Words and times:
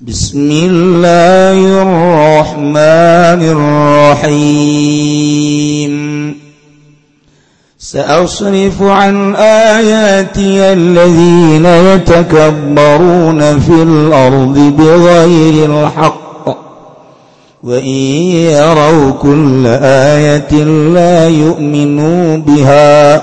بسم 0.00 0.50
الله 0.50 1.82
الرحمن 1.82 3.42
الرحيم. 4.22 5.94
سأصرف 7.78 8.82
عن 8.82 9.36
آياتي 9.36 10.72
الذين 10.72 11.66
يتكبرون 11.66 13.58
في 13.58 13.82
الأرض 13.82 14.58
بغير 14.78 15.66
الحق 15.70 16.48
وإن 17.62 17.86
يروا 18.54 19.10
كل 19.10 19.66
آية 19.82 20.64
لا 20.94 21.28
يؤمنوا 21.28 22.36
بها. 22.36 23.22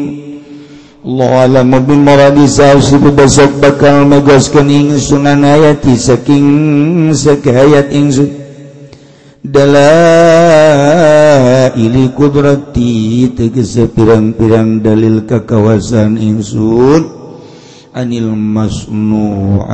Allahmun 1.01 2.05
besok 3.17 3.57
bakal 3.57 4.05
megoskening 4.05 5.01
Sunan 5.01 5.41
ayati 5.41 5.97
saking 5.97 7.09
sekehayat 7.09 7.89
ingsun. 7.89 8.29
Dalaili 9.41 10.45
kudrati 12.13 13.33
tegese 13.33 13.89
pirang-pirang 13.89 14.85
dalil 14.85 15.25
kekawasan 15.25 16.21
ingsun. 16.21 17.17
Anil 17.97 18.37
masnuati 18.37 19.73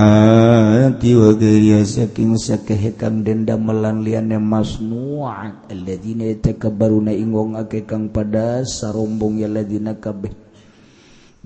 wa 1.11 1.35
gaya 1.35 1.83
saking 1.83 2.39
sakehekan 2.39 3.27
denda 3.27 3.59
melan 3.59 3.99
liane 3.99 4.39
masnuat. 4.39 5.67
Alladina 5.75 6.23
yatakabaruna 6.31 7.11
ingong 7.11 7.59
ake 7.59 7.83
kang 7.83 8.07
pada 8.15 8.63
sarombong 8.63 9.43
ya 9.43 9.51
ladina 9.51 9.99
kabeh. 9.99 10.46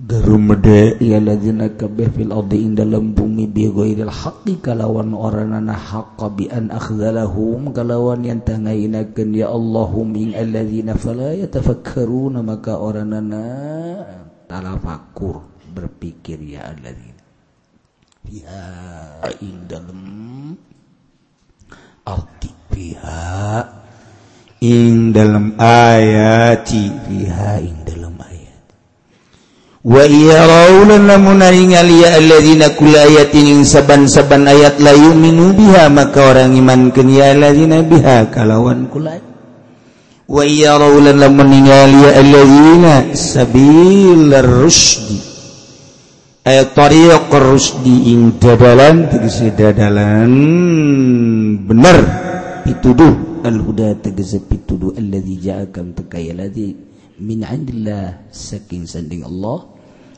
Garumede 0.00 0.96
ia 1.04 1.20
ladzina 1.20 1.68
kabeh 1.68 2.08
fil 2.16 2.32
ardi 2.32 2.64
ing 2.64 2.72
dalam 2.72 3.12
bumi 3.12 3.44
bi 3.44 3.68
ghairil 3.68 4.08
haqqi 4.08 4.56
kalawan 4.64 5.12
oranana 5.12 5.76
haqqa 5.76 6.32
bi 6.32 6.48
an 6.48 6.72
akhdhalahum 6.72 7.76
kalawan 7.76 8.24
yang 8.24 8.40
tangainakeun 8.40 9.36
ya 9.36 9.52
Allahum 9.52 10.16
ing 10.16 10.32
alladzina 10.32 10.96
fala 10.96 11.36
yatafakkaruna 11.36 12.40
maka 12.40 12.80
oranana 12.80 13.44
talafakur 14.48 15.44
berpikir 15.76 16.40
ya 16.40 16.72
alladzina 16.72 17.24
fiha 18.24 18.64
ing 19.44 19.56
dalam 19.68 20.00
ardi 22.08 22.50
fiha 22.72 23.60
ing 24.64 25.12
dalam 25.12 25.52
ayati 25.60 26.88
fiha 27.04 27.60
ing 27.60 27.81
warawna 29.82 30.98
namun 30.98 31.38
naingdinayatin 31.42 33.66
saban-saban 33.66 34.46
ayat 34.46 34.78
layu 34.78 35.10
minubiha 35.14 35.88
maka 35.90 36.30
orang 36.34 36.54
iman 36.54 36.90
kenyaladina 36.94 37.82
biha 37.82 38.30
kalawan 38.30 38.86
ay 38.86 39.20
warawlan 40.30 41.18
meninggalina 41.34 43.10
sabildi 43.12 45.20
ing 47.82 48.38
dadalan 48.42 49.06
tegesi 49.06 49.54
dadalan 49.54 50.32
bener 51.62 51.98
pituduh. 52.62 53.42
Al-huda 53.42 53.98
tegesi 53.98 54.38
pituduh. 54.38 54.94
Alladzi 54.94 55.34
ja'akan 55.38 55.94
tekaya 55.98 56.34
ladzi 56.34 56.74
min 57.22 57.42
indillah 57.42 58.30
saking 58.30 58.86
sanding 58.86 59.26
Allah. 59.26 59.66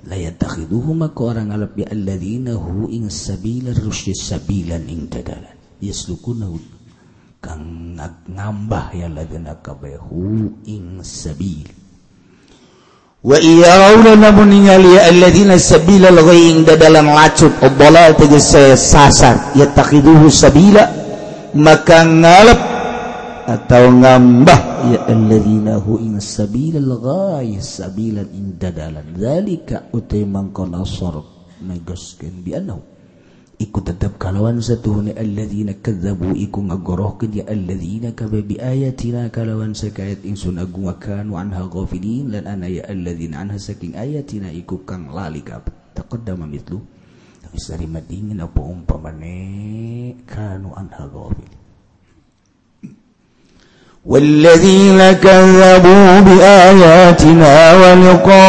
layatakhiduhu 0.05 0.93
maka 0.93 1.21
orang 1.25 1.57
alap 1.57 1.73
ya 1.81 1.89
alladzina 1.89 2.57
hu 2.57 2.89
ing 2.93 3.09
sabila 3.09 3.73
rusy 3.73 4.13
sabilan 4.13 4.85
ing 4.85 5.09
dadalan 5.09 5.57
yaslukuna 5.81 6.49
kang 7.41 7.97
ngambah 8.29 8.87
ya 8.93 9.09
alladzina 9.09 9.57
kabahu 9.65 10.65
ing 10.69 11.01
sabil 11.01 11.69
wa 13.25 13.37
iyarawna 13.41 14.13
namun 14.21 14.53
ningali 14.53 14.93
ya 14.93 15.09
alladzina 15.09 15.57
sabila 15.57 16.13
ing 16.37 16.69
dadalan 16.69 17.09
lacup 17.09 17.53
obala 17.65 18.13
tegas 18.13 18.53
sasar 18.77 19.57
yatakhiduhu 19.57 20.29
sabila 20.29 20.85
maka 21.57 22.05
ngalap 22.05 22.74
atau 23.45 23.93
ngambah 23.93 24.61
ya 24.89 25.01
alladzina 25.05 25.77
hu 25.77 26.01
in 26.01 26.17
sabilal 26.17 26.97
ghais 26.97 27.81
sabilan 27.81 28.33
in 28.33 28.57
dadalan 28.57 29.13
zalika 29.21 29.85
utai 29.93 30.25
mangkon 30.25 30.73
asor 30.73 31.21
nagaskeun 31.61 32.41
bi 32.41 32.57
annahu. 32.57 32.81
Iku 33.55 33.87
tetap 33.87 34.19
kalawan 34.19 34.59
satuhuna 34.59 35.15
alladzina 35.15 35.79
kadzabu 35.79 36.35
iku 36.35 36.59
ngagorohkeun 36.67 37.39
ya 37.39 37.45
alladzina 37.47 38.11
kaba 38.17 38.43
bi 38.43 38.59
ayatina 38.59 39.31
kalawan 39.31 39.77
sakayat 39.77 40.27
ingsun 40.27 40.59
agung 40.59 40.91
kanu 40.99 41.39
anha 41.39 41.63
ghafilin 41.71 42.35
lan 42.35 42.51
ana 42.51 42.67
ya 42.67 42.83
alladzina 42.91 43.47
anha 43.47 43.61
saking 43.61 43.95
ayatina 43.95 44.51
iku 44.51 44.83
kang 44.83 45.13
lali 45.13 45.45
kab 45.47 45.71
taqaddama 45.95 46.51
mitlu 46.51 46.83
tapi 47.47 47.59
sari 47.63 47.87
madingin 47.87 48.43
apa 48.43 48.59
umpamane 48.59 49.39
kanu 50.27 50.75
anha 50.75 51.07
ghafilin. 51.07 51.64
والذين 54.06 55.12
كذبوا 55.12 56.20
بآياتنا 56.20 57.74
ولقاء 57.82 58.44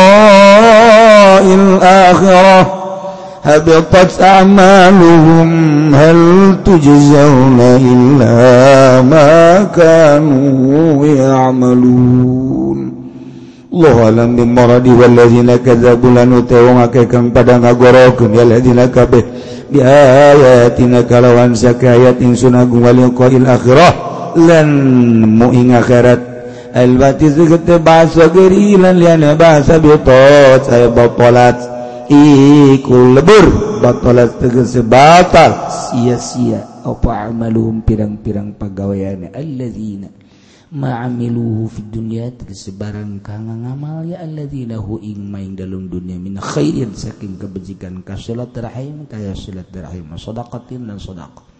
الآخرة 1.55 2.81
هبطت 3.45 4.23
أعمالهم 4.23 5.51
هل 5.95 6.17
تجزون 6.65 7.59
إلا 7.61 8.37
ما 9.03 9.63
كانوا 9.77 11.07
يعملون 11.07 12.93
الله 13.73 14.05
أعلم 14.05 14.37
بمرض 14.37 14.87
والذين 15.01 15.57
كذبوا 15.57 16.11
لنتوم 16.11 16.85
كم 16.85 17.31
pada 17.31 17.59
ngagorokeun 17.59 18.35
ya 18.35 18.45
ladina 18.45 18.87
kabeh 18.91 19.25
bi 19.73 19.79
ayatina 19.83 21.03
kalawan 21.07 21.55
sakayat 21.55 22.19
insun 22.21 22.55
agung 22.59 22.83
wal 22.83 22.99
qa'il 23.15 23.47
akhirah 23.47 24.11
lan 24.36 24.70
muing 25.32 25.72
akhirat. 25.74 26.36
Albatis 26.76 27.40
bahasa 27.80 28.28
geri 28.28 28.76
lan 28.76 29.00
liana 29.00 29.32
bahasa 29.40 29.80
betot 29.80 30.68
saya 30.68 30.92
bapolat 30.92 31.56
ikul 32.12 33.16
lebur 33.16 33.80
batolat 33.80 34.36
batal. 34.84 35.52
Sia-sia 35.72 36.84
apa 36.84 37.32
amaluhum 37.32 37.80
pirang-pirang 37.80 38.60
pegawaiannya 38.60 39.32
alladzina 39.32 40.12
ma'amiluhu 40.76 41.72
fi 41.72 41.82
dunya 41.88 42.28
tersebarang 42.36 43.24
kang 43.24 43.48
ngamal. 43.48 44.04
Ya 44.12 44.20
alladzina 44.20 44.76
hu 44.76 45.00
ing 45.00 45.32
main 45.32 45.56
dalam 45.56 45.88
dunia 45.88 46.20
min 46.20 46.36
khairin 46.44 46.92
saking 46.92 47.40
kebajikan 47.40 48.04
ka 48.04 48.20
silaturahim 48.20 49.08
kaya 49.08 49.32
silaturahim 49.32 50.12
sedekatin 50.20 50.92
dan 50.92 51.00
sedekah 51.00 51.55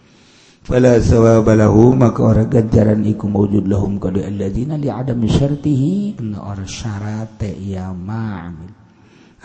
fala 0.66 0.98
sawaba 0.98 1.54
lahu 1.54 1.94
maka 1.94 2.26
orang 2.26 2.50
ganjaran 2.50 3.06
iku 3.06 3.30
mawjud 3.30 3.70
lahum 3.70 4.02
kadu 4.02 4.18
alladzina 4.18 4.74
li 4.74 4.90
adam 4.90 5.22
syartihi. 5.22 6.18
Kana 6.18 6.42
orang 6.42 6.66
syarat 6.66 7.38
ya 7.62 7.94
ma'amil. 7.94 8.74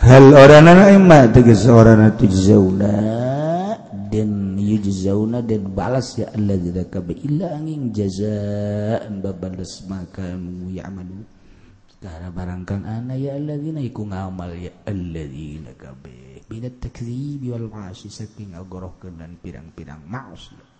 Hal 0.02 0.34
orana 0.34 0.90
imma 0.90 1.30
tegas 1.30 1.62
orana 1.70 2.10
tujzauna 2.18 2.94
dan 4.10 4.58
yujzauna 4.58 5.46
dan 5.46 5.70
balas 5.70 6.18
ya 6.18 6.26
alladzina 6.34 6.90
kabe. 6.90 7.14
Illa 7.22 7.54
angin 7.54 7.94
jazaan 7.94 9.22
babalas 9.22 9.86
maka 9.86 10.26
ya'malu. 10.74 11.22
Karena 12.02 12.34
barangkang 12.34 12.82
ana 12.82 13.14
ya 13.14 13.38
alladzina 13.38 13.78
iku 13.78 14.10
ngamal 14.10 14.58
ya 14.58 14.74
alladzina 14.90 15.70
kabe. 15.78 16.42
Binat 16.50 16.82
takdzibi 16.82 17.54
wal 17.54 17.70
ma'asi 17.70 18.10
saking 18.10 18.58
agorohkeun 18.58 19.22
dan 19.22 19.38
pirang-pirang 19.38 20.02
maksiat 20.10 20.71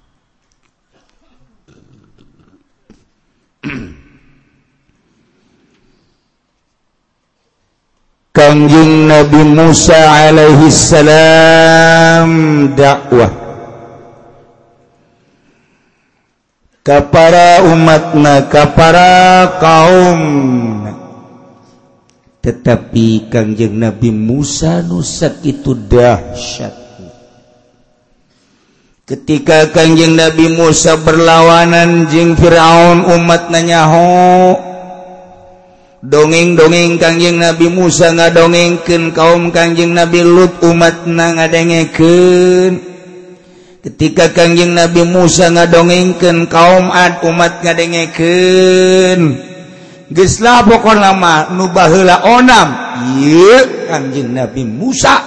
Kangjeng 8.35 9.07
Nabi 9.07 9.47
Musa 9.47 9.95
alaihi 9.95 10.67
salam 10.67 12.31
dakwah. 12.75 13.31
Kapara 16.83 17.63
umatna 17.71 18.51
kapara 18.51 19.47
kaum 19.63 20.19
Tetapi 22.43 23.31
Kangjeng 23.31 23.79
Nabi 23.79 24.11
Musa 24.11 24.83
nusak 24.83 25.47
itu 25.47 25.79
dahsyat. 25.79 26.82
ketika 29.03 29.75
Kanjeng 29.75 30.15
Nabi 30.15 30.55
Musa 30.55 30.95
berlawanan 30.95 32.07
jeung 32.07 32.39
Firaun 32.39 33.03
umat 33.19 33.51
nanyaho. 33.51 34.71
Dongeng-dongeng 36.03 36.99
Kanjeng 36.99 37.39
Nabi 37.39 37.71
Musa 37.71 38.11
ngadongengkeun 38.11 39.15
kaum 39.15 39.55
Kanjeng 39.55 39.95
Nabi 39.95 40.27
Lut 40.27 40.59
umat 40.67 41.07
na 41.07 41.31
ngadengeken 41.31 42.83
ketika 43.87 44.35
Kanjeng 44.35 44.75
Nabi 44.75 45.07
Musa 45.07 45.55
ngadongengkeun 45.55 46.51
kaum 46.51 46.91
Ad 46.91 47.23
umat 47.23 47.63
ngadengeken 47.63 49.21
geslah 50.11 50.67
pokok 50.67 50.99
lama 50.99 51.55
nu 51.55 51.71
baheula 51.71 52.27
onam. 52.27 52.69
Ieu 53.23 53.87
Kanjeng 53.87 54.35
Nabi 54.35 54.67
Musa. 54.67 55.23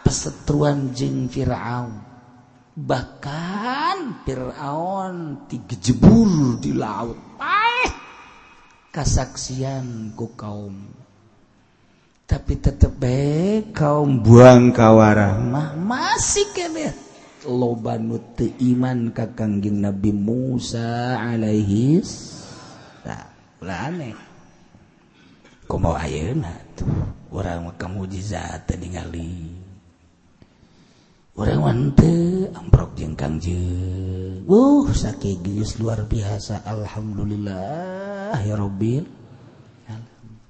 Pesetruan 0.00 0.96
jeung 0.96 1.28
Firaun. 1.28 2.05
bahkan 2.76 4.20
Firaun 4.28 5.48
digejebur 5.48 6.60
di 6.60 6.76
laut. 6.76 7.16
Paeh 7.40 7.90
kasaksian 8.92 10.12
ku 10.12 10.36
kaum. 10.36 10.76
Tapi 12.28 12.52
tetep 12.60 12.92
baik 13.00 13.72
kaum. 13.72 14.20
Buang 14.20 14.76
kawarah. 14.76 15.40
Mah 15.40 15.72
masih 15.72 16.44
kebe 16.52 16.92
loba 17.46 17.96
nu 17.96 18.18
iman 18.58 19.14
ka 19.14 19.30
Kangjeng 19.32 19.78
Nabi 19.78 20.10
Musa 20.10 21.16
alaihi 21.16 22.02
lah 23.62 23.88
aneh. 23.88 24.12
Kumaha 25.66 26.06
ayeuna 26.06 26.52
tuh. 26.76 26.86
Urang 27.32 27.70
mah 27.70 27.74
kamujizat 27.74 28.70
ningali. 28.78 29.55
amprok 31.36 32.96
jeng 32.96 33.12
Kangje 33.12 33.60
uh 34.48 34.88
sakit 34.88 35.44
luar 35.76 36.08
biasa 36.08 36.64
Alhamdulillah 36.64 38.40
ya 38.40 38.56
Robbil. 38.56 39.04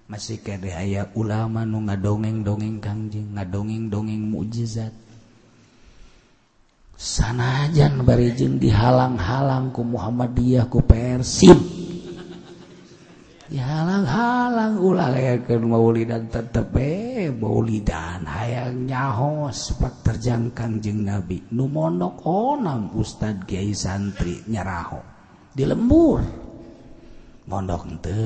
Masih 0.06 0.38
kede 0.38 0.70
aya 0.70 1.10
ulama 1.18 1.66
nu 1.66 1.82
ngadongeng 1.82 2.46
dongeng 2.46 2.78
Kangjeng 2.78 3.34
ngadongeng 3.34 3.90
dongeng 3.90 4.22
mukjizat. 4.30 4.94
Sanajan 6.94 8.06
barijeng 8.06 8.62
dihalang-halang 8.62 9.74
ku 9.74 9.82
Muhammadiyah 9.82 10.70
ku 10.70 10.80
Persib 10.86 11.58
dihalang-halang 13.46 14.82
ulah 14.82 15.14
lekeun 15.14 15.70
maulid 15.70 16.10
dan 16.10 16.26
tetep 16.26 16.66
eh. 16.82 17.05
baulidan 17.34 18.26
hayang 18.26 18.86
nyahos 18.86 19.74
pak 19.78 20.06
terjangkang 20.06 20.78
jeng 20.78 21.06
nabi 21.06 21.42
nu 21.54 21.66
mondok 21.66 22.22
onam 22.26 22.94
ustad 22.94 23.46
Kyai 23.46 23.74
santri 23.74 24.42
nyaraho 24.46 25.00
di 25.54 25.62
lembur 25.66 26.20
mondok 27.46 27.82
ente 27.86 28.18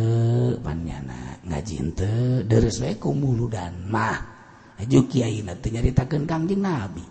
panyana 0.65 1.41
ngaji 1.45 1.75
ente 1.77 2.13
deres 2.49 2.81
wae 2.81 2.97
kumuludan 2.97 3.85
mah 3.89 4.19
aju 4.81 5.01
kiai 5.05 5.45
nanti 5.45 5.69
teu 5.69 5.77
nyaritakeun 5.77 6.25
kangjeng 6.25 6.65
nabi 6.65 7.05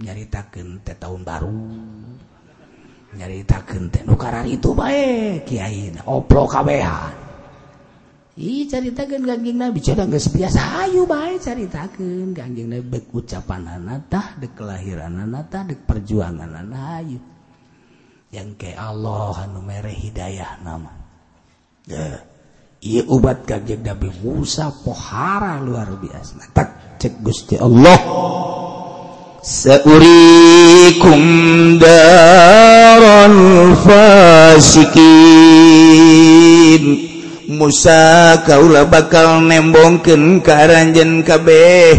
nyaritakeun 0.00 0.80
teh 0.80 0.96
tahun 0.96 1.20
baru 1.24 1.60
nyaritakeun 3.16 3.84
teh 3.92 4.02
nukarar 4.08 4.48
itu 4.48 4.72
bae 4.72 5.44
kiai 5.44 5.92
oplo 6.08 6.48
kabehan 6.48 7.25
Ih 8.36 8.68
caritakeun 8.68 9.24
ganjing 9.24 9.56
Nabi 9.56 9.80
cara 9.80 10.04
nggak 10.04 10.28
biasa 10.28 10.60
ayu 10.84 11.08
baik 11.08 11.40
caritakeun 11.40 12.36
ganjing 12.36 12.68
Nabi 12.68 12.84
Bek 12.84 13.08
ucapan 13.16 13.80
anatah, 13.80 14.36
dek 14.36 14.52
kelahiran 14.52 15.24
anatah, 15.24 15.64
dek 15.64 15.88
perjuangan 15.88 16.52
anah 16.52 17.00
Yang 18.28 18.50
ke 18.60 18.76
Allah 18.76 19.48
anu 19.48 19.64
mere 19.64 19.88
hidayah 19.88 20.60
nama 20.60 20.92
ya 21.88 22.36
Iya 22.86 23.08
ubat 23.08 23.48
kanjeng 23.48 23.80
Nabi 23.80 24.12
Musa 24.20 24.68
pohara 24.84 25.56
luar 25.64 25.96
biasa. 25.96 26.52
Tak 26.52 27.00
cek 27.00 27.24
gusti 27.24 27.56
Allah. 27.56 27.96
Seurikum 29.40 31.22
daran 31.80 33.34
fasikin. 33.80 34.76
Musa 37.46 38.42
Kaula 38.42 38.90
bakal 38.90 39.38
nembongken 39.38 40.42
kearanjen 40.42 41.22
kabeh 41.22 41.94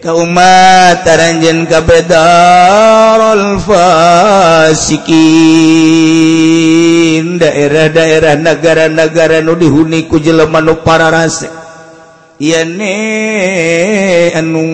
kaumat 0.00 1.04
taranjen 1.04 1.68
fasikin. 3.60 5.04
Daerah-daerah 7.36 8.40
negara-negara 8.40 9.44
nu 9.44 9.52
dihuni 9.60 10.08
ku 10.08 10.16
jelema 10.16 10.64
nu 10.64 10.80
pararase 10.80 11.44
rase. 11.44 11.52
Yane 12.40 12.96
anu 14.32 14.64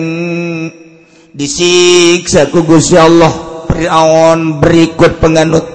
disiksa 1.35 2.47
ku 2.47 2.63
Gusti 2.63 2.95
Allah. 2.95 3.67
Firaun 3.67 4.63
berikut 4.63 5.19
penganut. 5.19 5.67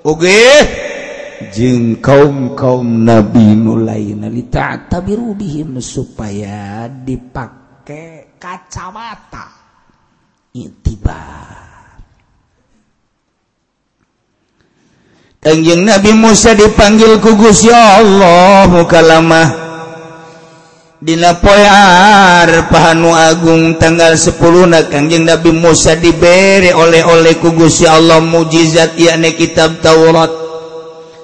Oke? 0.00 0.32
okay. 0.32 0.83
jeung 1.52 2.00
kaum-kaum 2.00 3.04
nabi 3.04 3.58
mulai 3.58 4.16
nalita 4.16 4.88
tabirubihim 4.88 5.82
supaya 5.82 6.88
dipakai 6.88 8.38
kacamata. 8.38 9.64
Itibar 10.54 11.98
Kanjeng 15.42 15.82
Nabi 15.82 16.14
Musa 16.14 16.54
dipanggil 16.54 17.18
ku 17.18 17.34
Gusti 17.34 17.74
Allah 17.74 18.70
mukalamah 18.70 19.48
dina 21.02 21.36
poear 21.36 22.70
pahanu 22.70 23.12
agung 23.12 23.76
tanggal 23.82 24.14
10 24.14 24.30
na 24.70 24.86
Kanjeng 24.86 25.26
Nabi 25.26 25.50
Musa 25.50 25.98
diberi 25.98 26.70
oleh-oleh 26.70 27.34
ku 27.42 27.50
Gusti 27.50 27.84
Allah 27.84 28.22
mujizat 28.22 28.94
yakni 28.94 29.34
kitab 29.34 29.82
Taurat. 29.82 30.43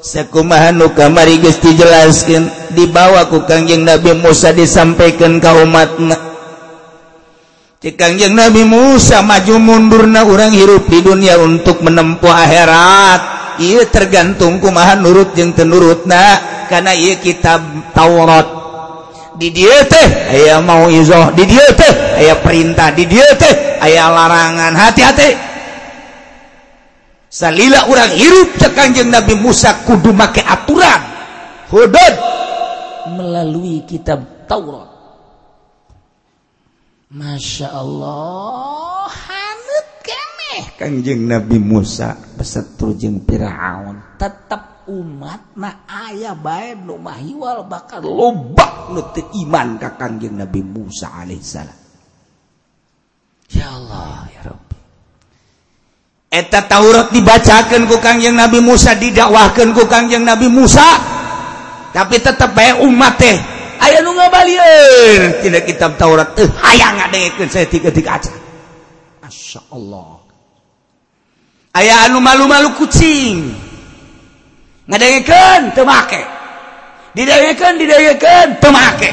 sekumahan 0.00 0.80
kamari 0.96 1.38
geus 1.40 1.60
dijelaskeun 1.60 2.72
dibawa 2.72 3.28
ku 3.28 3.44
Kangjeng 3.44 3.84
Nabi 3.84 4.16
Musa 4.16 4.50
disampaikan 4.52 5.38
ka 5.38 5.56
umatna. 5.60 6.16
Cik 7.80 7.96
Kangjeng 7.96 8.36
Nabi 8.36 8.64
Musa 8.64 9.24
maju 9.24 9.56
mundurna 9.56 10.24
orang 10.24 10.52
hirup 10.52 10.88
di 10.88 11.00
dunia 11.00 11.40
untuk 11.40 11.80
menempuh 11.80 12.28
akhirat. 12.28 13.20
Ieu 13.60 13.84
tergantung 13.92 14.56
kumaha 14.56 14.96
nurut 14.96 15.36
jeung 15.36 15.52
teu 15.52 15.68
nurutna 15.68 16.40
kana 16.72 16.96
ieu 16.96 17.20
kitab 17.20 17.60
Taurat. 17.92 18.60
Di 19.36 19.48
dia 19.52 19.84
teh 19.88 20.08
aya 20.36 20.60
mau 20.60 20.92
izoh 20.92 21.32
di 21.32 21.44
dia 21.48 21.64
teh 21.72 22.20
aya 22.20 22.40
perintah. 22.40 22.92
Di 22.92 23.04
dia 23.08 23.24
teh 23.36 23.80
aya 23.80 24.12
larangan. 24.12 24.72
Hati-hati. 24.76 25.49
salila 27.30 27.86
orang 27.86 28.10
hirup 28.18 28.58
cekanjeng 28.58 29.08
Nabi 29.08 29.38
Musa 29.38 29.86
kudu 29.86 30.10
make 30.10 30.42
aturan. 30.42 31.00
Hudud! 31.70 32.14
Melalui 33.14 33.86
kitab 33.86 34.50
Taurat. 34.50 34.90
Masya 37.10 37.70
Allah 37.70 39.06
hanut 39.06 39.88
kemeh. 40.02 40.78
Kanjeng 40.78 41.30
Nabi 41.30 41.58
Musa 41.62 42.18
beserta 42.34 42.90
jeung 42.98 43.22
Firaun. 43.22 44.18
Tetap 44.18 44.86
umat 44.90 45.54
na 45.54 45.86
ayah 45.86 46.34
bae 46.34 46.74
nu 46.74 46.98
mahiwal 46.98 47.66
bakal 47.66 48.02
lobak 48.02 48.90
nu 48.90 49.06
teu 49.14 49.26
iman 49.46 49.78
ka 49.78 49.94
kanjeng 49.94 50.34
Nabi 50.34 50.62
Musa 50.66 51.14
alaihissalam. 51.14 51.78
Ya 53.50 53.74
Allah 53.74 54.30
ya 54.30 54.42
Rabbi 54.50 54.69
eta 56.30 56.70
Taurat 56.70 57.10
dibacakan 57.10 57.90
ku 57.90 57.98
Kangjeng 57.98 58.38
Nabi 58.38 58.62
Musa 58.62 58.94
didakwahkan 58.94 59.74
ku 59.74 59.84
Kangjeng 59.90 60.22
Nabi 60.22 60.46
Musa. 60.46 60.86
Tapi 61.90 62.22
tetap 62.22 62.54
bae 62.54 62.70
umat 62.86 63.18
teh 63.18 63.34
aya 63.82 63.98
nu 63.98 64.14
ngabalieun 64.14 65.42
tidak 65.42 65.66
kitab 65.66 65.98
Taurat. 65.98 66.38
Teh 66.38 66.46
hayang 66.46 67.02
ngadengekeun 67.02 67.50
saya 67.50 67.66
tiga-tiga 67.66 68.14
aja. 68.14 68.30
Masya 69.26 69.60
Allah 69.74 70.22
aya 71.74 72.06
anu 72.06 72.22
malu-malu 72.22 72.78
kucing. 72.78 73.50
Ngadengekeun 74.86 75.74
teu 75.74 75.86
make. 75.86 76.22
Didayekeun 77.14 77.74
didayekeun 77.78 78.48
teu 78.62 78.70
make. 78.70 79.10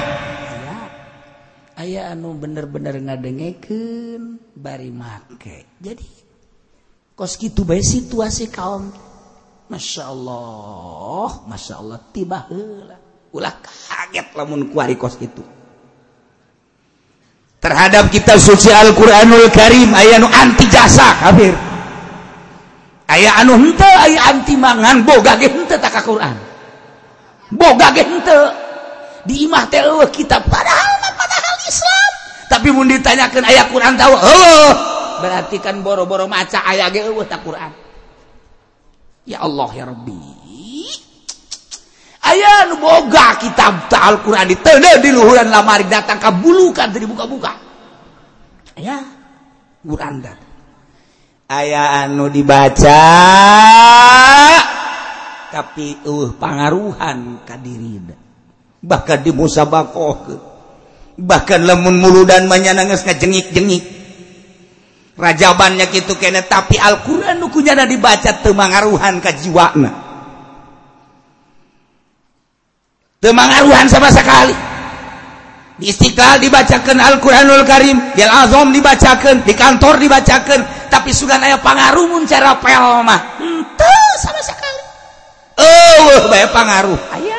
Aya 1.77 2.13
anu 2.13 2.33
bener-bener 2.37 2.97
ngadengeken 2.97 4.41
bari 4.57 4.89
make. 4.89 5.69
Jadi 5.77 6.26
kos 7.17 7.33
gitu 7.41 7.65
baik 7.65 7.81
situasi 7.81 8.53
kaum. 8.53 8.93
Masya 9.67 10.07
Allah 10.07 11.43
Masya 11.49 11.73
Allah 11.81 11.99
tiba 12.13 12.47
ulah 13.35 13.55
kaget 13.59 14.31
lamun 14.31 14.71
kuari 14.71 14.95
kos 14.95 15.19
gitu 15.19 15.43
terhadap 17.57 18.07
kita 18.13 18.39
suci 18.39 18.71
Al-Quranul 18.71 19.51
Karim 19.51 19.91
ayah 19.91 20.23
nu 20.23 20.29
anti 20.31 20.71
jasa 20.71 21.19
kafir. 21.19 21.51
Ayah 23.11 23.43
anu 23.43 23.59
hente 23.59 23.89
ayah 24.07 24.31
anti 24.31 24.55
mangan 24.55 25.03
boga 25.03 25.35
ge 25.35 25.51
hente 25.51 25.75
tak 25.75 25.99
Quran. 26.05 26.37
Boga 27.51 27.91
ge 27.91 28.07
hente 28.07 28.39
di 29.27 29.43
imah 29.43 29.67
teh 29.67 29.83
kitab 30.15 30.47
padahal 30.47 31.11
padahal 31.11 31.55
Islam. 31.65 32.11
Tapi 32.47 32.67
mun 32.71 32.87
ditanyakan 32.87 33.43
ayah 33.51 33.67
Quran 33.67 33.99
tahu 33.99 34.15
oh 34.15 34.86
berarti 35.19 35.57
kan 35.61 35.81
boro-boro 35.81 36.25
maca 36.29 36.63
aya 36.63 36.89
ge 36.93 37.05
eueuh 37.07 37.25
ta 37.25 37.41
Quran. 37.41 37.71
Ya 39.27 39.43
Allah 39.43 39.69
ya 39.75 39.83
Rabbi. 39.87 40.19
Aya 42.27 42.67
nu 42.67 42.75
boga 42.83 43.39
kitab 43.39 43.87
ta 43.87 44.11
Al-Qur'an 44.11 44.51
diteuneun 44.51 44.99
di 44.99 45.09
luhuran 45.15 45.47
lamari 45.47 45.87
datang 45.87 46.19
ka 46.19 46.31
bulukan 46.31 46.91
teu 46.91 46.99
dibuka-buka. 47.03 47.53
Aya 48.77 48.99
Quran 49.87 50.19
dat 50.19 50.39
aya 51.47 52.03
anu 52.03 52.27
dibaca 52.27 52.99
tapi 55.47 55.95
uh 56.03 56.35
pangaruhan 56.35 57.47
kadiri 57.47 58.03
bahkan 58.83 59.23
di 59.23 59.31
musabakoh 59.31 60.27
bahkan 61.17 61.63
lemun 61.63 61.97
muludan 61.97 62.45
dan 62.45 62.87
geus 62.91 63.07
ngajengik-jengik. 63.07 63.96
rajabannya 65.17 65.89
gitu 65.89 66.13
kene 66.15 66.45
tapi 66.45 66.77
Alquran 66.77 67.41
nukunya 67.41 67.73
ada 67.73 67.89
dibaca 67.89 68.37
temangaruhan 68.45 69.17
ke 69.17 69.31
jiwana 69.41 70.07
temangaruhan 73.21 73.85
sama 73.89 74.09
sekali. 74.13 74.55
Di 75.77 75.93
Istiqlal 75.93 76.41
dibacakan 76.41 76.97
Al-Quranul 76.97 77.61
Karim 77.61 78.01
di 78.17 78.25
Al-Azam 78.25 78.73
dibacakan 78.73 79.45
di 79.45 79.53
kantor 79.53 80.01
dibacakan 80.01 80.89
tapi 80.89 81.13
sugan 81.13 81.37
ayah 81.45 81.61
pengaruh 81.61 82.09
mun 82.09 82.25
cara 82.25 82.57
pelma 82.57 83.37
ente 83.37 83.85
hmm, 83.85 84.13
sama 84.17 84.41
sekali. 84.41 84.81
Oh 85.61 86.33
bayar 86.33 86.49
pengaruh 86.49 86.97
ayah 87.21 87.36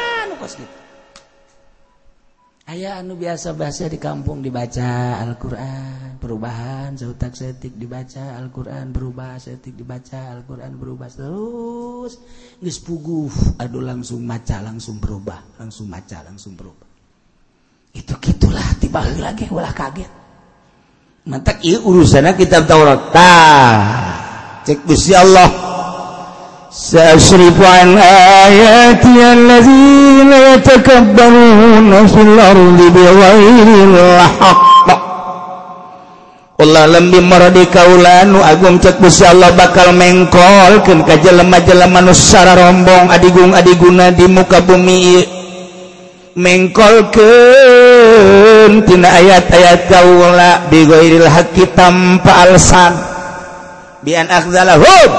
Aya 2.68 2.96
anu 3.04 3.20
biasa 3.20 3.60
bahasa 3.60 3.92
di 3.92 4.00
kampung 4.00 4.40
dibaca 4.40 5.20
Al-Qur'an 5.20 6.04
perubahan 6.24 6.96
setak 6.96 7.36
setik 7.36 7.76
dibaca 7.76 8.40
Alquran 8.40 8.96
berubah 8.96 9.36
setik 9.36 9.76
dibaca 9.76 10.32
Alquran 10.32 10.80
berubah 10.80 11.12
terus 11.12 12.16
geus 12.64 12.80
puguh 12.80 13.60
aduh 13.60 13.84
langsung 13.84 14.24
maca 14.24 14.64
langsung 14.64 15.04
berubah 15.04 15.60
langsung 15.60 15.92
maca 15.92 16.24
langsung 16.24 16.56
berubah 16.56 16.88
itu 17.92 18.16
gitulah 18.24 18.64
tiba 18.80 19.04
lagi 19.20 19.52
ulah 19.52 19.76
kaget 19.76 20.08
mantak 21.28 21.60
iya 21.60 21.84
urusannya 21.84 22.40
kitab 22.40 22.72
Taurat 22.72 23.12
tah 23.12 23.84
cek 24.64 24.88
Gusti 24.88 25.12
Allah 25.12 25.76
سأصرف 26.74 27.62
عن 27.62 28.02
آياتي 28.02 29.34
الذين 29.34 30.17
يتكبرون 30.54 31.92
في 32.08 32.22
الأرض 32.22 32.80
بغير 32.96 33.68
الحق 33.88 34.64
Allah 36.64 36.86
lebih 36.88 37.20
merodi 37.28 37.68
kaulanu 37.68 38.40
Agung 38.40 38.80
cek 38.80 39.02
Gusti 39.04 39.28
Allah 39.28 39.52
bakal 39.52 39.92
mengkolkeun 39.92 41.04
ka 41.04 41.20
jelema-jelema 41.20 42.00
nu 42.00 42.16
sara 42.16 42.56
rombong 42.56 43.12
adigung 43.12 43.52
adiguna 43.52 44.16
di 44.16 44.30
muka 44.32 44.64
bumi 44.64 45.28
mengkolkeun 46.40 47.20
tina 48.88 49.12
ayat-ayat 49.20 49.92
kaula 49.92 50.64
bi 50.72 50.88
ghairil 50.88 51.28
haqqi 51.28 51.68
tanpa 51.76 52.48
alasan 52.48 52.96
bi 54.00 54.16
an 54.16 54.32
akhzalahum 54.32 55.10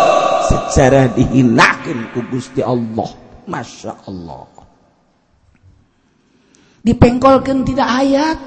secara 0.48 1.12
dihinakeun 1.12 2.08
ku 2.16 2.24
Gusti 2.32 2.64
Allah 2.64 3.10
Masya 3.44 3.92
Allah 4.08 4.57
dipengkolkan 6.83 7.67
tidak 7.67 7.87
ayat. 7.87 8.37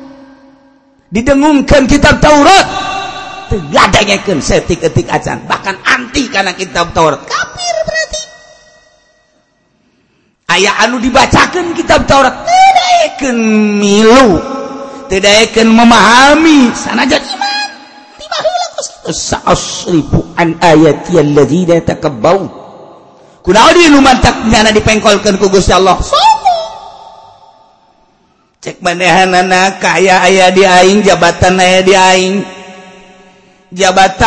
Didengungkan 1.12 1.84
kitab 1.84 2.18
Taurat. 2.24 2.66
Gadengekeun 3.52 4.40
setik-etik 4.40 5.12
acan 5.12 5.44
bahkan 5.44 5.76
anti 5.84 6.24
karena 6.32 6.56
kitab 6.56 6.96
Taurat. 6.96 7.20
Kafir 7.28 7.76
berarti. 7.84 8.22
Aya 10.48 10.72
anu 10.80 10.96
dibacakan 10.96 11.76
kitab 11.76 12.08
Taurat. 12.08 12.48
Tedaekeun 12.48 13.38
milu. 13.76 14.40
Tedaekeun 15.12 15.68
memahami. 15.68 16.72
Sanajan 16.72 17.20
iman. 17.20 17.68
Tibaheula 18.16 18.66
sa'asrifu 19.12 20.32
an 20.40 20.56
ayati 20.64 21.20
alladzina 21.20 21.76
takabbau. 21.84 22.48
Kunaon 23.44 23.74
dilumantak 23.76 24.48
nyana 24.48 24.72
dipengkolkeun 24.72 25.36
ku 25.36 25.52
Gusti 25.52 25.76
Allah. 25.76 26.00
So 26.00 26.31
cek 28.62 28.78
manehan 28.78 29.34
anak 29.34 29.82
kaya 29.82 30.22
ayah 30.30 30.54
diaing 30.54 31.02
jabatan 31.02 31.58
ayah 31.58 31.82
diaing 31.82 32.46
jabatan 33.74 34.22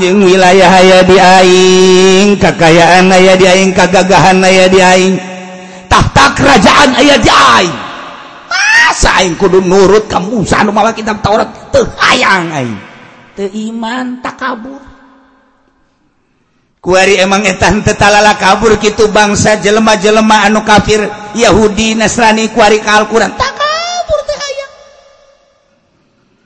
jeng 0.00 0.24
wilayah 0.24 0.72
ayah 0.80 1.04
diaing 1.04 2.40
kekayaan 2.40 3.12
ayah 3.12 3.36
diaing 3.36 3.76
kegagahan 3.76 4.40
ayah 4.40 4.72
diaing 4.72 5.20
tahta 5.92 6.32
kerajaan 6.32 6.96
ayah 6.96 7.20
diaing 7.20 7.84
masa 8.94 9.10
aing 9.18 9.34
kudu 9.34 9.58
nurut 9.58 10.06
kamu 10.06 10.46
nu 10.46 10.70
malah 10.70 10.94
kitab 10.94 11.18
Taurat 11.18 11.50
teu 11.74 11.82
hayang 11.98 12.46
aing. 12.54 12.78
Teu 13.34 13.50
iman 13.50 14.22
takabur. 14.22 14.93
kuari 16.84 17.16
emang 17.16 17.40
etan 17.48 17.80
tetalala 17.80 18.36
kabur 18.36 18.76
gitu 18.76 19.08
bangsa 19.08 19.56
jelema-jelema 19.56 20.44
anu 20.44 20.60
kafir 20.68 21.00
Yahudi 21.32 21.96
Nasrani 21.96 22.52
kuari 22.52 22.84
ka 22.84 23.00
Al-Quran. 23.00 23.32
Tak 23.32 23.52
kabur 23.56 24.20
teh 24.28 24.36
aya. 24.36 24.66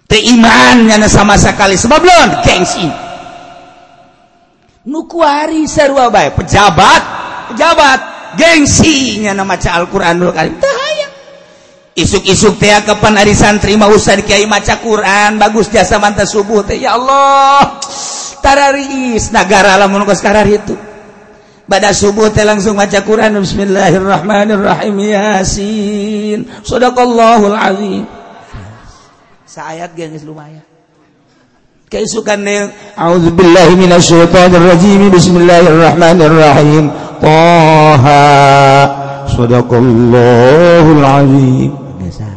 Teh 0.06 0.22
iman 0.38 0.86
nyana 0.86 1.10
sama 1.10 1.34
sekali. 1.34 1.74
Sebab 1.74 1.98
lawan 1.98 2.30
gengsi. 2.46 2.86
Nu 4.86 5.10
kuari 5.10 5.66
sarua 5.66 6.06
bae 6.06 6.30
pejabat 6.30 7.02
pejabat 7.50 8.00
gengsi 8.38 9.18
nyana 9.26 9.42
maca 9.42 9.74
Al-Quran 9.74 10.22
dulu 10.22 10.30
kali. 10.30 10.54
Teh 10.54 10.70
aya. 10.70 11.06
Isuk-isuk 11.98 12.62
teh 12.62 12.70
kapan 12.86 13.18
arisan 13.18 13.58
terima 13.58 13.90
usah 13.90 14.14
kiai 14.22 14.46
maca 14.46 14.78
Quran 14.78 15.34
bagus 15.34 15.66
jasa 15.66 15.98
mantas 15.98 16.30
subuh 16.30 16.62
teh. 16.62 16.78
Ya 16.78 16.94
Allah. 16.94 17.82
Tararis 18.40 19.30
negara 19.30 19.78
lamun 19.78 20.06
sekarang 20.12 20.48
itu. 20.48 20.74
Pada 21.68 21.92
subuh 21.92 22.32
teh 22.32 22.48
langsung 22.48 22.80
baca 22.80 22.96
Quran 23.04 23.44
Bismillahirrahmanirrahim 23.44 24.96
Yasin. 25.04 26.48
Sadaqallahul 26.64 27.52
azim. 27.52 28.08
Saayat 29.44 29.92
geus 29.92 30.24
lumayan. 30.24 30.64
Keisukan 31.92 32.40
nih 32.40 32.72
A'udzubillahi 32.96 33.76
minasyaitonir 33.76 34.64
rajim 34.64 35.12
Bismillahirrahmanirrahim. 35.12 36.88
Taha 37.20 38.24
Sadaqallahul 39.28 41.04
azim. 41.04 41.70
Biasa. 42.00 42.32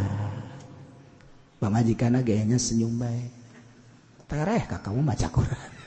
Pamajikan 1.55 2.19
gayanya 2.19 2.59
senyum 2.59 2.99
baik. 2.99 3.31
Tereh 4.27 4.67
kamu 4.67 5.07
baca 5.07 5.27
Quran 5.31 5.80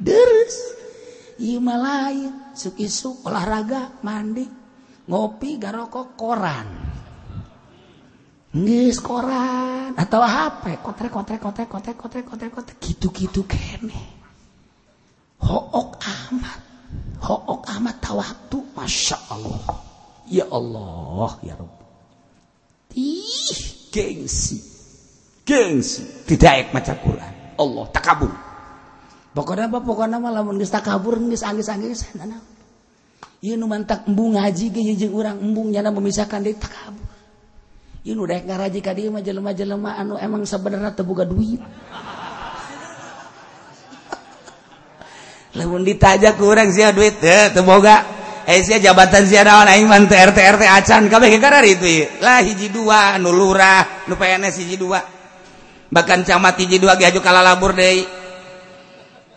deres. 0.00 0.56
Ima 1.40 1.76
lain 1.76 2.52
suki-suk 2.52 3.24
olahraga 3.24 4.00
mandi 4.04 4.44
ngopi 5.08 5.56
garokok 5.56 6.08
koran. 6.16 6.68
Nggis 8.50 8.98
koran 8.98 9.94
atau 9.94 10.20
HP 10.20 10.82
kotrek 10.82 11.12
kotrek 11.12 11.40
kotrek 11.40 11.68
kotrek 11.70 11.96
kotrek 11.96 12.24
kotrek 12.26 12.50
kotrek. 12.52 12.76
Gitu-gitu 12.80 13.46
kene. 13.46 14.00
Hook 15.40 15.96
amat. 16.02 16.60
Hook 17.20 17.64
amat 17.78 17.96
tawaktu 18.02 18.58
masya 18.76 19.16
Allah. 19.30 19.64
Ya 20.28 20.44
Allah 20.50 21.32
ya 21.46 21.54
Rabb 21.56 21.80
ih 22.94 23.88
gengsi. 23.94 24.58
Gengsi. 25.46 26.26
Tidak 26.26 26.74
maca 26.74 26.94
Quran. 26.98 27.34
Allah 27.58 27.84
takabur 27.92 28.49
pokoknya 29.34 29.70
apa 29.70 29.78
pokoknya 29.82 30.16
mah 30.18 30.32
lamun 30.34 30.58
geus 30.58 30.70
kabur 30.70 31.18
geus 31.30 31.46
angis-angis 31.46 32.02
sana 32.10 32.38
ieu 33.40 33.56
nu 33.56 33.64
mantak 33.70 34.04
embung 34.04 34.36
ngaji 34.36 34.68
ge 34.70 34.80
jeung 34.96 35.14
urang 35.16 35.38
embung 35.40 35.72
nyana 35.72 35.88
memisahkan 35.88 36.44
deui 36.44 36.58
tak 36.60 36.72
kabur 36.72 37.08
ieu 38.04 38.16
nu 38.16 38.24
daek 38.24 38.44
ngaraji 38.48 38.80
ka 38.80 38.92
dieu 38.96 39.12
mah 39.12 39.20
jelema-jelema 39.20 39.96
anu 39.96 40.16
emang 40.16 40.48
sebenarnya 40.48 40.96
teu 40.96 41.04
boga 41.04 41.28
duit. 41.28 41.60
Lamun 45.58 45.82
ditajak 45.82 46.38
kurang 46.38 46.70
urang 46.70 46.76
sia 46.76 46.94
duit? 46.94 47.18
Teh 47.18 47.50
teu 47.50 47.66
boga. 47.66 48.06
Eh 48.46 48.62
sia 48.62 48.78
jabatan 48.78 49.26
sia 49.26 49.42
naon? 49.42 49.66
Aing 49.66 49.84
mah 49.84 49.98
teu 50.06 50.14
RT 50.16 50.38
RT 50.38 50.62
acan 50.62 51.02
kabeh 51.10 51.28
karar 51.42 51.66
itu 51.66 51.84
ieu. 51.84 52.06
Lah 52.22 52.40
hiji 52.40 52.70
dua 52.70 53.18
nu 53.18 53.34
lurah 53.34 54.06
nu 54.06 54.14
PNS 54.14 54.56
hiji 54.62 54.78
dua. 54.78 55.02
Bahkan 55.90 56.22
camat 56.22 56.54
hiji 56.56 56.78
dua 56.78 56.94
ge 56.94 57.10
aju 57.10 57.20
kalalabur 57.20 57.74
deui. 57.74 58.19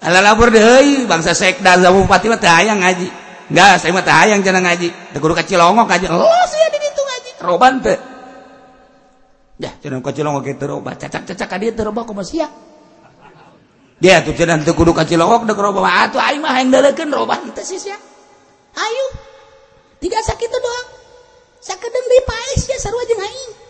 lapor 0.04 0.52
deh 0.52 1.08
bangsa 1.08 1.32
sekda 1.32 1.80
bupati 1.88 2.28
mah 2.28 2.40
hayang 2.40 2.84
ngaji. 2.84 3.08
Enggak 3.48 3.80
saya 3.80 3.92
mah 3.96 4.04
hayang 4.04 4.44
jangan 4.44 4.64
ngaji. 4.68 5.16
Da 5.16 5.18
kudu 5.24 5.32
ka 5.32 5.48
Cilongok 5.48 5.88
aja 5.88 6.08
oh 6.12 6.44
saya 6.52 6.68
di 6.68 6.78
ngaji. 6.84 7.32
Roban 7.40 7.74
teh. 7.80 8.00
Ya 9.64 9.72
cenah 9.80 10.04
ka 10.04 10.12
Cilongok 10.12 10.44
kitu 10.44 10.66
roba. 10.68 11.00
Cacak-cacak 11.00 11.48
ka 11.48 11.56
dieu 11.56 11.72
teh 11.72 11.84
roba 11.88 12.04
kumaha 12.04 12.28
sia 12.28 12.48
dia 14.04 14.20
tuh 14.20 14.36
cenah 14.36 14.60
teu 14.68 14.76
kudu 14.76 14.92
ka 14.92 15.08
Cilongok 15.08 15.48
da 15.48 15.56
roba. 15.56 15.88
Atuh 16.04 16.20
aing 16.20 16.44
mah 16.44 16.52
hayang 16.52 16.76
daleukeun 16.76 17.08
roban 17.08 17.40
teh 17.56 17.64
sih 17.64 17.80
sia. 17.80 17.96
Ayo. 18.76 19.06
Tiga 20.04 20.20
sakit 20.20 20.50
doang. 20.52 20.88
Sakedeung 21.64 22.08
di 22.12 22.20
paes 22.28 22.68
ya 22.68 22.76
sarua 22.76 23.08
jeung 23.08 23.24
aing. 23.24 23.63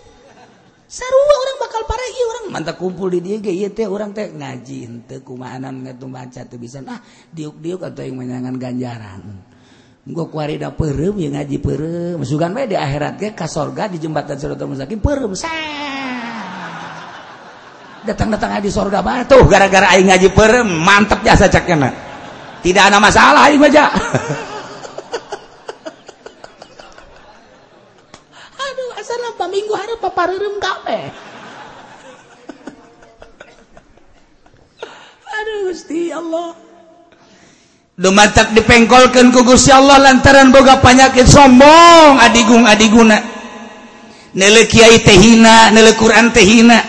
Sarua 0.94 1.26
orang 1.26 1.58
bakal 1.58 1.82
parah 1.90 2.06
iya 2.06 2.26
orang 2.30 2.46
mantap 2.54 2.78
kumpul 2.78 3.10
di 3.10 3.18
dia 3.18 3.42
ge 3.42 3.50
ieu 3.50 3.74
teh 3.74 3.90
urang 3.90 4.14
teh 4.14 4.30
ngaji 4.30 4.78
henteu 4.86 5.26
kumahanan 5.26 5.82
baca 5.90 6.46
teu 6.46 6.62
bisa 6.62 6.86
ah 6.86 7.02
diuk-diuk 7.34 7.82
atau 7.82 8.06
yang 8.06 8.22
menyangan 8.22 8.54
ganjaran. 8.62 9.42
Engko 10.06 10.30
kuarida 10.30 10.70
peureum 10.70 11.18
ya 11.18 11.34
ngaji 11.34 11.58
peureum. 11.58 12.22
masukan 12.22 12.54
bae 12.54 12.70
di 12.70 12.78
akhirat 12.78 13.18
ge 13.18 13.30
ka 13.34 13.50
sorga 13.50 13.90
di 13.90 13.98
jembatan 13.98 14.38
Siratal 14.38 14.70
Mustaqim 14.70 15.02
peureum. 15.02 15.34
Datang-datang 18.06 18.62
di 18.62 18.70
sorga 18.70 19.02
batu 19.02 19.34
tuh 19.34 19.50
gara-gara 19.50 19.98
aing 19.98 20.14
ngaji 20.14 20.30
peureum 20.30 20.78
mantep 20.78 21.26
jasa 21.26 21.50
cakena. 21.50 21.90
Tidak 22.62 22.84
ada 22.86 23.02
masalah 23.02 23.50
aing 23.50 23.66
aja 23.66 23.90
minggu 29.48 29.74
hari 29.74 29.94
papareureum 30.00 30.60
gawe. 30.62 31.00
Aduh 35.34 35.60
Gusti 35.72 36.14
Allah. 36.14 36.54
Dumatak 37.94 38.58
dipengkolkeun 38.58 39.30
ku 39.30 39.46
Gusti 39.46 39.70
Allah 39.70 40.02
lantaran 40.02 40.50
boga 40.50 40.82
penyakit 40.82 41.30
sombong 41.30 42.18
adigung 42.22 42.66
adiguna. 42.66 43.22
Neuleu 44.34 44.66
kiai 44.66 44.98
teh 45.06 45.14
hina, 45.14 45.70
neuleu 45.70 45.94
Quran 45.94 46.34
teh 46.34 46.42
hina. 46.42 46.82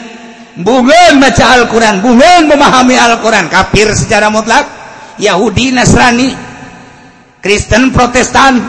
Bungeun 0.55 1.19
maca 1.19 1.61
Al-Qur'an, 1.61 1.99
bungeun 1.99 2.47
memahami 2.47 2.95
Al-Qur'an, 2.95 3.51
kafir 3.51 3.91
secara 3.91 4.31
mutlak, 4.31 4.65
Yahudi, 5.19 5.75
Nasrani, 5.75 6.31
Kristen, 7.43 7.91
Protestan, 7.91 8.63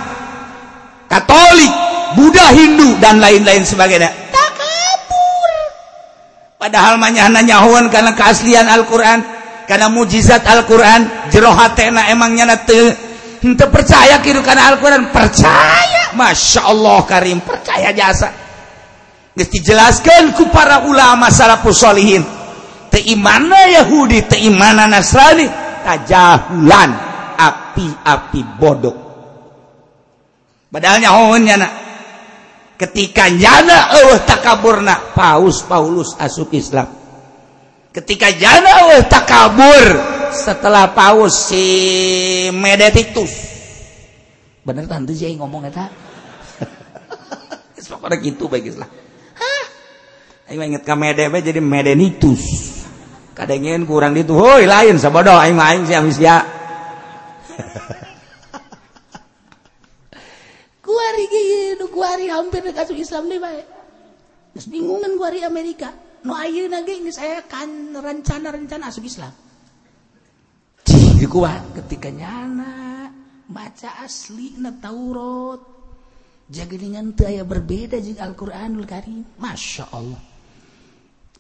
Katolik, 1.06 1.70
Buddha 2.16 2.48
Hindu 2.56 2.98
dan 3.04 3.20
lain-lain 3.20 3.68
sebagainya. 3.68 4.10
Takabur 4.32 5.60
padahal 6.58 6.98
nyahuan 7.44 7.92
karena 7.92 8.16
keaslian 8.16 8.66
Alquran 8.66 9.22
karena 9.68 9.92
mujizat 9.92 10.42
Alquran 10.48 11.30
jerohatena 11.30 12.10
emangnya 12.10 12.56
nate 12.56 12.96
untuk 13.46 13.70
percaya 13.70 14.18
kiri 14.26 14.42
karena 14.42 14.74
Alquran? 14.74 15.14
Percaya. 15.14 16.18
Masya 16.18 16.62
Allah 16.72 17.00
Karim 17.06 17.44
percaya 17.44 17.92
jasa. 17.92 18.32
Dijelaskan 19.36 20.32
ku 20.32 20.48
para 20.48 20.88
ulama 20.88 21.28
salahlihin 21.28 22.24
keimana 22.88 23.68
Yahudi 23.84 24.24
keimanan 24.26 24.96
Nasrani? 24.96 25.46
Kajlan 25.86 26.90
api-api 27.38 28.42
bodoh. 28.58 28.96
Padanya 30.74 31.14
ohnya 31.14 31.62
ketika 32.76 33.32
jana 33.32 33.96
Allah 33.96 34.20
takaburna 34.24 35.16
paus 35.16 35.64
Paulus 35.64 36.16
asup 36.20 36.52
Islam. 36.52 36.88
Ketika 37.96 38.28
jana 38.36 38.70
Allah 38.84 39.08
takabur 39.08 39.84
setelah 40.36 40.92
paus 40.92 41.48
si 41.48 41.64
Medetitus. 42.52 43.32
Bener 44.68 44.84
tante 44.84 45.16
sih 45.16 45.32
ngomong 45.40 45.72
eta? 45.72 45.88
Pokoknya 47.96 48.18
gitu 48.20 48.52
baik 48.52 48.76
Aing 50.46 50.62
mah 50.62 50.68
inget 50.70 50.84
ka 50.86 50.94
Mede 50.94 51.26
jadi 51.26 51.58
Medenitus. 51.58 52.76
Kadangin 53.34 53.84
kurang 53.88 54.16
gitu 54.16 54.38
hoi 54.38 54.64
lain 54.64 54.96
sabodoh 54.96 55.36
aing 55.36 55.60
aing 55.60 55.84
sia 55.90 56.00
amis 56.00 56.20
kuari 60.86 61.26
gini 61.26 61.86
kuari 61.90 62.30
hampir 62.30 62.62
dekat 62.62 62.94
Islam 62.94 63.26
nih 63.26 63.42
baik 63.42 63.66
terus 64.56 64.72
bingungan 64.72 65.20
kuari 65.20 65.44
Amerika. 65.44 65.92
Nu 66.26 66.34
ayu 66.34 66.66
nage 66.66 66.90
ini 66.90 67.14
saya 67.14 67.46
kan 67.46 67.70
rencana-rencana 67.94 68.90
asup 68.90 69.06
Islam. 69.06 69.30
Dikuat 71.22 71.76
ketika 71.78 72.10
nyana 72.10 73.14
baca 73.46 74.02
asli 74.02 74.58
na 74.58 74.74
Taurat. 74.74 75.62
Jagelingan 76.50 77.14
teu 77.14 77.30
aya 77.30 77.46
berbeda 77.46 78.02
jeung 78.02 78.18
Al-Qur'anul 78.18 78.90
Karim. 78.90 79.22
Masya 79.38 79.86
Allah. 79.94 80.35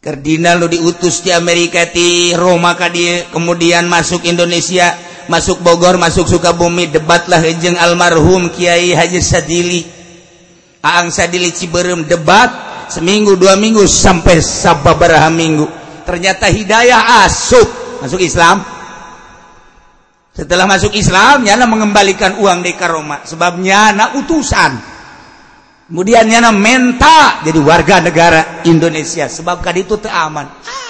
Kardinal 0.06 0.62
lo 0.62 0.70
diutus 0.70 1.26
di 1.26 1.34
Amerika 1.34 1.82
di 1.89 2.30
Roma 2.38 2.78
ka 2.78 2.94
dia 2.94 3.26
kemudian 3.34 3.89
masuk 3.89 4.22
Indonesia 4.30 4.94
masuk 5.26 5.65
Bogor 5.65 5.98
masuk 5.98 6.30
Sukabumi 6.30 6.94
debatlah 6.94 7.41
jeng 7.58 7.74
almarhum 7.74 8.54
Kiai 8.54 8.94
Haji 8.94 9.18
Sadili. 9.18 9.82
Aang 10.86 11.10
Sadili 11.10 11.50
Ciberem 11.50 12.06
debat 12.06 12.54
seminggu 12.94 13.34
dua 13.34 13.58
minggu 13.58 13.82
sampai 13.89 14.46
sababaraha 14.46 15.34
minggu. 15.34 15.65
Ternyata 16.06 16.54
hidayah 16.54 17.26
asuk 17.26 17.65
masuk 18.06 18.22
Islam. 18.22 18.62
Setelah 20.38 20.70
masuk 20.70 20.94
Islam 20.94 21.50
nyana 21.50 21.65
mengembalikan 21.65 22.38
uang 22.38 22.62
di 22.62 22.78
Roma. 22.78 23.26
Sebabnya 23.26 23.89
anak 23.89 24.22
utusan 24.22 24.94
kemudiannya 25.88 26.50
menta 26.56 27.41
jadi 27.45 27.60
warga 27.62 28.02
negara 28.02 28.65
Indonesia. 28.65 29.30
Sebabkan 29.30 29.76
itu 29.78 29.98
teraman 30.02 30.48
ah, 30.50 30.86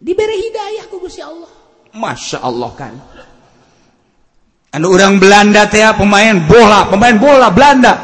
diberi 0.00 0.36
hidayah 0.48 0.88
Allah. 1.28 1.52
Masya 1.92 2.38
Allah 2.40 2.70
kan. 2.74 2.94
Anu 4.70 4.94
orang 4.94 5.18
Belanda 5.18 5.66
teh 5.66 5.82
pemain 5.98 6.38
bola 6.46 6.86
pemain 6.88 7.16
bola 7.18 7.50
Belanda. 7.50 7.94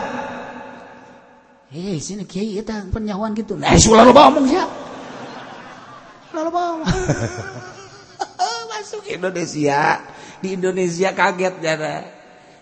Eh 1.71 2.01
sini 2.01 2.27
kiai 2.27 2.59
kita 2.61 2.91
penyawan 2.91 3.33
gitu. 3.39 3.55
Nah 3.55 3.77
selalu 3.77 4.13
ngomong 4.13 4.47
ya 4.51 4.65
lalu 6.37 6.51
masuk 8.71 9.03
Indonesia. 9.09 10.05
Di 10.37 10.53
Indonesia 10.53 11.17
kaget 11.17 11.55
jara 11.65 12.16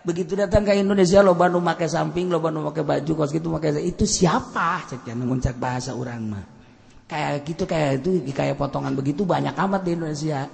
begitu 0.04 0.36
datang 0.36 0.68
ke 0.68 0.76
Indonesia 0.76 1.24
lo 1.24 1.32
Bandung 1.32 1.64
pakai 1.64 1.88
samping 1.88 2.28
lo 2.28 2.38
Bandung 2.38 2.68
pakai 2.68 2.84
baju 2.84 3.12
kos 3.24 3.32
gitu 3.32 3.48
pakai 3.48 3.80
itu 3.80 4.04
siapa? 4.04 4.84
Cek 4.84 5.08
yang 5.08 5.24
nguncak 5.24 5.56
bahasa 5.56 5.96
orang 5.96 6.20
mah. 6.28 6.44
Kayak 7.08 7.48
gitu 7.48 7.64
kayak 7.64 8.04
itu 8.04 8.20
kayak 8.36 8.60
potongan 8.60 8.92
begitu 8.92 9.24
banyak 9.24 9.56
amat 9.56 9.80
di 9.80 9.90
Indonesia. 9.96 10.44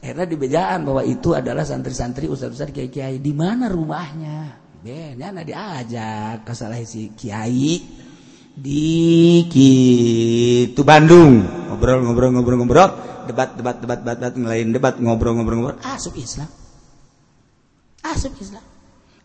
Akhirnya 0.00 0.26
dibejaan 0.28 0.84
bahwa 0.88 1.02
itu 1.04 1.36
adalah 1.36 1.64
santri-santri 1.64 2.28
ustaz-ustaz 2.28 2.72
kiai-kiai. 2.72 3.20
Di 3.20 3.32
mana 3.36 3.68
rumahnya? 3.68 4.64
Benar 4.80 5.32
nah 5.34 5.44
diajak. 5.44 6.48
Salah 6.56 6.80
si 6.84 7.12
kiai 7.12 7.80
di 8.56 9.44
gitu 9.52 10.80
Bandung. 10.84 11.44
Ngobrol 11.68 12.00
ngobrol 12.00 12.30
ngobrol 12.32 12.56
ngobrol. 12.64 12.90
Debat 13.26 13.58
debat 13.58 13.76
debat 13.82 13.98
debat, 14.00 14.16
debat 14.16 14.34
ngelain 14.38 14.68
debat 14.70 14.94
ngobrol 14.96 15.36
ngobrol 15.36 15.56
ngobrol. 15.58 15.78
Asup 15.84 16.14
Islam. 16.14 16.48
Asup 18.06 18.32
Islam 18.38 18.75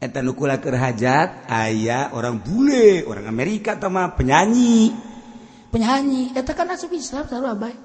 nukula 0.02 0.58
kerhajat 0.58 1.46
ayah 1.46 2.10
orang 2.18 2.42
bule 2.42 3.06
orang 3.06 3.30
Amerika 3.30 3.78
sama 3.78 4.18
penyanyi. 4.18 4.90
Penyanyi 5.70 6.34
kan 6.34 6.68
asup 6.74 6.90
Islam 6.92 7.30
selalu 7.30 7.48
baik 7.62 7.80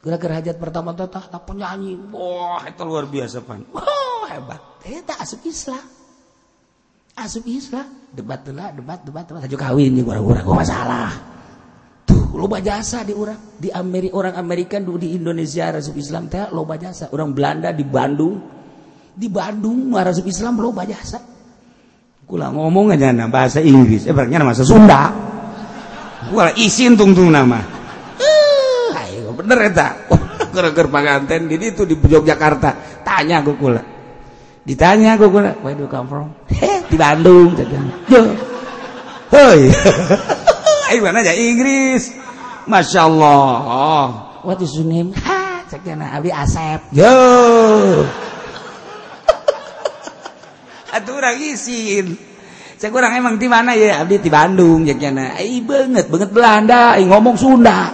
gerak 0.00 0.20
kerhajat 0.24 0.56
pertama 0.56 0.96
tata 0.96 1.20
tak 1.20 1.44
penyanyi. 1.44 1.96
Wah 2.12 2.64
itu 2.64 2.82
luar 2.84 3.04
biasa 3.08 3.44
pan. 3.44 3.64
Wah 3.72 4.28
hebat. 4.32 4.60
Eta 4.84 5.16
asup 5.20 5.44
Islam. 5.44 5.84
Asup 7.20 7.44
Islam. 7.44 7.88
Debat 8.10 8.40
lah 8.48 8.72
debat 8.72 9.00
debat 9.04 9.28
debat. 9.28 9.44
Aja 9.44 9.56
kawin 9.60 10.00
nih 10.00 10.04
orang-orang 10.04 10.44
gua 10.44 10.56
masalah. 10.64 11.12
Tuh 12.08 12.32
loba 12.32 12.64
jasa 12.64 13.04
di 13.04 13.12
orang 13.12 13.60
di 13.60 13.68
Amerika 13.68 14.16
orang 14.16 14.34
Amerika 14.40 14.80
di 14.80 15.12
Indonesia 15.12 15.68
asup 15.68 15.96
Islam 16.00 16.32
teh 16.32 16.48
loba 16.48 16.80
jasa. 16.80 17.12
Orang 17.12 17.36
Belanda 17.36 17.68
di 17.68 17.84
Bandung 17.84 18.59
di 19.20 19.28
Bandung 19.28 19.92
marasuk 19.92 20.24
Islam 20.24 20.56
lo 20.64 20.72
jasa. 20.88 21.20
Kula 22.24 22.48
ngomong 22.48 22.96
aja 22.96 23.12
nah, 23.12 23.28
bahasa 23.28 23.60
Inggris. 23.60 24.08
Eh 24.08 24.16
nama 24.16 24.48
bahasa 24.48 24.64
Sunda. 24.64 25.12
Kula 26.32 26.56
isin 26.56 26.96
tungtung 26.96 27.28
nama. 27.28 27.60
Uh, 28.16 28.96
ayo 28.96 29.36
bener 29.36 29.68
eta 29.68 30.08
ke 30.50 30.82
panganten 30.88 31.52
jadi 31.52 31.76
itu 31.76 31.84
di 31.84 32.00
Yogyakarta. 32.00 33.04
Tanya 33.04 33.44
gue 33.44 33.56
kula 33.60 33.82
ditanya 34.60 35.16
gue 35.16 35.28
kula 35.28 35.56
where 35.64 35.76
do 35.76 35.84
you 35.84 35.90
come 35.90 36.08
from? 36.08 36.32
Di 36.88 36.96
Bandung 36.96 37.52
yo. 38.08 38.22
Hoi. 39.30 39.60
Ayo 40.90 41.06
mana 41.06 41.22
aja? 41.22 41.30
Inggris. 41.38 42.10
Masya 42.66 43.06
Allah. 43.06 43.46
Oh. 43.62 44.08
what 44.42 44.58
is 44.58 44.74
your 44.74 44.86
name? 44.90 45.14
Ha 45.14 45.66
ceknya 45.70 46.18
Abi 46.18 46.34
Asep. 46.34 46.82
Yo 46.90 47.14
atuh 50.94 51.14
orang 51.18 51.38
isin. 51.38 52.16
Saya 52.80 52.88
kurang 52.96 53.12
emang 53.12 53.36
di 53.36 53.44
mana 53.44 53.76
ya? 53.76 54.00
Abdi 54.00 54.24
di 54.24 54.32
Bandung 54.32 54.88
ceknya 54.88 55.36
ai 55.36 55.60
banget 55.60 56.08
banget 56.08 56.30
Belanda. 56.32 56.96
Ai 56.96 57.04
ngomong 57.04 57.36
Sunda. 57.36 57.92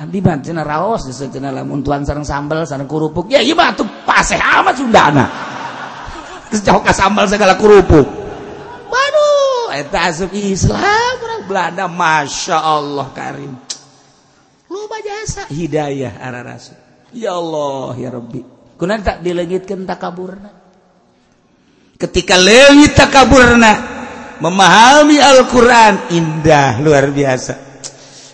Abdi 0.00 0.18
mah 0.18 0.42
cenah 0.42 0.66
raos 0.66 1.06
cenah 1.06 1.54
lamun 1.54 1.84
tuan 1.86 2.02
sareng 2.02 2.26
sambal 2.26 2.66
sareng 2.66 2.90
kerupuk. 2.90 3.30
Ya 3.30 3.38
iya 3.38 3.54
mah 3.54 3.70
tuh 3.78 3.86
paseh 4.02 4.42
amat 4.42 4.74
Sundana 4.74 5.26
geus 6.50 6.66
jauh 6.66 6.82
ka 6.82 6.90
sambal 6.90 7.30
segala 7.30 7.54
kerupuk. 7.54 8.10
Waduh 8.90 9.70
eta 9.78 10.10
asup 10.10 10.34
Islam 10.34 11.14
orang 11.22 11.42
Belanda. 11.46 11.86
Masya 11.86 12.58
Allah 12.58 13.06
karim. 13.14 13.54
Loba 14.66 14.98
jasa. 14.98 15.46
Hidayah 15.46 16.18
arah 16.18 16.42
rasul. 16.42 16.74
Ya 17.14 17.38
Allah 17.38 17.94
ya 17.98 18.10
Rabbi. 18.10 18.42
Kunaon 18.74 19.02
tak 19.06 19.22
dilengitkeun 19.22 19.86
takaburna 19.86 20.59
ketika 22.00 22.40
lewi 22.40 22.88
takaburna 22.96 23.76
memahami 24.40 25.20
Alquran 25.20 26.08
indah 26.08 26.80
luar 26.80 27.12
biasa. 27.12 27.68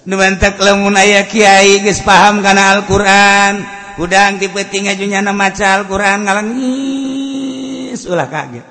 Numantak 0.07 0.63
lamun 0.63 0.95
aya 0.95 1.27
Kiai 1.27 1.83
guys 1.83 1.99
paham 2.07 2.39
karena 2.39 2.79
Alquran 2.79 3.67
udang 3.99 4.39
tipe-ting 4.39 4.87
ajunya 4.87 5.19
nama 5.19 5.35
maca 5.35 5.83
Alquran 5.83 6.23
ngalengis 6.23 8.07
ulah 8.07 8.31
kaget. 8.31 8.67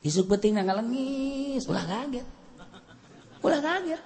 Isuk 0.00 0.32
peting 0.32 0.56
ngalengis 0.56 1.68
ulah 1.68 1.84
kaget. 1.84 2.24
Ulah 3.44 3.60
kaget. 3.60 4.00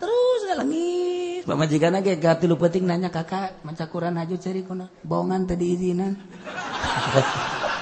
Terus 0.00 0.40
ngalengis. 0.48 1.44
Pamajikan 1.44 2.00
aja 2.00 2.16
gak 2.16 2.40
tilu 2.40 2.56
peting 2.56 2.88
nanya 2.88 3.12
kakak 3.12 3.60
maca 3.60 3.84
Quran 3.84 4.16
aja 4.16 4.32
cari 4.40 4.64
kuna 4.64 4.88
bohongan 5.04 5.44
tadi 5.44 5.76
izinan 5.76 6.16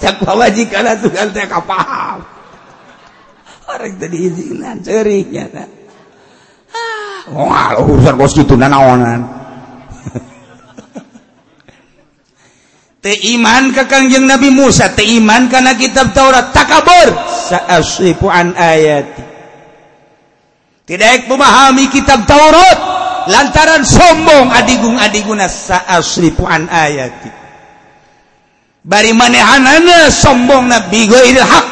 cak 0.00 0.22
pawajikan 0.22 0.88
tunggal 0.98 1.28
teh 1.30 1.46
kapaham 1.46 2.24
orang 3.68 3.94
tadi 3.96 4.18
izinan 4.28 4.78
nya 4.84 5.00
nyata 5.04 5.64
ah, 6.74 7.18
wah 7.32 7.68
urusan 7.80 8.14
bos 8.14 8.32
gitu 8.36 8.54
nanaonan 8.54 9.24
teh 13.04 13.36
iman 13.36 13.68
ka 13.76 13.84
kangjeng 13.84 14.24
Nabi 14.24 14.48
Musa 14.48 14.96
teh 14.96 15.04
iman 15.20 15.52
kana 15.52 15.76
kitab 15.76 16.16
Taurat 16.16 16.56
takabur. 16.56 17.12
Saasifu 17.44 18.32
an 18.32 18.56
ayati. 18.56 19.20
Tidak 20.88 21.28
memahami 21.28 21.92
kitab 21.92 22.24
Taurat. 22.24 22.96
Lantaran 23.28 23.84
sombong 23.84 24.48
adigung 24.48 24.96
adiguna 24.96 25.52
saasifu 25.52 26.48
an 26.48 26.64
ayati. 26.72 27.43
bari 28.84 29.16
manehanana 29.16 30.12
sombong 30.12 30.68
nabi 30.68 31.08
ghairil 31.08 31.40
hak. 31.40 31.66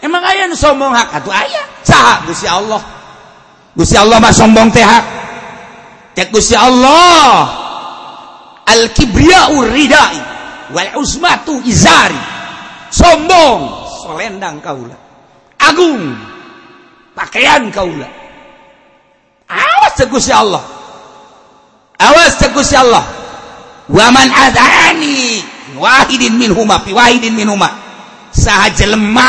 Emang 0.00 0.24
aya 0.24 0.48
nu 0.48 0.56
sombong 0.56 0.92
hak? 0.92 1.20
Atuh 1.20 1.32
aya. 1.32 1.62
Saha? 1.84 2.24
Gusti 2.28 2.48
Allah. 2.48 2.80
Gusti 3.76 3.96
Allah 3.96 4.16
mah 4.20 4.32
sombong 4.32 4.68
teh 4.72 4.84
hak. 4.84 5.04
Teh 6.16 6.28
Gusti 6.28 6.56
Allah. 6.56 7.48
Al 8.68 8.92
kibriyau 8.94 9.66
ridai 9.66 10.20
wal 10.72 11.00
usmatu 11.00 11.60
izari 11.64 12.16
sombong. 12.92 13.88
Solendang 14.04 14.60
kaula. 14.64 14.96
Agung. 15.60 16.16
Pakaian 17.12 17.68
kaula. 17.68 18.08
Awas 19.52 19.92
teh 20.00 20.08
Gusti 20.08 20.32
Allah. 20.32 20.64
Awas 22.00 22.40
teh 22.40 22.48
Gusti 22.56 22.72
Allah. 22.72 23.19
waman 23.90 24.28
adani 24.30 25.42
wahidin 25.74 26.38
min 26.38 26.54
huma 26.54 26.78
fi 26.86 26.94
wahidin 26.94 27.34
min 27.34 27.50
huma 27.50 27.68
saha 28.30 28.70
jelema 28.70 29.26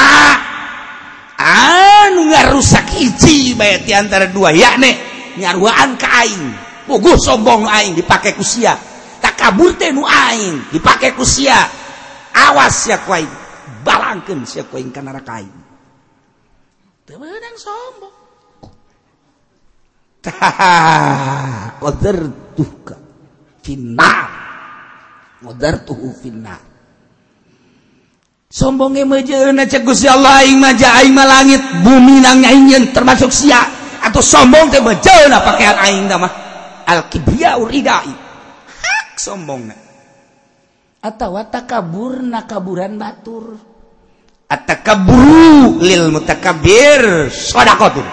anu 1.41 2.30
ngarusak 2.30 2.93
hiji 2.93 3.58
bae 3.58 3.82
ti 3.82 3.91
antara 3.91 4.30
dua. 4.30 4.54
Yakne 4.54 4.89
nyaruaan 5.41 5.97
ka 5.97 6.08
aing. 6.21 6.45
Puguh 6.86 7.17
sombong 7.17 7.65
nu 7.65 7.69
aing 7.69 7.97
dipake 7.97 8.38
ku 8.38 8.45
sia. 8.45 8.78
Takabur 9.21 9.74
teh 9.78 9.89
nu 9.89 10.06
aing 10.06 10.69
dipake 10.69 11.17
ku 11.17 11.26
sia. 11.26 11.58
Awas 12.32 12.86
sia 12.86 13.02
ku 13.02 13.12
aing 13.12 13.32
balangkeun 13.82 14.45
sia 14.45 14.65
ku 14.69 14.78
aing 14.78 14.93
ka 14.93 15.02
neraka 15.02 15.41
aing. 15.41 15.58
Teu 17.06 17.17
meunang 17.17 17.58
sombong. 17.58 18.15
Tah 20.26 21.82
qadartuka 21.82 22.95
finnar. 23.65 24.30
mudartuhu 25.41 26.13
finnar 26.21 26.71
sombongnya 28.51 29.08
mejeuna 29.08 29.63
cek 29.63 29.88
Gusti 29.88 30.12
Allah 30.12 30.43
aing 30.43 30.60
mah 30.60 30.75
aing 30.75 31.15
mah 31.15 31.25
langit 31.25 31.62
bumi 31.88 32.19
nang 32.19 32.43
nyainyeun 32.43 32.91
termasuk 32.91 33.32
sia. 33.32 33.80
Atau 34.01 34.19
sombong 34.19 34.67
teh 34.73 34.84
mejeuna 34.84 35.39
pakaian 35.39 35.77
aing 35.88 36.06
da 36.12 36.19
mah. 36.19 36.34
Al 36.84 37.08
kibriya 37.08 37.56
uridai 37.56 38.12
hak 38.67 39.15
sombongna. 39.15 39.73
Atawa 41.01 41.47
takaburna 41.47 42.43
kaburan 42.43 42.99
batur. 42.99 43.56
Atakaburu 44.51 45.80
lil 45.80 46.12
mutakabbir 46.12 47.32
sadaqatun 47.32 48.04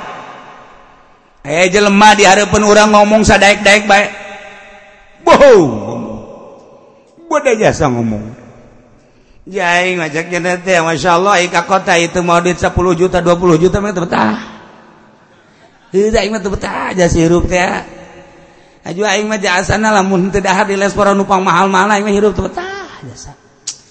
eh 1.42 1.66
jelema 1.66 2.14
dihareupeun 2.14 2.62
urang 2.62 2.94
ngomong 2.94 3.26
sadaek-daek 3.26 3.90
bae. 3.90 4.06
Bohong. 5.26 5.87
bodoh 7.28 7.54
jasa 7.60 7.92
ngomong 7.92 8.34
jaing 9.44 10.00
ngajaknya 10.00 10.38
nanti 10.40 10.72
ya 10.72 10.80
masya 10.82 11.20
Allah 11.20 11.44
ika 11.44 11.68
kota 11.68 11.94
itu 12.00 12.24
mau 12.24 12.40
duit 12.40 12.56
10 12.56 12.72
juta 12.72 13.20
20 13.20 13.62
juta 13.62 13.76
mana 13.78 14.00
betah 14.00 14.36
tidak 15.88 16.22
ingat 16.24 16.42
betah 16.44 16.92
aja 16.92 17.06
hirup 17.08 17.44
teh 17.48 17.98
Aju 18.88 19.04
aing 19.04 19.28
mah 19.28 19.36
jasana 19.36 19.92
lamun 19.92 20.32
teu 20.32 20.40
dahar 20.40 20.64
di 20.64 20.72
les 20.72 20.96
para 20.96 21.12
numpang 21.12 21.44
mahal-mahal 21.44 21.92
aing 21.92 22.08
mah 22.08 22.14
hirup 22.14 22.32
teu 22.32 22.48
betah 22.48 23.04
jasa. 23.04 23.36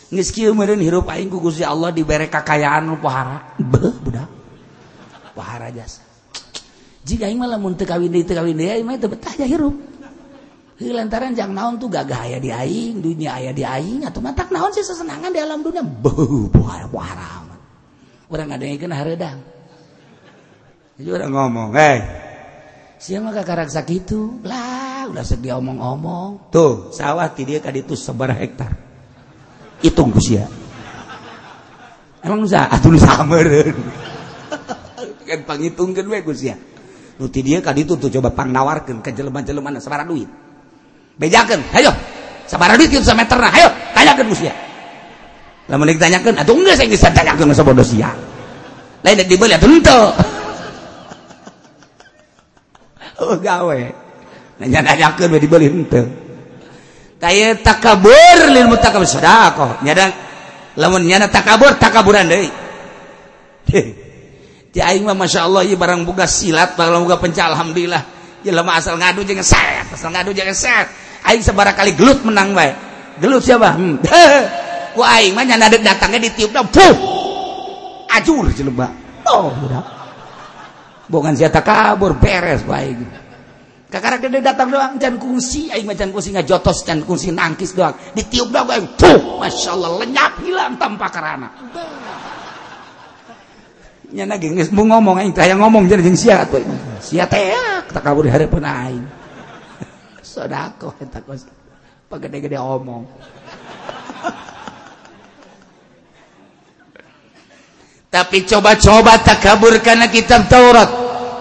Geus 0.09 0.33
kieu 0.33 0.57
meureun 0.57 0.81
hirup 0.81 1.05
aing 1.13 1.29
ku 1.29 1.37
Gusti 1.37 1.61
Allah 1.61 1.93
dibere 1.93 2.25
kakayaan 2.25 2.89
nu 2.89 2.97
pohara. 2.97 3.53
Beuh 3.61 3.93
budak. 4.01 4.25
Pohara 5.37 5.69
jasa. 5.69 6.01
Jika 7.05 7.29
aing 7.29 7.37
mah 7.37 7.45
lamun 7.45 7.77
teu 7.77 7.85
kawin 7.85 8.09
deui 8.09 8.25
teu 8.25 8.33
kawin 8.33 8.57
deui 8.57 8.73
aing 8.73 8.89
mah 8.89 8.97
teu 8.97 9.05
betah 9.05 9.37
ja 9.37 9.45
hirup. 9.45 9.77
lantaran 10.77 11.33
jangan 11.33 11.55
naon 11.57 11.75
tuh 11.81 11.89
gagah 11.89 12.29
aya 12.29 12.37
diaing 12.37 13.01
dunia 13.01 13.41
aya 13.41 13.49
diaing 13.49 14.05
atau 14.05 14.21
mata 14.21 14.45
naon 14.53 14.69
sih 14.69 14.85
sesenangan 14.85 15.33
di 15.33 15.41
alam 15.41 15.65
dunia. 15.65 15.81
Beuh 15.81 16.45
buah 16.53 16.85
buah 16.85 17.11
orang 18.27 18.47
ada 18.59 18.63
yang 18.67 18.79
kena 18.79 18.95
haredang 18.99 19.39
jadi 20.99 21.09
orang 21.15 21.31
ngomong 21.31 21.69
eh 21.73 21.81
hey. 21.81 21.97
siapa 22.99 23.31
mah 23.31 23.45
karaksa 23.45 23.81
gitu 23.87 24.41
lah 24.43 25.07
udah 25.07 25.23
sedia 25.23 25.55
omong-omong 25.55 26.51
tuh 26.51 26.91
sawah 26.91 27.31
ti 27.31 27.47
dia 27.47 27.63
kaditu 27.63 27.95
sebar 27.95 28.35
hektar. 28.35 28.75
Hitung 29.77 30.09
kusia 30.11 30.49
emang 32.21 32.43
nusa 32.43 32.67
atuh 32.67 32.89
nu 32.91 32.99
sameureun 32.99 33.77
kan 35.27 35.39
panghitungkeun 35.47 36.07
we 36.11 36.19
kusia 36.25 36.57
nu 37.21 37.29
ti 37.29 37.45
dia 37.45 37.61
kaditu 37.63 37.95
tuh 37.95 38.09
coba 38.13 38.33
pang 38.33 38.51
nawarkeun 38.51 38.99
ka 38.99 39.13
jelema-jelema 39.13 39.77
sabaraha 39.79 40.09
duit. 40.09 40.46
bejakan 41.17 41.59
ayo 41.77 41.91
sabar 42.45 42.77
duit 42.77 42.93
kita 42.93 43.13
meter 43.17 43.37
nah 43.37 43.51
ayo 43.51 43.69
tanyakan 43.93 44.25
musia 44.29 44.53
lah 45.67 45.75
mending 45.75 45.99
tanyakan 45.99 46.33
atau 46.39 46.55
enggak 46.55 46.79
saya 46.79 46.87
bisa 46.87 47.11
tanyakan 47.11 47.51
masa 47.51 47.63
bodoh 47.67 47.83
sia? 47.83 48.07
Lain 49.03 49.19
dibeli 49.27 49.53
atau 49.55 49.67
ente. 49.67 49.99
Oh 53.17 53.33
gawe. 53.33 53.81
Nanya 54.61 54.79
tanyakan 54.93 55.27
beli 55.27 55.43
dibeli 55.43 55.67
ente. 55.67 56.01
Kaya 57.19 57.59
takabur 57.59 58.39
lil 58.53 58.69
mutakabir 58.71 59.09
sedekah. 59.09 59.83
Nyada 59.83 60.13
lamun 60.79 61.03
nyana 61.03 61.27
takabur 61.27 61.75
takaburan 61.75 62.31
deui. 62.31 62.47
Ti 64.71 64.79
aing 64.79 65.03
mah 65.03 65.17
masyaallah 65.17 65.67
ieu 65.67 65.75
barang 65.75 66.07
boga 66.07 66.29
silat 66.29 66.79
barang 66.79 67.03
boga 67.03 67.19
pencak 67.19 67.51
alhamdulillah. 67.51 68.01
Ieu 68.45 68.55
lemah 68.55 68.79
asal 68.79 68.95
ngadu 68.95 69.27
jeung 69.27 69.43
set 69.43 69.83
asal 69.91 70.15
ngadu 70.15 70.31
jeung 70.31 70.53
set. 70.55 70.87
Aing 71.27 71.43
sebarang 71.43 71.75
kali 71.75 71.91
gelut 71.93 72.23
menang 72.23 72.55
baik 72.55 72.75
gelut 73.19 73.43
siapa? 73.43 73.75
Hmm. 73.75 73.99
ku 74.95 75.01
aing 75.03 75.35
mah 75.37 75.45
nyana 75.45 75.69
datangnya 75.69 76.25
ditiup 76.31 76.55
dah 76.55 76.65
puh! 76.65 76.95
Ajur 78.07 78.49
jelema 78.55 78.87
oh 79.27 79.51
udah. 79.53 79.83
Bukan 81.07 81.35
siapa 81.35 81.61
kabur 81.63 82.15
beres 82.17 82.63
baik 82.63 83.27
kakak 83.87 84.19
gede 84.27 84.43
datang 84.43 84.67
doang 84.67 84.99
dan 84.99 85.15
kungsi. 85.15 85.71
Aing 85.71 85.87
macan 85.87 86.11
kungsi 86.11 86.35
ngajotos 86.35 86.83
dan 86.83 87.07
kungsi 87.07 87.31
nangkis 87.31 87.71
doang. 87.71 87.95
Ditiup 88.15 88.51
doang 88.51 88.67
aing 88.67 88.87
tuh 88.99 89.39
masya 89.39 89.75
Allah 89.75 89.91
lenyap 90.03 90.33
hilang 90.43 90.75
tanpa 90.75 91.07
karana. 91.07 91.49
Nya 94.07 94.23
naging 94.23 94.55
geus 94.55 94.71
mau 94.71 94.87
ngomong 94.87 95.19
aing 95.19 95.35
teh 95.35 95.51
ngomong 95.51 95.83
jadi 95.91 95.99
jeung 95.99 96.15
sia 96.15 96.47
atuh 96.47 96.63
sia 97.03 97.27
kita 97.27 97.99
kabur 97.99 98.23
di 98.23 98.31
harapan 98.31 98.63
aing 98.63 99.03
sodako 100.27 100.91
pagede-gede 102.11 102.59
omong 102.59 103.07
tapi 108.17 108.43
coba-coba 108.47 109.19
tak 109.21 109.43
kabur 109.43 109.77
karena 109.83 110.07
kitab 110.09 110.47
Taurat. 110.49 110.89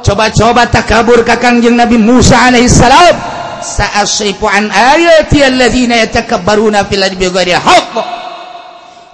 Coba-coba 0.04 0.70
tak 0.70 0.86
kabur 0.86 1.26
kakangjeng 1.26 1.74
Nabi 1.74 1.98
Musa 1.98 2.38
alaihissalam 2.46 3.16
sa'asrifu 3.64 4.46
an 4.46 4.70
ayati 4.70 5.42
alladzina 5.42 5.98
yatakabbaruna 5.98 6.86
fil 6.86 7.02
ardi 7.02 7.16
bighairi 7.16 7.54
haqq. 7.56 7.94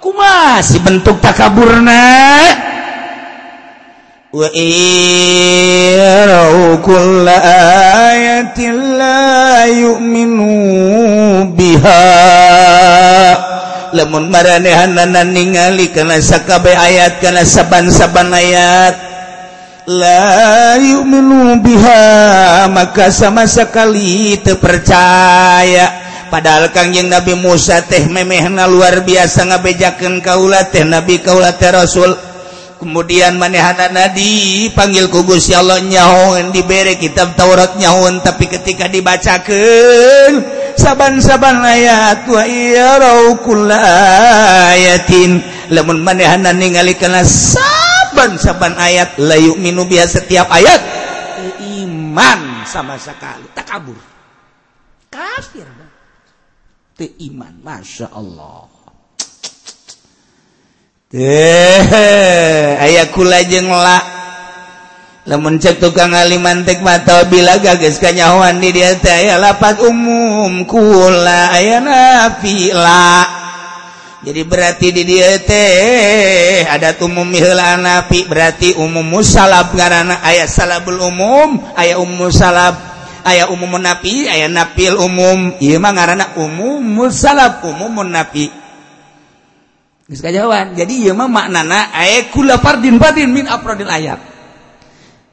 Kumaha 0.02 0.60
si 0.60 0.82
bentuk 0.82 1.22
takaburna. 1.22 2.02
wa 4.32 4.48
يروا 5.92 6.76
كل 6.80 7.28
آية 8.08 8.58
لا 8.98 9.64
يؤمنوا 9.64 11.44
بها. 11.52 12.08
Lamun 13.92 14.32
maranehanana 14.32 15.20
ningali 15.20 15.92
kana 15.92 16.16
sakabe 16.16 16.72
ayat 16.72 17.20
kana 17.20 17.44
saban-saban 17.44 18.32
ayat. 18.32 18.96
La 19.84 20.80
yu'minu 20.80 21.60
biha 21.60 22.72
maka 22.72 23.12
sama 23.12 23.44
sekali 23.44 24.40
terpercaya 24.40 25.92
padahal 26.32 26.72
kangjeng 26.72 27.12
Nabi 27.12 27.36
Musa 27.36 27.84
teh 27.84 28.08
memehna 28.08 28.64
luar 28.64 29.04
biasa 29.04 29.44
ngabejakeun 29.44 30.24
kaula 30.24 30.72
teh 30.72 30.88
Nabi 30.88 31.20
kaula 31.20 31.52
teh 31.52 31.68
Rasul. 31.68 32.31
kemudian 32.82 33.38
manehan 33.38 33.78
nadi 33.94 34.66
panggil 34.74 35.06
kugus 35.06 35.46
ya 35.46 35.62
Allah 35.62 35.78
nyahon 35.78 36.50
diberre 36.50 36.98
kitab 36.98 37.38
Taurat 37.38 37.78
nyahun 37.78 38.18
tapi 38.26 38.50
ketika 38.50 38.90
dibacakan 38.90 40.42
saban-saban 40.74 41.62
ayat 41.62 42.26
wa 42.26 42.42
iyarau 42.42 43.38
ayatin. 44.74 45.38
Lamun 45.70 46.02
manehana 46.02 46.50
ningali 46.50 46.98
kana 46.98 47.22
saban-saban 47.22 48.74
ayat 48.74 49.14
layu 49.22 49.54
minu 49.54 49.86
biasa 49.86 50.26
setiap 50.26 50.50
ayat 50.50 50.82
iman 51.62 52.66
sama 52.66 52.98
sekali 52.98 53.46
tak 53.54 53.70
kabur 53.70 53.96
kafir 55.06 55.64
iman 57.02 57.54
masya 57.62 58.10
Allah. 58.10 58.81
Eh, 61.12 62.72
aya 62.80 63.12
kula 63.12 63.44
jengla 63.44 64.00
lemun 65.28 65.60
cek 65.60 65.76
tukang 65.76 66.16
alimantik 66.16 66.80
mata 66.80 67.28
bila 67.28 67.60
gages 67.60 68.00
kanyawan 68.00 68.56
di 68.56 68.72
dia 68.72 68.96
teh 68.96 69.12
aya 69.12 69.36
lapat 69.36 69.84
umum 69.84 70.64
kula 70.64 71.52
aya 71.52 71.84
nafila 71.84 73.28
jadi 74.24 74.40
berarti 74.40 74.88
di 74.88 75.04
dia 75.04 75.36
teh 75.36 76.64
ada 76.64 76.96
umum 77.04 77.28
mihla 77.28 77.76
nafi 77.76 78.24
berarti 78.24 78.80
umum 78.80 79.04
musalab 79.04 79.68
karena 79.76 80.16
aya 80.24 80.48
salabul 80.48 80.96
umum 80.96 81.60
aya 81.76 82.00
umum 82.00 82.32
salab 82.32 82.92
aya 83.20 83.52
umum 83.52 83.76
nafi 83.78 84.32
aya 84.32 84.48
nafil 84.50 84.98
umum. 84.98 85.54
Ieu 85.60 85.76
mah 85.76 85.92
ngaranna 85.94 86.26
umum 86.40 86.82
musalab 86.82 87.62
umum 87.68 88.00
nafi. 88.08 88.61
Geus 90.12 90.20
kajawan. 90.20 90.76
Jadi 90.76 91.08
ieu 91.08 91.16
mah 91.16 91.24
maknana 91.24 91.88
ae 91.96 92.28
kula 92.28 92.60
fardin 92.60 93.00
badin 93.00 93.32
min 93.32 93.48
afradil 93.48 93.88
ayat. 93.88 94.20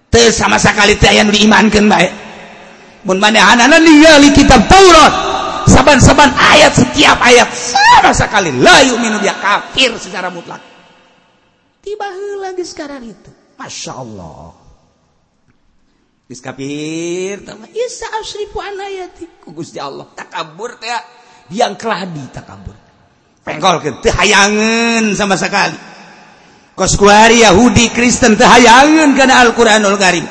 Teu 0.08 0.32
sama 0.32 0.56
sakali 0.56 0.96
teu 0.96 1.12
aya 1.12 1.28
nu 1.28 1.36
diimankeun 1.36 1.84
bae. 1.92 2.08
Mun 3.04 3.20
manehanana 3.20 3.76
liya 3.76 4.16
li 4.24 4.32
kitab 4.32 4.72
Taurat. 4.72 5.12
Saban-saban 5.68 6.32
ayat 6.32 6.80
setiap 6.80 7.20
ayat 7.20 7.52
sama 7.52 8.16
sekali 8.16 8.56
la 8.56 8.80
yu'minu 8.88 9.20
dia 9.20 9.36
kafir 9.36 10.00
secara 10.00 10.32
mutlak. 10.32 10.64
Tiba 11.84 12.08
heula 12.16 12.56
geus 12.56 12.72
sekarang 12.72 13.04
itu. 13.04 13.32
Masya 13.60 13.94
Allah. 14.00 14.56
Geus 16.32 16.40
kafir 16.40 17.44
tama 17.44 17.68
isa 17.76 18.08
asrifu 18.16 18.64
an 18.64 18.80
ayati 18.80 19.28
ku 19.44 19.52
Gusti 19.52 19.76
Allah. 19.76 20.08
Takabur 20.16 20.80
teh 20.80 20.88
ya. 20.88 21.04
yang 21.52 21.76
keladi 21.76 22.24
takabur. 22.32 22.89
penggol 23.50 23.82
hayangan 24.06 25.18
sama 25.18 25.34
sekali 25.34 25.74
koskuari 26.78 27.42
Yahudi 27.42 27.90
Kristen 27.90 28.38
tehayangan 28.38 29.18
karena 29.18 29.44
Alquranul 29.44 29.98
Karim. 29.98 30.24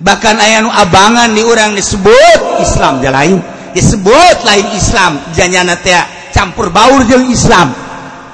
Bahkan 0.00 0.36
ayanu 0.40 0.72
abangan 0.72 1.28
di 1.32 1.44
orang 1.44 1.76
disebut 1.76 2.62
Islam 2.62 3.04
dia 3.04 3.12
lain. 3.12 3.36
Disebut 3.76 4.36
lain 4.48 4.66
Islam. 4.72 5.12
Janyana 5.36 5.76
teh 5.76 5.92
campur 6.32 6.72
baur 6.72 7.04
jeung 7.04 7.28
Islam. 7.28 7.74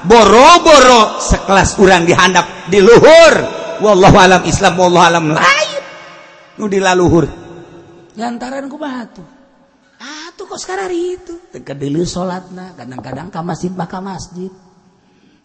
Boro-boro 0.07 1.19
sekelas 1.19 1.75
orang 1.83 2.07
dihandap 2.07 2.71
di 2.71 2.79
luhur. 2.79 3.35
Wallahu 3.83 4.15
alam 4.15 4.43
Islam 4.47 4.79
wallahu 4.79 5.05
alam 5.05 5.25
lain. 5.35 5.81
Nu 6.57 6.71
di 6.71 6.79
laluhur 6.79 7.47
lantaran 8.17 8.65
ku 8.73 8.81
batu 8.81 9.21
atuh 10.37 10.45
kok 10.45 10.61
sekarang 10.61 10.93
itu. 10.93 11.35
Teka 11.49 11.73
dulu 11.73 12.05
salatna 12.05 12.77
kadang-kadang 12.77 13.33
ke 13.33 13.41
masjid 13.41 13.73
maka 13.73 14.05
masjid. 14.05 14.53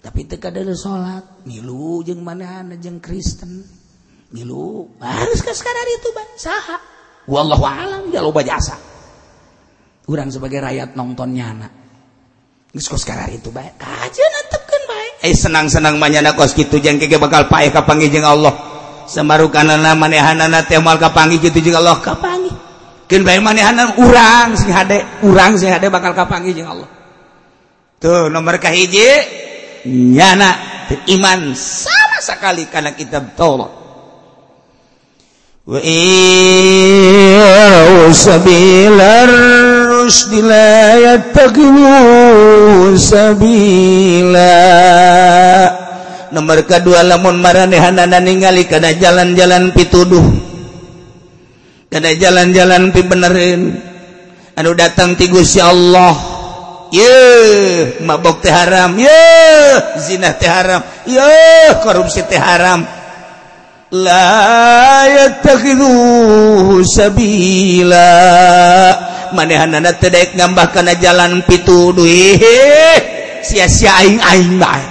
Tapi 0.03 0.27
teka 0.27 0.51
dari 0.51 0.75
salat 0.75 1.47
milu 1.47 2.03
jeng 2.03 2.19
mana 2.19 2.67
jeng 2.75 2.99
Kristen. 2.99 3.63
Milu. 4.35 4.91
Harus 4.99 5.39
ke 5.39 5.55
sekarang 5.55 5.87
itu 5.95 6.11
bang. 6.11 6.31
Saha? 6.35 6.77
Wallahu 7.31 7.63
alam 7.63 8.11
ya 8.11 8.19
loba 8.19 8.43
jasa. 8.43 8.75
Kurang 10.03 10.27
sebagai 10.27 10.59
rakyat 10.59 10.99
nontonnya 10.99 11.45
anak 11.55 11.71
Geus 12.71 12.87
kos 12.87 13.03
sekarang 13.03 13.35
itu 13.35 13.51
baik 13.51 13.75
kajian 13.75 14.31
kan 14.47 14.83
baik 14.87 15.13
eh 15.27 15.35
senang-senang 15.35 15.99
manyana 15.99 16.31
kos 16.31 16.55
gitu 16.55 16.79
jeng 16.79 17.03
keke 17.03 17.19
bakal 17.19 17.51
pae 17.51 17.67
kapangi 17.67 18.07
jeng 18.07 18.23
Allah. 18.23 18.71
Semarukanana 19.11 19.91
manehanana 19.91 20.63
teh 20.63 20.79
mal 20.79 20.95
kapangi 20.95 21.43
gitu 21.43 21.59
jeng 21.59 21.83
Allah. 21.83 21.99
Kapangi 21.99 22.30
keun 23.11 23.27
bae 23.27 23.43
manehanna 23.43 23.99
urang 23.99 24.55
sing 24.55 24.71
hade, 24.71 25.03
urang 25.27 25.59
sing 25.59 25.67
hade 25.67 25.91
bakal 25.91 26.15
kapangi 26.15 26.55
jeung 26.55 26.71
Allah. 26.71 26.87
Tuh 27.99 28.31
nomor 28.31 28.55
kahiji 28.55 29.03
nyana 30.15 30.55
iman 31.11 31.51
sama 31.51 32.23
sekali 32.23 32.71
karena 32.71 32.95
kitab 32.95 33.35
Taurat. 33.35 33.83
Wa 35.67 35.77
sabilar 38.15 39.29
rusdi 39.91 40.41
la 40.41 41.19
sabila 42.97 44.55
Nomor 46.31 46.63
kedua 46.63 47.03
lamun 47.05 47.43
maranehanana 47.43 48.17
ningali 48.23 48.65
kana 48.65 48.95
jalan-jalan 48.95 49.75
pituduh 49.75 50.50
dada 51.91 52.15
jalan-jalan 52.15 52.95
pi 52.95 53.03
benerin. 53.03 53.75
Anu 54.55 54.71
datang 54.71 55.19
ti 55.19 55.27
Gusti 55.27 55.59
Allah. 55.59 56.15
Ye 56.87 57.11
mabok 57.99 58.39
teh 58.39 58.51
haram. 58.51 58.95
Ye 58.95 59.19
zina 59.99 60.31
teh 60.39 60.47
haram. 60.47 60.79
Ye 61.03 61.75
korupsi 61.83 62.23
teh 62.23 62.39
haram. 62.39 62.87
La 63.91 65.03
yattakhidhu 65.11 66.79
sabila. 66.87 68.07
Manehanna 69.35 69.91
teh 69.99 70.07
daek 70.07 70.39
ngambah 70.39 70.71
kana 70.71 70.95
jalan 70.95 71.43
pitu 71.43 71.91
duih. 71.91 72.39
Sia-sia 73.43 73.99
aing-aing 73.99 74.55
bae. 74.55 74.85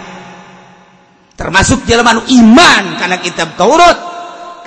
Termasuk 1.33 1.89
jalan 1.89 2.21
iman 2.29 2.85
karena 3.01 3.17
kitab 3.25 3.57
Taurat. 3.57 4.10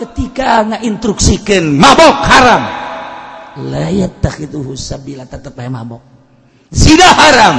ketika 0.03 0.67
ngainstruksikan 0.67 1.63
mabok 1.79 2.17
haram. 2.27 2.63
Layat 3.71 4.19
takhiduhu 4.19 4.75
sabila 4.75 5.23
tetap 5.23 5.55
bae 5.55 5.71
mabok. 5.71 6.03
Zina 6.73 7.07
haram. 7.07 7.57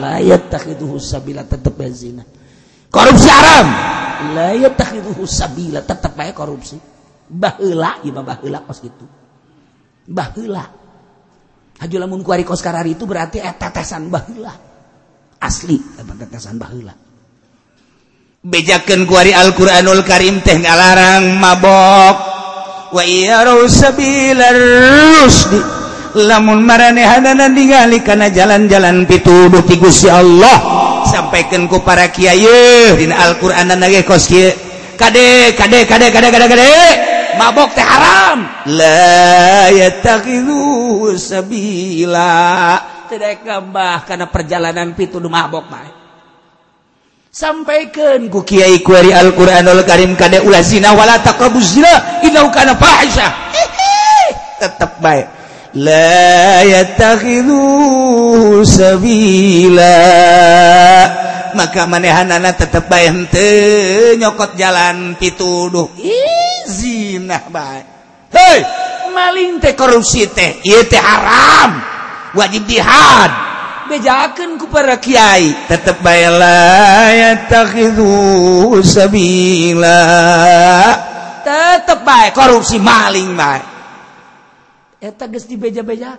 Layat 0.00 0.48
takhiduhu 0.48 0.96
sabila 0.96 1.44
tetap 1.44 1.76
bae 1.76 1.92
zina. 1.92 2.24
Korupsi 2.88 3.28
haram. 3.28 3.66
Layat 4.32 4.74
takhiduhu 4.78 5.28
sabila 5.28 5.84
tetap 5.84 6.16
bae 6.16 6.32
korupsi. 6.32 6.80
Baheula 7.26 8.00
ieu 8.06 8.14
mah 8.14 8.24
baheula 8.24 8.62
kos 8.64 8.80
kitu. 8.80 9.04
Baheula. 10.06 10.64
Haji 11.76 11.96
lamun 12.00 12.24
ku 12.24 12.32
ari 12.32 12.46
kos 12.46 12.62
karari 12.64 12.96
itu 12.96 13.04
berarti 13.04 13.42
eh, 13.42 13.52
tetesan 13.52 14.08
baheula. 14.08 14.54
Asli 15.42 15.76
eh, 15.76 16.04
tetesan 16.06 16.56
baheula. 16.56 17.05
bejaken 18.46 19.10
kuari 19.10 19.34
Alquranul 19.34 20.06
Karim 20.06 20.38
teh 20.40 20.54
ngalarang 20.62 21.34
mabok. 21.42 22.16
Wa 22.94 23.02
lamun 26.16 26.64
maranehanana 26.64 27.52
ningali 27.52 28.00
kana 28.00 28.32
jalan-jalan 28.32 29.04
pituduh 29.04 29.60
ti 29.68 29.76
Gusti 29.76 30.08
Allah 30.08 30.56
sampaikan 31.04 31.68
ku 31.68 31.84
para 31.84 32.08
kiai 32.08 32.96
dina 32.96 33.20
Alquran 33.26 33.74
nage 33.76 34.06
kos 34.06 34.30
kieu. 34.30 34.54
Kade 34.96 35.52
kade 35.58 35.84
kade 35.84 36.08
kade 36.08 36.28
kade 36.32 36.46
kade. 36.48 36.72
Mabok 37.36 37.76
teh 37.76 37.84
haram. 37.84 38.48
La 38.72 39.68
yattakhidhu 39.68 41.12
sabila. 41.20 42.80
Tidak 43.12 43.44
gambah 43.44 44.08
karena 44.08 44.26
perjalanan 44.32 44.96
pituduh 44.96 45.28
mabok 45.28 45.68
mah. 45.68 46.05
sampaikan 47.36 48.32
ku 48.32 48.40
kiai 48.48 48.80
kuari 48.80 49.12
Alquranul 49.12 49.84
Karim 49.84 50.16
kade 50.16 50.40
ulah 50.40 50.64
zina 50.64 50.96
wala 50.96 51.20
taqrabu 51.20 51.60
zina 51.60 52.24
innahu 52.24 52.48
kana 52.48 52.72
fahisha. 52.80 53.28
Tetap 54.56 54.96
baik. 55.04 55.28
La 55.76 56.64
yattakhidhu 56.64 57.60
sabila. 58.64 60.00
Maka 61.52 61.84
manehanana 61.84 62.56
tetap 62.56 62.88
baik 62.88 63.12
henteu 63.12 64.16
nyokot 64.16 64.56
jalan 64.56 65.12
pituduh. 65.20 65.92
Zina 66.64 67.44
baik. 67.52 67.84
Hei 68.32 68.64
maling 69.12 69.60
teh 69.60 69.76
korupsi 69.76 70.24
teh 70.32 70.64
ieu 70.64 70.88
teh 70.88 71.00
haram 71.00 71.84
wajib 72.32 72.64
dihad 72.64 73.45
bejakan 73.88 74.58
ku 74.58 74.66
para 74.68 74.98
Kyai 74.98 75.66
tetap 75.70 76.02
bayla 76.02 77.10
tetap 81.46 82.02
baik 82.02 82.34
korupsi 82.34 82.82
maling 82.82 83.30
dibeja-beja. 85.46 86.18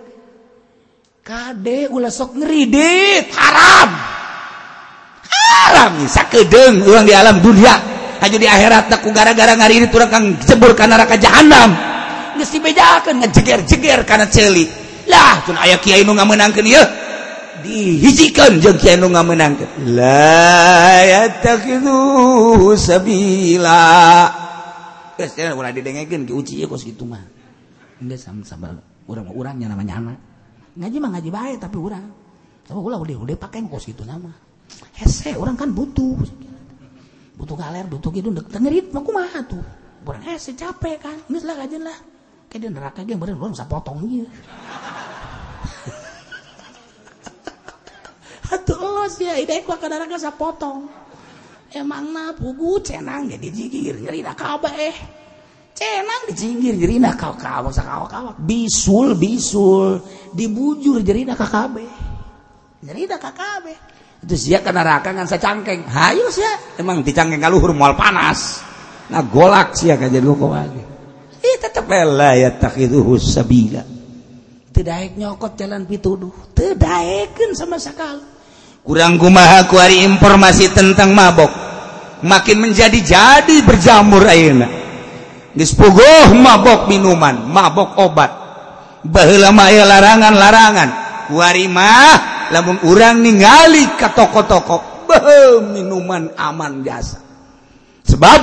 Kade 1.20 1.92
ula 1.92 2.08
sok 2.08 2.40
ngeridit 2.40 3.28
haram. 3.36 3.90
Haram 5.28 5.92
kedeng 6.32 6.88
ulang 6.88 7.04
di 7.04 7.12
alam 7.12 7.42
dunia. 7.44 7.74
Hanya 8.18 8.38
di 8.40 8.48
akhirat 8.48 8.90
aku 8.90 9.12
gara-gara 9.12 9.54
ngari 9.54 9.84
ini 9.84 9.86
turakang 9.92 10.40
cebur 10.42 10.74
karena 10.74 10.98
neraka 10.98 11.14
jahanam 11.20 11.70
geus 12.38 12.54
dibejakeun 12.54 13.18
ngejeger-jeger 13.22 14.06
karena 14.06 14.26
celi. 14.30 14.66
Lah 15.10 15.42
tun 15.42 15.58
aya 15.58 15.76
kiai 15.82 16.06
nu 16.06 16.14
ngamenangkeun 16.14 16.66
ieu. 16.66 16.84
dihijikan 17.64 18.62
jeung 18.62 18.78
kieu 18.78 18.96
nu 18.98 19.10
ngamenangkeun 19.12 19.96
la 19.96 21.02
yattakhidhu 21.04 21.98
sabila. 22.78 23.82
Geus 25.18 25.34
cenah 25.34 25.58
ulah 25.58 25.74
didengekeun 25.74 26.28
ki 26.28 26.32
uci 26.32 26.54
kos 26.66 26.86
kitu 26.86 27.02
mah. 27.02 27.22
Geus 27.98 28.22
sam 28.22 28.46
sabal 28.46 28.78
urang 29.10 29.28
urang 29.34 29.56
nya 29.58 29.66
namanya 29.66 29.98
anak 29.98 30.18
ngaji 30.78 30.96
mah 31.02 31.10
ngaji 31.18 31.30
bae 31.34 31.54
tapi 31.58 31.76
urang. 31.76 32.06
Sama 32.68 32.80
ulah 32.84 32.98
udah 33.02 33.16
udah 33.18 33.36
pakai 33.36 33.66
kos 33.66 33.90
kitu 33.90 34.06
nama. 34.06 34.30
Hese 34.94 35.34
urang 35.34 35.58
kan 35.58 35.74
butuh. 35.74 36.14
Butuh 37.38 37.56
galer 37.58 37.86
butuh 37.86 38.10
gitu 38.14 38.30
dengerit 38.30 38.94
mah 38.94 39.02
kumaha 39.02 39.40
tuh? 39.46 39.62
Urang 40.06 40.22
eh, 40.24 40.38
hese 40.38 40.54
capek 40.54 41.02
kan. 41.02 41.18
Geus 41.26 41.42
lah 41.42 41.58
kajian 41.58 41.82
lah. 41.82 41.98
Kayak 42.48 42.60
di 42.64 42.68
neraka 42.72 43.00
ge 43.04 43.14
beureun 43.18 43.36
urang 43.42 43.54
sapotong 43.58 44.06
ieu. 44.06 44.24
Atuh 48.48 48.80
elos 48.80 49.14
ya, 49.20 49.36
ide 49.36 49.60
ku 49.60 49.76
ada 49.76 50.08
rasa 50.08 50.32
potong. 50.32 50.88
Emang 51.68 52.08
na 52.08 52.32
pugu 52.32 52.80
cenang 52.80 53.28
ya, 53.28 53.36
jadi 53.36 53.48
jinggir 53.52 53.96
nyeri 54.00 54.24
na 54.24 54.32
kabeh. 54.32 54.96
Cenang 55.76 56.32
dijinggir 56.32 56.74
nyeri 56.80 56.96
nak 56.96 57.20
kau 57.20 57.36
kawak 57.36 57.76
sakawak 57.76 58.08
kawak. 58.08 58.34
Bisul 58.40 59.12
bisul 59.20 60.00
dibujur 60.32 61.04
nyeri 61.04 61.28
na 61.28 61.36
kakabeh. 61.36 61.92
Nyeri 62.88 63.04
na 63.04 63.20
kakabeh. 63.20 63.76
Itu 64.24 64.34
sia 64.34 64.58
ya, 64.58 64.58
ke 64.64 64.72
neraka 64.72 65.12
ngan 65.12 65.28
sacangkeng. 65.28 65.84
Hayu 65.84 66.32
sia, 66.32 66.48
ya. 66.48 66.52
emang 66.80 67.04
dicangkeng 67.04 67.38
kaluhur 67.38 67.76
mual 67.76 67.94
panas. 68.00 68.64
Nah 69.12 69.20
golak 69.28 69.76
sia 69.76 70.00
ka 70.00 70.08
jadi 70.08 70.24
kok 70.24 70.48
lagi. 70.48 70.82
Ih 71.44 71.56
tetep 71.60 71.84
tak 71.84 72.74
itu 72.80 72.98
sabila. 73.20 73.84
Tidak 74.72 75.20
nyokot 75.20 75.52
jalan 75.58 75.84
pituduh, 75.84 76.54
tidak 76.56 77.34
sama 77.52 77.76
sekali. 77.76 78.37
kurang 78.88 79.20
gumaha 79.20 79.68
kuari 79.68 80.00
informasi 80.08 80.72
tentang 80.72 81.12
mabok. 81.12 81.52
Makin 82.24 82.56
menjadi 82.56 82.98
jadi 83.04 83.56
berjamur 83.62 84.24
ayeuna. 84.24 84.64
Geus 85.52 85.76
puguh 85.76 86.32
mabok 86.32 86.88
minuman 86.88 87.44
mabok 87.44 88.00
obat. 88.00 88.32
Baheula 89.04 89.52
mah 89.52 89.68
aya 89.68 89.84
larangan-larangan. 89.84 90.88
Kuari 91.28 91.68
mah 91.68 92.48
lamun 92.48 92.80
urang 92.88 93.20
ningali 93.20 93.84
ka 94.00 94.16
toko-toko 94.16 95.04
beuh 95.04 95.60
minuman 95.64 96.32
aman 96.36 96.84
jasa 96.84 97.20
sebab 98.04 98.40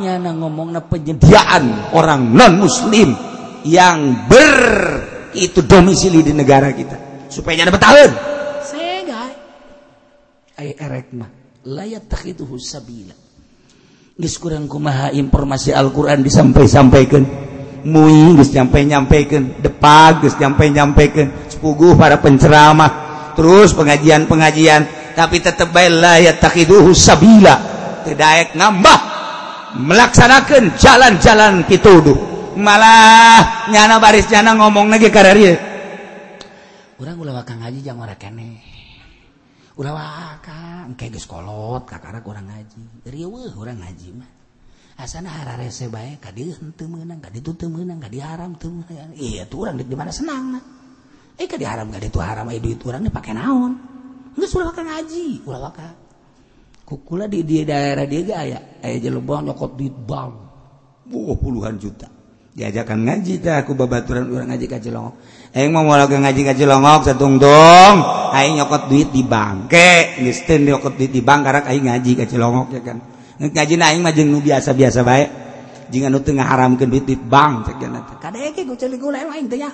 nyana 0.00 0.32
ngomongna 0.36 0.84
penyediaan 0.84 1.92
orang 1.92 2.32
non 2.32 2.60
muslim 2.60 3.12
yang 3.64 4.28
ber 4.28 4.56
itu 5.36 5.64
domisili 5.64 6.24
di 6.24 6.32
negara 6.32 6.72
kita. 6.72 7.28
Supaya 7.28 7.60
jangan 7.60 7.72
bertahun 7.76 8.10
kurang 14.40 14.64
kumaha 14.64 15.12
informasi 15.12 15.76
Alquran 15.76 16.24
disampai-sampaikan. 16.24 17.22
Mui 17.86 18.32
nyampe 18.32 18.82
nyampaikan 18.82 19.60
geus 20.18 20.34
nyampe 20.40 20.66
nyampaikan 20.72 21.28
sepuguh 21.52 21.94
para 21.94 22.16
penceramah. 22.18 22.90
Terus 23.36 23.76
pengajian-pengajian. 23.76 25.12
Tapi 25.12 25.44
tetap 25.44 25.76
baiklah 25.76 26.24
ya 26.24 26.32
takhiduhu 26.32 26.96
sabila. 26.96 27.60
Tidak 28.08 28.56
nambah 28.56 28.98
melaksanakan 29.76 30.80
jalan-jalan 30.80 31.68
pituduh 31.68 32.16
malah 32.56 33.68
nyana 33.68 34.00
baris 34.00 34.24
nyana 34.32 34.56
ngomong 34.56 34.88
lagi 34.88 35.12
karena 35.12 35.32
dia 35.36 35.54
orang 36.96 37.16
ulama 37.20 37.44
kang 37.44 37.60
haji 37.60 37.84
jangan 37.84 38.16
keneh. 38.16 38.75
ulah 39.76 40.40
kolot 41.28 41.84
kakara 41.84 42.24
kurang 42.24 42.48
ngaji. 42.48 43.08
Riwe 43.12 43.52
kurang 43.52 43.84
ngaji 43.84 44.08
mah. 44.16 44.30
Asana 44.96 45.28
hara 45.28 45.60
rese 45.60 45.92
bae 45.92 46.16
kadieu 46.16 46.56
henteu 46.56 46.88
meunang 46.88 47.20
ka 47.20 47.28
ditu 47.28 47.52
teu 47.52 47.68
meunang 47.68 48.00
ka 48.00 48.08
diharam 48.08 48.56
teu 48.56 48.72
meunang. 48.72 49.12
Iya 49.12 49.44
tuh 49.44 49.68
urang 49.68 49.76
di 49.76 49.92
mana 49.92 50.08
senang 50.08 50.56
nah 50.56 50.64
eh 51.36 51.44
ka 51.44 51.60
diharam 51.60 51.92
ka 51.92 52.00
ditu 52.00 52.16
haram 52.16 52.48
aya 52.48 52.56
eh, 52.56 52.62
duit 52.64 52.80
urang 52.80 53.04
dipake 53.04 53.36
naon? 53.36 53.76
Geus 54.40 54.56
ulah 54.56 54.72
ka 54.72 54.80
ngaji 54.80 55.44
ulah 55.44 55.72
ka 55.72 55.88
kukula 56.88 57.28
di, 57.28 57.44
di 57.44 57.60
daerah 57.68 58.08
dia 58.08 58.20
ge 58.24 58.32
aya 58.32 58.58
aya 58.80 58.96
jelebong 58.96 59.52
nyokot 59.52 59.76
duit 59.76 59.92
bank. 59.92 60.32
Oh, 61.12 61.36
puluhan 61.38 61.76
juta. 61.78 62.08
Diajakan 62.56 63.04
ngaji 63.04 63.44
teh 63.44 63.52
aku 63.52 63.76
babaturan 63.76 64.32
urang 64.32 64.48
ngaji 64.48 64.64
ka 64.64 64.80
Cilongok. 64.80 65.14
Aing 65.56 65.72
mau 65.72 65.88
lagi 65.88 66.20
ngaji-ngaji 66.20 66.68
longok 66.68 67.08
satungtung. 67.08 67.96
Aing 68.36 68.60
nyokot 68.60 68.92
duit 68.92 69.08
di 69.08 69.24
bank. 69.24 69.72
Ke, 69.72 70.20
nisten 70.20 70.68
nyokot 70.68 71.00
duit 71.00 71.08
di 71.08 71.24
bank 71.24 71.48
karena 71.48 71.64
aing 71.64 71.84
ngaji 71.88 72.12
ke 72.12 72.24
Cilongok 72.28 72.76
ya 72.76 72.80
kan. 72.84 73.00
Ngaji 73.40 73.74
na 73.80 73.88
aing 73.88 74.04
mah 74.04 74.12
jeung 74.12 74.28
nu 74.36 74.44
biasa-biasa 74.44 75.00
bae. 75.00 75.24
Jeung 75.88 76.12
anu 76.12 76.20
teu 76.20 76.36
ngaharamkeun 76.36 76.92
duit 76.92 77.08
di 77.08 77.16
bank 77.16 77.72
cekeun 77.72 78.04
teh. 78.04 78.16
Kadek 78.20 78.52
ge 78.52 78.62
guceli 78.68 79.00
gula 79.00 79.16
aing 79.16 79.48
teh 79.48 79.56
ya. 79.56 79.72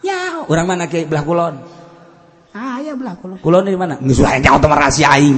Ya, 0.00 0.40
urang 0.48 0.64
mana 0.64 0.88
ke 0.88 1.04
belah 1.04 1.20
kulon. 1.20 1.60
Ah, 2.56 2.80
ya 2.80 2.96
belah 2.96 3.12
kulon. 3.20 3.44
Kulon 3.44 3.68
di 3.68 3.76
mana? 3.76 4.00
Geus 4.00 4.24
aing 4.24 4.40
nyaho 4.40 4.56
teh 4.56 4.72
rahasia 4.72 5.12
aing. 5.20 5.36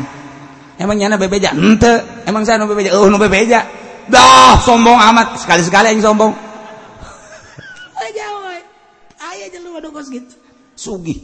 Emang 0.79 0.95
nyana 0.95 1.19
bebeja? 1.19 1.51
Henteu. 1.51 1.99
Emang 2.23 2.47
saya 2.47 2.63
nu 2.63 2.71
bebeja? 2.71 2.95
Eueuh 2.95 3.11
nu 3.11 3.19
bebeja. 3.19 3.67
Dah, 4.07 4.63
sombong 4.63 4.95
amat. 5.11 5.43
Sekali-sekali 5.43 5.91
aing 5.91 6.07
sombong. 6.07 6.31
Aja. 7.99 8.30
dogos 9.81 10.09
gitu. 10.13 10.37
Sugih. 10.77 11.21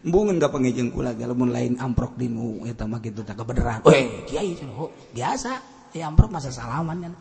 Embungan 0.00 0.40
gak 0.40 0.56
pengejeng 0.56 0.88
kula 0.88 1.12
lamun 1.12 1.52
lain 1.52 1.76
amprok 1.76 2.16
di 2.16 2.28
nu 2.28 2.64
eta 2.64 2.88
mah 2.88 3.04
kitu 3.04 3.20
tak 3.20 3.36
kebeneran 3.36 3.84
we 3.84 4.24
kiai 4.24 4.56
cenah 4.56 4.88
biasa 5.12 5.60
di 5.92 6.00
amprok 6.00 6.32
masa 6.32 6.48
salaman 6.48 7.04
kan. 7.04 7.12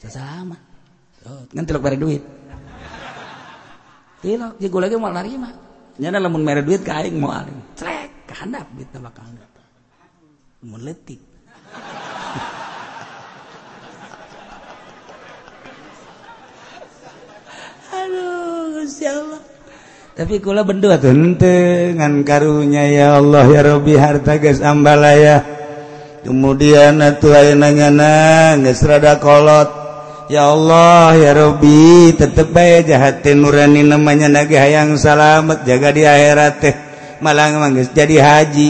Sesalaman 0.00 0.60
oh, 1.28 1.44
ngan 1.52 1.64
tilok 1.68 1.82
bare 1.84 1.96
duit. 2.00 2.24
Tilok 4.24 4.56
jeung 4.56 4.72
kula 4.72 4.88
ge 4.88 4.96
moal 4.96 5.12
narima 5.12 5.68
nyana 5.98 6.22
lamun 6.22 6.46
mere 6.46 6.62
duit 6.62 6.86
ka 6.86 7.02
aing 7.02 7.18
moal 7.18 7.44
trek 7.74 8.30
kahandap 8.30 8.70
duit 8.70 8.86
teh 8.94 9.02
bakal 9.02 9.26
mun 10.62 10.82
letik 10.82 11.18
Allah. 19.06 19.40
Tapi 20.18 20.42
kula 20.42 20.66
bendua 20.66 20.98
tuh 20.98 21.14
henteu 21.14 21.94
ngan 21.94 22.26
karunya 22.26 22.90
ya 22.90 23.06
Allah 23.22 23.46
ya 23.46 23.62
Rabbi 23.62 23.94
harta 23.94 24.34
geus 24.42 24.58
ambalaya 24.58 25.46
kemudian 26.26 26.98
atuh 26.98 27.38
ayeuna 27.38 27.70
ngeunang 27.70 28.66
geus 28.66 28.82
rada 28.82 29.22
kolot. 29.22 29.70
Ya 30.26 30.50
Allah 30.50 31.14
ya 31.16 31.32
Rabbi 31.38 32.12
tetep 32.18 32.50
bae 32.50 32.82
jahat 32.82 33.22
nurani 33.30 33.86
namanya 33.86 34.26
naga 34.26 34.58
hayang 34.58 34.98
salamet 34.98 35.62
jaga 35.62 35.94
di 35.94 36.02
akhirat 36.02 36.54
teh. 36.58 36.74
Malah 37.22 37.70
geus 37.70 37.94
jadi 37.94 38.18
haji. 38.18 38.68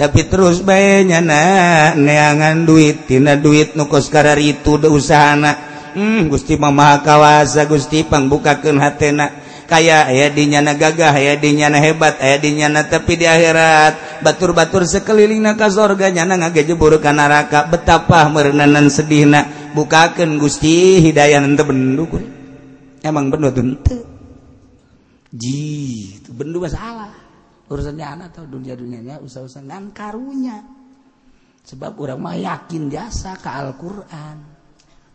Tapi 0.00 0.20
terus 0.32 0.64
bae 0.64 1.04
nyana 1.04 1.92
neangan 1.92 2.64
duit 2.64 3.04
tina 3.04 3.36
duit 3.36 3.76
nu 3.76 3.84
itu 3.84 4.08
kararitu 4.08 4.80
usahana. 4.88 5.65
hmm, 5.96 6.28
Gusti 6.28 6.60
Mama 6.60 7.00
kawasa 7.00 7.64
Gustipang 7.64 8.28
bukakan 8.28 8.76
hatna 8.76 9.32
kayak 9.64 10.12
aya 10.12 10.28
dinyana 10.28 10.76
gagah 10.76 11.16
aya 11.16 11.40
dinyana 11.40 11.80
hebat 11.80 12.20
aya 12.20 12.36
dinyana 12.36 12.84
tepi 12.86 13.16
di 13.16 13.26
akhirat. 13.26 14.20
Batur-batur 14.20 14.84
sekeliling 14.84 15.40
naka 15.40 15.72
surga 15.72 16.12
nyana 16.12 16.36
ngagejebur 16.36 17.00
ka 17.00 17.10
neraka. 17.16 17.64
Betapa 17.66 18.28
merenanan 18.28 18.92
sedihna. 18.92 19.72
Bukakeun 19.72 20.36
Gusti 20.36 21.00
hidayah 21.00 21.40
hente 21.40 21.64
benduk 21.64 22.36
emang 23.06 23.30
bendu 23.30 23.54
tentu 23.54 24.02
ji 25.30 26.18
itu 26.18 26.30
bendu 26.34 26.58
masalah 26.58 27.14
urusannya 27.70 28.02
anak 28.02 28.26
atau 28.34 28.50
dunia 28.50 28.74
dunianya 28.74 29.22
usah-usah 29.22 29.62
ngan 29.62 29.94
karunya 29.94 30.64
sebab 31.66 31.98
orang 31.98 32.20
mah 32.22 32.36
yakin 32.38 32.86
jasa 32.86 33.34
ke 33.42 33.50
Al-Quran. 33.50 34.55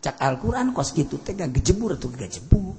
cak 0.02 0.18
Alquran 0.18 0.74
kos 0.74 0.90
gitu 0.90 1.22
teh 1.22 1.38
gejebur 1.38 1.94
tuh 1.94 2.10
gejebur 2.10 2.74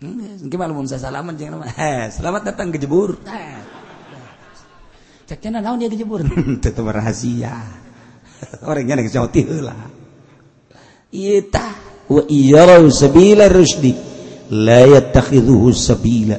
hmm, 0.00 0.48
gimana 0.48 0.72
mau 0.72 0.80
saya 0.88 1.12
salaman 1.12 1.36
jangan 1.36 1.60
nama? 1.60 1.68
Eh, 1.76 2.08
selamat 2.08 2.42
datang 2.48 2.72
gejebur 2.72 3.20
eh. 3.28 3.60
caknya 5.28 5.60
naon 5.60 5.84
dia 5.84 5.92
gejebur 5.92 6.24
tetap 6.64 6.88
rahasia. 6.88 7.60
Orangnya 8.64 8.96
nggak 8.96 9.12
jauh 9.12 9.60
lah 9.60 10.00
iya 11.12 11.44
tah. 11.44 11.76
Wa 12.10 12.26
iyarau 12.26 12.90
sabila 12.90 13.46
rusdi 13.46 13.94
la 14.50 14.82
yattakhiduhu 14.82 15.70
sabila. 15.70 16.38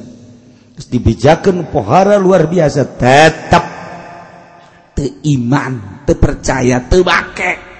Terus 0.76 0.88
dibijakan 0.90 1.72
pohara 1.72 2.20
luar 2.20 2.50
biasa 2.50 2.82
tetap. 2.98 3.64
Te 4.92 5.24
iman 5.32 6.04
te 6.04 6.12
percaya 6.12 6.84
te 6.84 7.00
pakai 7.00 7.71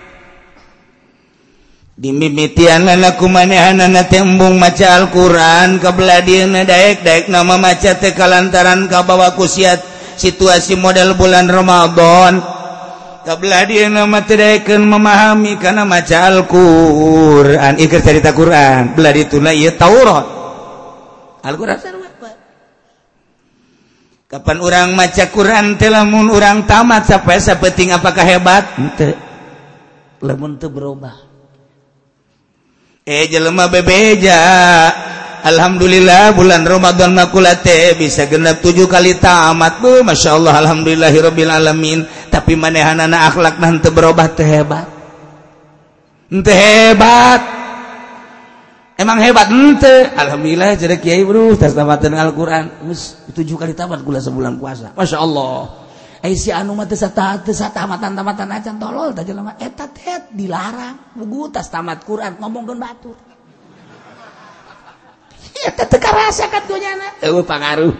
dimimitian 1.96 2.88
anakku 2.88 3.28
manehanana 3.28 4.08
tembung 4.08 4.56
maca 4.56 4.96
Alquran 4.96 5.76
kebeladian 5.76 6.56
daek-daek 6.64 7.28
nama 7.28 7.60
maca 7.60 7.96
teka 7.96 8.24
lantaran 8.24 8.88
kabawa 8.88 9.36
kusiat 9.36 9.80
situasi 10.16 10.76
model 10.76 11.14
bulan 11.16 11.48
Ramadan. 11.48 12.42
Kebeladian 13.22 13.94
nama 13.94 14.18
tedaeken 14.26 14.82
memahami 14.82 15.54
karena 15.54 15.86
maca 15.86 16.26
Alquran. 16.26 17.78
Ikir 17.78 18.02
cerita 18.02 18.34
Quran. 18.34 18.98
Beladi 18.98 19.30
tuna 19.30 19.54
iya 19.54 19.70
Taurat. 19.78 20.26
Alquran. 21.46 21.78
Kapan 24.26 24.58
orang 24.64 24.96
maca 24.96 25.28
Quran 25.28 25.76
telamun 25.76 26.32
orang 26.32 26.64
tamat 26.64 27.04
sampai 27.04 27.36
sepenting 27.36 27.92
apakah 27.92 28.24
hebat? 28.24 28.64
Ente 28.80 29.12
lamun 30.24 30.56
tuh 30.56 30.72
berubah. 30.72 31.31
eh 33.06 33.26
jelema 33.30 33.66
bebeja. 33.68 34.40
Alhamdulillah 35.42 36.38
bulan 36.38 36.62
Romadhon 36.62 37.18
makulate 37.18 37.98
bisa 37.98 38.30
genap 38.30 38.62
tujuh 38.62 38.86
kali 38.86 39.18
tamat. 39.18 39.82
Bu 39.82 40.06
Masya 40.06 40.38
Allah 40.38 40.54
Alhamdulillahirobbil 40.62 41.50
alamin. 41.50 42.06
Tapi 42.30 42.54
manehanana 42.54 43.26
akhlak 43.26 43.58
nanti 43.58 43.90
berubah 43.90 44.30
teh 44.30 44.46
hebat. 44.46 44.86
Teh 46.30 46.54
hebat. 46.56 47.42
Emang 49.02 49.18
hebat 49.18 49.50
hmm, 49.50 49.58
ente 49.74 49.96
Alhamdulillah 50.14 50.78
jadi 50.78 50.94
kiai 51.02 51.26
bro 51.26 51.58
tas 51.58 51.74
tamatan 51.74 52.14
Al-Quran 52.14 52.86
tujuh 53.34 53.58
kali 53.58 53.74
tamat 53.74 54.06
gula 54.06 54.22
sebulan 54.22 54.62
puasa. 54.62 54.94
Masya 54.94 55.18
Allah. 55.18 55.81
Eh, 56.22 56.38
si 56.38 56.54
acan 56.54 56.70
tolol 58.78 59.10
teh 59.10 59.26
jelema. 59.26 59.58
Eta 59.58 59.90
teh 59.90 60.30
dilarang. 60.30 61.18
Gutas 61.18 61.66
tamat 61.66 62.06
Quran 62.06 62.38
ngomongkeun 62.38 62.78
batur. 62.78 63.18
Eta 65.66 65.86
teu 65.86 65.98
karasa 65.98 66.46
katunyana 66.46 67.22
eueuh 67.26 67.42
pangaruh. 67.42 67.94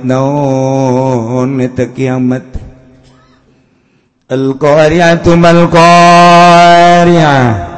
naon 0.02 1.60
eta 1.62 1.86
kiamat 1.94 2.42
القارعة 4.32 5.34
ما 5.36 5.50
القارعة 5.50 7.71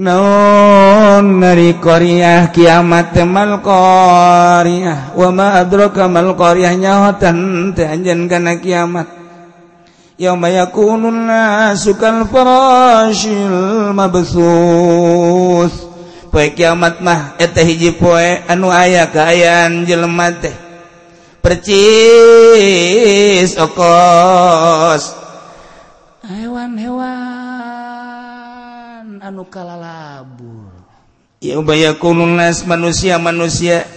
naon 0.00 1.44
nari 1.44 1.76
qariah 1.76 2.48
kiamat 2.48 3.12
temal 3.12 3.60
qariah 3.60 5.12
wa 5.12 5.28
ma 5.28 5.60
adraka 5.60 6.08
mal 6.08 6.32
qariah 6.32 6.72
nyahotan 6.72 7.70
teh 7.76 7.84
anjeun 7.84 8.24
kana 8.24 8.56
kiamat? 8.56 9.20
Yauma 10.16 10.48
yakunun 10.48 11.28
nasu 11.28 11.96
kal 12.00 12.24
farashil 12.28 13.92
mabsus 13.92 15.72
poe 16.32 16.48
kiamat 16.56 17.04
mah 17.04 17.36
eta 17.36 17.60
hiji 17.60 17.92
poe 17.96 18.40
anu 18.48 18.72
aya 18.72 19.04
kaayaan 19.12 19.84
jelema 19.84 20.32
teh. 20.32 20.56
Percis 21.40 23.56
okos. 23.56 25.16
Hewan-hewan. 26.20 27.19
Anukala 29.40 29.72
labur. 29.72 30.68
Yabayakunnas 31.40 32.68
manusia 32.68 33.16
manusia. 33.16 33.88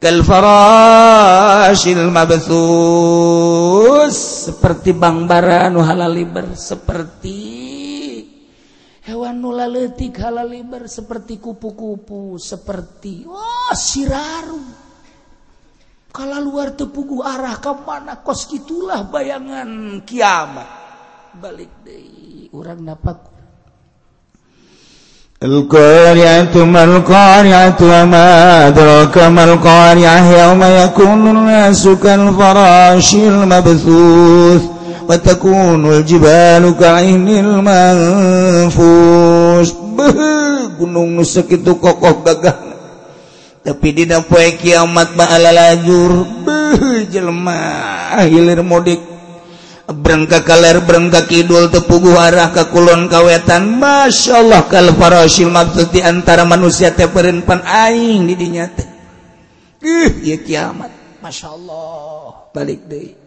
Kalfarashil 0.00 2.08
mabthus. 2.08 4.16
Seperti 4.48 4.96
bangbara 4.96 5.68
anu 5.68 5.84
halal 5.84 6.16
liber 6.16 6.56
seperti 6.56 7.44
hewan 9.04 9.36
nu 9.38 9.52
laletik 9.52 10.16
halal 10.18 10.48
liber 10.48 10.88
seperti 10.88 11.36
kupu-kupu 11.36 12.40
seperti 12.40 13.28
wah 13.28 13.76
siraru. 13.76 14.88
Kalau 16.08 16.40
luar 16.40 16.72
tepugu 16.72 17.20
arah 17.20 17.60
ke 17.60 17.68
mana 17.84 18.24
kos 18.24 18.48
gitulah 18.48 19.04
bayangan 19.12 20.00
kiamat. 20.00 20.88
Balik 21.36 21.84
deh 21.84 22.48
orang 22.56 22.88
dapat 22.88 23.35
القارعة 25.43 26.55
ما 26.65 26.83
القارعة 26.83 27.77
وما 27.81 28.67
أدراك 28.67 29.17
ما 29.17 29.43
القارعة 29.43 30.43
يوم 30.43 30.63
يكون 30.63 31.27
الناس 31.37 31.87
كالفراش 32.03 33.13
المبثوث 33.15 34.61
وتكون 35.09 35.93
الجبال 35.93 36.73
كعهن 36.79 37.27
المنفوش 38.65 39.69
gunung 40.81 41.13
nu 41.13 41.21
sakitu 41.21 41.77
kokoh 41.77 42.25
gagah 42.25 42.57
tapi 43.61 43.93
dina 43.93 44.17
poe 44.25 44.49
kiamat 44.57 45.13
mah 45.13 45.29
ala 45.29 45.53
lajur 45.53 46.25
beuh 46.41 47.05
jelema 47.05 48.17
hilir 48.25 48.65
modik 48.65 48.97
berangka 49.86 50.42
kaler 50.42 50.82
berangka 50.82 51.26
kidul 51.30 51.70
tepugu 51.70 52.14
arah 52.18 52.50
ke 52.50 52.66
kulon 52.74 53.06
kawetan. 53.06 53.78
Masya 53.78 54.42
Allah 54.42 54.62
kalau 54.66 54.94
farosil 54.98 55.50
maksud 55.50 55.94
di 55.94 56.02
antara 56.02 56.42
manusia 56.42 56.90
teperin 56.90 57.46
pan 57.46 57.62
aing 57.62 58.26
di 58.26 58.34
dinya 58.34 58.66
teh. 58.66 58.88
Ih 59.86 60.12
ya 60.26 60.36
kiamat. 60.42 60.90
Masya 61.22 61.48
Allah 61.54 62.50
balik 62.50 62.86
deh 62.90 63.26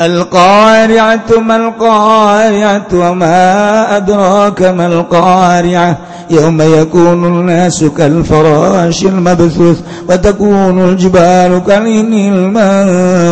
القارعة 0.00 1.38
ما 1.38 1.56
القارعة 1.56 2.86
وما 2.92 3.96
أدراك 3.96 4.62
ما 4.62 4.86
القارعة 4.86 5.98
يوم 6.30 6.62
يكون 6.62 7.24
الناس 7.24 7.84
كالفراش 7.84 9.04
المبثوث 9.04 9.80
وتكون 10.08 10.88
الجبال 10.88 11.62
kalinil 11.62 12.34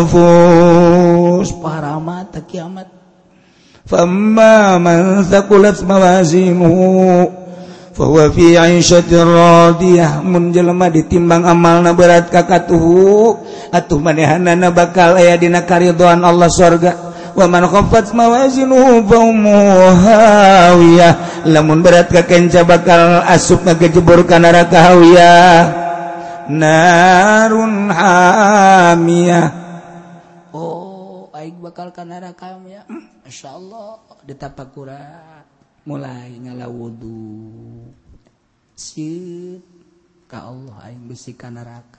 المنفوس 0.07 1.53
para 1.59 1.99
tak 2.33 2.49
kiamat. 2.49 2.89
Man 3.93 4.79
من 4.79 5.27
ثقلت 5.27 5.83
موازينه 5.83 6.73
fahuwa 7.93 8.33
fi 8.33 8.57
'aisyatir 8.57 9.21
radiyah 9.21 10.25
mun 10.25 10.49
jelema 10.49 10.89
ditimbang 10.89 11.45
amalna 11.45 11.93
berat 11.93 12.33
kakatuh, 12.33 13.37
atuh 13.69 14.01
manehanna 14.01 14.73
bakal 14.73 15.21
aya 15.21 15.37
dina 15.37 15.63
karidhoan 15.69 16.25
Allah 16.25 16.49
sorga. 16.49 17.13
Wa 17.33 17.49
man 17.49 17.65
khaffat 17.65 18.13
mawazinuhu 18.13 19.09
fa 19.09 19.19
hawiyah 20.05 21.13
lamun 21.49 21.81
berat 21.81 22.13
kakenca 22.13 22.61
bakal 22.65 23.25
asup 23.25 23.65
ngejebur 23.65 24.25
ka 24.29 24.37
neraka 24.37 24.93
hawiyah. 24.93 25.61
Narun 26.53 27.89
hamiyah 27.89 29.62
bakal 31.51 31.91
kanara 31.91 32.31
kamu 32.37 32.69
ya. 32.71 32.83
Hmm, 32.93 33.03
Masya 33.27 33.59
Allah 33.59 33.99
ditapakura 34.23 35.03
mulai 35.83 36.39
ngala 36.39 36.71
wudhu 36.71 37.91
sit 38.79 39.67
ka 40.31 40.47
Allah 40.47 40.79
aing 40.87 41.11
besi 41.11 41.35
ka 41.35 41.51
neraka. 41.51 41.99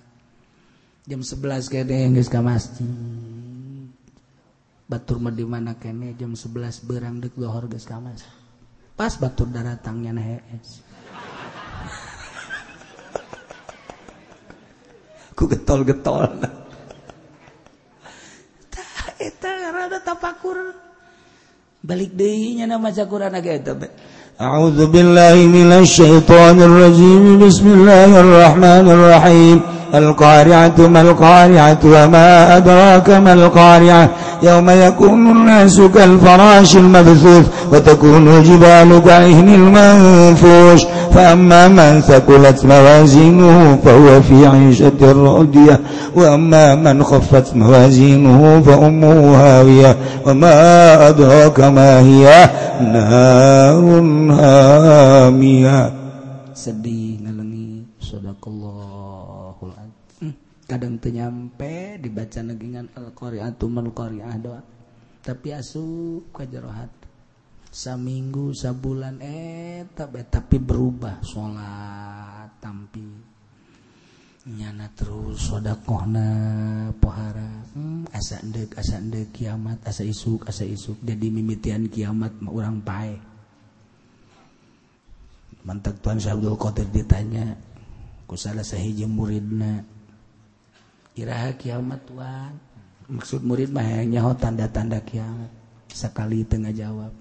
Jam 1.03 1.19
11 1.19 1.67
kene 1.67 2.15
geus 2.15 2.31
ka 2.31 2.39
masjid. 2.39 2.87
Batur 4.87 5.19
mah 5.19 5.35
di 5.35 5.43
mana 5.43 5.75
kene 5.75 6.15
jam 6.15 6.31
11 6.35 6.87
berang 6.87 7.19
dek 7.19 7.35
lohor 7.35 7.67
geus 7.67 7.83
ka 7.83 7.99
masjid. 7.99 8.31
Pas 8.95 9.19
batur 9.19 9.51
daratangnya 9.51 10.15
na 10.15 10.23
hees. 10.23 10.79
Ku 15.37 15.49
getol-getol 15.49 16.62
balik 21.92 22.12
deui 22.16 22.58
nama 22.66 22.90
Quran 22.92 23.34
aga 23.34 23.52
eta 23.52 23.74
أعوذ 24.38 24.86
بالله 24.86 25.34
من 25.34 25.72
الشيطان 25.82 26.62
الرجيم 26.62 27.42
بسم 27.46 27.66
الله 27.66 28.20
الرحمن 28.20 28.86
الرحيم 28.90 29.60
القارعة 29.94 30.78
ما 30.78 31.00
القارعة 31.00 31.78
وما 31.84 32.56
أدراك 32.56 33.10
ما 33.10 33.32
القارعة 33.32 34.10
يوم 34.43 34.69
يكون 34.69 35.31
الناس 35.31 35.81
كالفراش 35.81 36.77
المبثوث 36.77 37.45
وتكون 37.71 38.27
الجبال 38.27 39.01
كعهن 39.05 39.49
المنفوش. 39.49 40.85
فأما 41.13 41.67
من 41.67 42.01
ثقلت 42.01 42.65
موازينه 42.65 43.79
فهو 43.85 44.21
في 44.21 44.47
عيشة 44.47 45.01
راضية. 45.01 45.79
وأما 46.15 46.75
من 46.75 47.03
خفت 47.03 47.55
موازينه 47.55 48.63
فأمه 48.65 49.35
هاوية. 49.35 49.95
وما 50.27 51.07
أدراك 51.09 51.59
ما 51.59 51.99
هي؟ 51.99 52.49
نار 52.81 53.83
هامية. 54.39 55.91
sedih 56.53 57.02
kadang 60.73 60.97
nyampe 60.97 62.01
dibaca 62.01 62.39
negingan 62.41 62.89
al-qari'atu 62.97 63.65
mal 63.69 63.93
qari'ah 63.93 64.37
doa 64.41 64.61
tapi 65.21 65.53
asup 65.53 66.33
ka 66.33 66.43
hati 66.49 67.03
saminggu 67.73 68.53
sabulan 68.53 69.17
eh 69.17 69.81
tapi 69.97 70.21
tapi 70.29 70.61
berubah 70.61 71.25
sholat 71.25 72.61
tampi. 72.61 73.33
Nyana 74.43 74.91
terus 74.93 75.49
sodakohna 75.49 76.27
pohara. 76.99 77.63
Hmm, 77.73 78.05
asa 78.13 78.43
endek 78.43 78.77
asa 78.77 78.99
endek 79.01 79.33
kiamat 79.33 79.81
asa 79.87 80.05
isuk 80.05 80.45
asa 80.45 80.67
isuk. 80.67 81.01
Jadi 81.01 81.33
mimitian 81.33 81.89
kiamat 81.89 82.37
orang 82.45 82.83
pae. 82.83 83.17
Mantap 85.63 85.95
tuan 86.03 86.19
Syabdul 86.19 86.59
Qadir 86.59 86.91
ditanya 86.91 87.55
ku 88.27 88.35
salah 88.35 88.67
sahiji 88.67 89.07
muridna 89.07 89.79
Iraha 91.13 91.53
kiamat 91.53 92.01
Tuhan 92.09 92.53
maksud 93.05 93.45
murid 93.45 93.69
mahnyaho 93.69 94.33
tanda-tanda 94.33 94.97
kiamat. 95.05 95.51
Sekali 95.93 96.41
Tengah 96.41 96.73
jawab. 96.73 97.13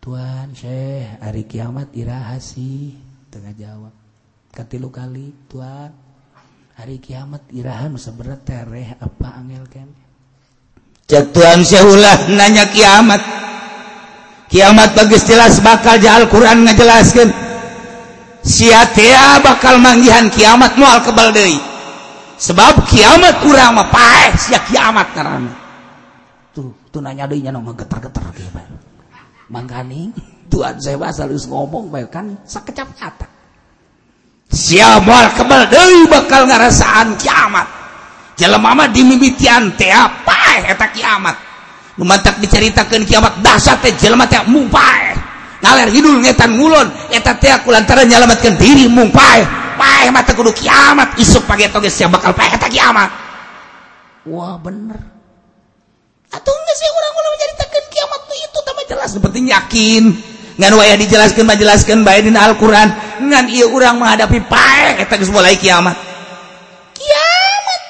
Tuhan 0.00 0.56
Syekh 0.56 1.20
hari 1.20 1.44
kiamat 1.44 1.92
Iraha 1.92 2.40
sih? 2.40 2.96
Tengah 3.28 3.52
jawab. 3.52 3.92
Katilu 4.56 4.88
kali 4.88 5.36
Tuhan 5.52 5.92
hari 6.80 6.96
kiamat 6.96 7.44
Irahan 7.52 7.92
seberat 8.00 8.40
tereh 8.48 8.96
apa 8.96 9.36
angel 9.36 9.68
kem 9.68 9.92
Tuhan 11.10 11.60
Syekhulah 11.66 12.30
nanya 12.32 12.70
kiamat. 12.72 13.20
Kiamat 14.50 14.98
bagus 14.98 15.22
jelas 15.28 15.62
bakal 15.62 16.02
jahal 16.02 16.26
Quran 16.26 16.66
ngejelaskan 16.66 17.30
sia 18.42 18.82
bakal 19.44 19.78
manggihan 19.78 20.26
kiamat 20.26 20.74
mual 20.74 20.98
kebal 21.06 21.30
deui. 21.30 21.69
sebab 22.40 22.88
kiamat 22.88 23.44
kurang 23.44 23.76
mah 23.76 23.92
paeh 23.92 24.32
sia 24.40 24.64
kiamat 24.64 25.12
ngaranna 25.12 25.52
tuh 26.56 26.72
tuh 26.88 27.04
nanya 27.04 27.28
deui 27.28 27.44
nya 27.44 27.52
mah 27.52 27.76
getar-getar 27.76 28.24
kieu 28.32 28.48
bae 28.56 28.64
mangkaning 29.52 30.16
tuan 30.50 30.80
saya 30.80 30.96
bahasa 30.96 31.28
ngomong 31.28 31.92
bae 31.92 32.08
kan 32.10 32.34
sakecap 32.42 32.90
kata. 32.98 33.26
Moal 35.06 35.26
kebal 35.38 35.62
deui 35.70 36.10
bakal 36.10 36.50
ngarasaan 36.50 37.14
kiamat. 37.14 37.68
Jelema 38.34 38.74
mah 38.74 38.88
dimimitian 38.90 39.76
teh 39.78 39.94
paeh 40.26 40.74
eta 40.74 40.90
kiamat. 40.90 41.36
Nu 41.94 42.08
mantak 42.08 42.42
diceritakeun 42.42 43.06
kiamat 43.06 43.38
dahsyat 43.44 43.78
teh 43.84 43.92
jelema 43.94 44.26
teh 44.26 44.42
mumpae 44.48 45.14
ngaler 45.60 45.92
hidul 45.92 46.24
ngetan 46.24 46.56
ngulon 46.56 46.88
eta 47.12 47.36
teh 47.36 47.52
aku 47.52 47.68
lantaran 47.68 48.08
nyelamatkeun 48.08 48.56
diri 48.56 48.88
mumpaeh 48.88 49.44
kudu 50.40 50.56
kiamat. 50.56 51.20
Isuk 51.20 51.44
pakai 51.44 51.68
toge 51.68 51.92
siap 51.92 52.16
bakal 52.16 52.32
paheta 52.32 52.72
kiamat. 52.72 53.12
Wah 54.24 54.56
bener. 54.56 54.96
Atau 56.32 56.52
enggak 56.54 56.76
sih 56.80 56.88
orang-orang 56.88 57.32
menceritakan 57.36 57.84
kiamat 57.92 58.20
tuh 58.24 58.36
itu 58.40 58.58
tambah 58.64 58.84
jelas. 58.88 59.10
Penting 59.20 59.46
yakin 59.52 60.04
ngan 60.60 60.72
wayah 60.76 60.96
dijelaskan 60.96 61.44
jelaskeun 61.56 62.00
bae 62.04 62.24
dina 62.24 62.48
Al-Qur'an. 62.48 62.88
Ngan 63.20 63.44
ieu 63.52 63.68
urang 63.68 64.00
menghadapi 64.00 64.40
paek 64.48 65.04
eta 65.04 65.20
geus 65.20 65.28
mulai 65.28 65.60
kiamat. 65.60 65.96
Kiamat. 66.96 67.80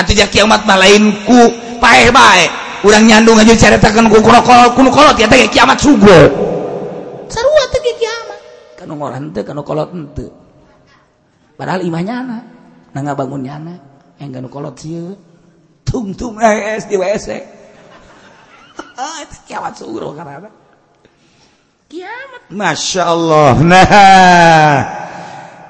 Atuh 0.00 0.14
ja 0.16 0.24
kiamat 0.24 0.64
mah 0.64 0.78
lain 0.80 1.12
ku 1.28 1.40
paeh 1.76 2.08
bae. 2.08 2.48
Urang 2.86 3.04
nyandung 3.04 3.36
aja 3.36 3.52
caritakeun 3.52 4.08
ku 4.08 4.24
kolot. 4.24 4.46
Kunu 4.72 4.88
kolot 4.88 5.18
eta 5.20 5.36
kiamat 5.52 5.76
sugo. 5.76 6.20
Sarua 7.28 7.64
teh 7.68 7.80
kiamat. 8.00 8.40
Kanu 8.80 8.96
ngoran 8.96 9.34
teh 9.34 9.44
kanu 9.44 9.60
kolot 9.60 9.92
henteu 9.92 10.47
padahal 11.58 11.82
imahnya 11.82 12.14
anak 12.22 12.42
na 12.94 12.98
nggak 13.02 13.18
bangunnya 13.18 13.58
anak 13.58 13.80
yang 14.22 14.30
gak 14.30 14.42
nukolot 14.46 14.78
sih 14.78 14.94
tum 15.82 16.14
tum 16.14 16.38
es 16.38 16.86
di 16.86 16.94
wc 16.94 17.26
eh. 17.34 17.42
ah 19.02 19.16
itu 19.26 19.36
kiamat 19.50 19.74
sungguh 19.74 20.14
karena. 20.14 20.50
Kiamat. 21.88 22.52
Masya 22.52 23.02
Allah. 23.02 23.52
Nah. 23.64 24.76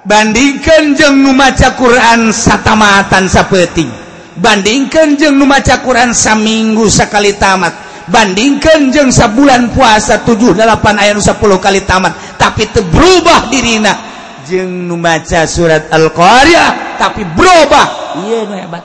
Bandingkan 0.03 0.97
jeng 0.99 1.21
numaca 1.23 1.79
Quran 1.79 2.33
satamatan 2.35 3.29
sapeti 3.29 4.09
bandingkan 4.39 5.19
jeng 5.19 5.37
numaca 5.37 5.83
Quran 5.83 6.15
saminggu 6.15 6.87
sekali 6.89 7.35
tamat. 7.37 7.87
Bandingkan 8.09 8.89
jeng 8.89 9.13
sabulan 9.13 9.69
puasa 9.77 10.25
7 10.25 10.57
8 10.57 10.65
ayat 10.97 11.21
10 11.21 11.37
kali 11.61 11.85
tamat. 11.85 12.41
Tapi 12.41 12.65
terberubah 12.73 13.53
dirina 13.53 14.18
jeng 14.49 14.89
numaca 14.89 15.45
surat 15.45 15.93
Al-Qariah 15.93 16.97
tapi 16.97 17.23
berubah. 17.37 17.87
Iya 18.25 18.39
nu 18.49 18.55
hebat. 18.57 18.85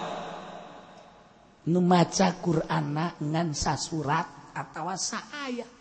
Nu 1.64 1.80
maca 1.80 2.28
Qur'an 2.44 2.92
ngan 3.24 3.56
sasurat 3.56 4.28
atau 4.52 4.92
saayat 4.92 5.72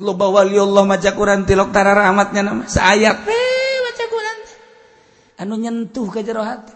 loba 0.00 0.26
waliullah 0.32 0.88
maca 0.88 1.12
Qur'an 1.12 1.44
tilok 1.44 1.68
tarar 1.70 2.00
amatnya 2.08 2.40
nama 2.40 2.64
saayat 2.64 3.28
eh 3.28 3.76
maca 3.84 4.04
Qur'an. 4.08 4.38
Anu 5.44 5.54
nyentuh 5.60 6.08
ke 6.08 6.24
jero 6.24 6.40
hati. 6.40 6.72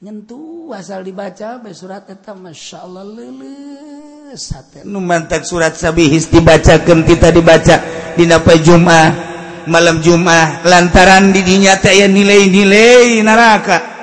Nyentuh 0.00 0.72
asal 0.72 1.04
dibaca 1.04 1.60
bae 1.60 1.76
surat 1.76 2.08
eta 2.08 2.32
masyaallah 2.32 3.04
leuleus 3.04 4.54
hate 4.54 4.86
nu 4.86 5.02
mantap 5.02 5.42
surat 5.42 5.74
sabihis 5.74 6.30
dibacakeun 6.30 7.02
kita 7.02 7.34
dibaca 7.34 7.76
dina 8.14 8.38
Jum'ah 8.38 9.27
malam 9.67 10.03
Jumah 10.03 10.63
lantaran 10.67 11.31
didinyata 11.31 11.91
ya 11.95 12.07
nilai-nilai 12.07 13.23
neraka 13.23 13.93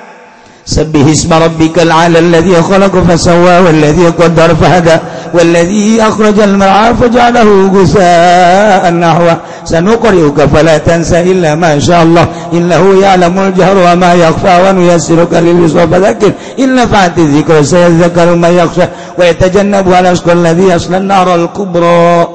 سبح 0.65 1.05
اسم 1.11 1.33
ربك 1.33 1.79
العلى 1.79 2.19
الذي 2.19 2.61
خلق 2.61 2.95
فسوى 3.09 3.59
والذي 3.59 4.05
قدر 4.07 4.55
فهدى 4.55 4.97
والذي 5.33 6.01
أخرج 6.01 6.39
المرعى 6.39 6.93
فجعله 6.93 7.71
غثاء 7.75 8.91
نحوه 8.93 9.37
سنقرئك 9.65 10.39
فلا 10.53 10.77
تنسى 10.77 11.19
إلا 11.21 11.55
ما 11.55 11.79
شاء 11.79 12.03
الله 12.03 12.27
إنه 12.53 13.01
يعلم 13.01 13.39
الجهر 13.39 13.77
وما 13.77 14.13
يخفى 14.13 14.55
ونيسرك 14.69 15.33
لليسرى 15.33 15.87
فذكر 15.87 16.31
إن 16.59 16.75
نفعت 16.75 17.17
الذكر 17.17 17.61
سيذكر 17.63 18.35
ما 18.35 18.49
يخشى 18.49 18.85
ويتجنبها 19.19 19.99
الأشقى 19.99 20.33
الذي 20.33 20.63
يصلى 20.63 20.97
النار 20.97 21.35
الكبرى 21.35 22.27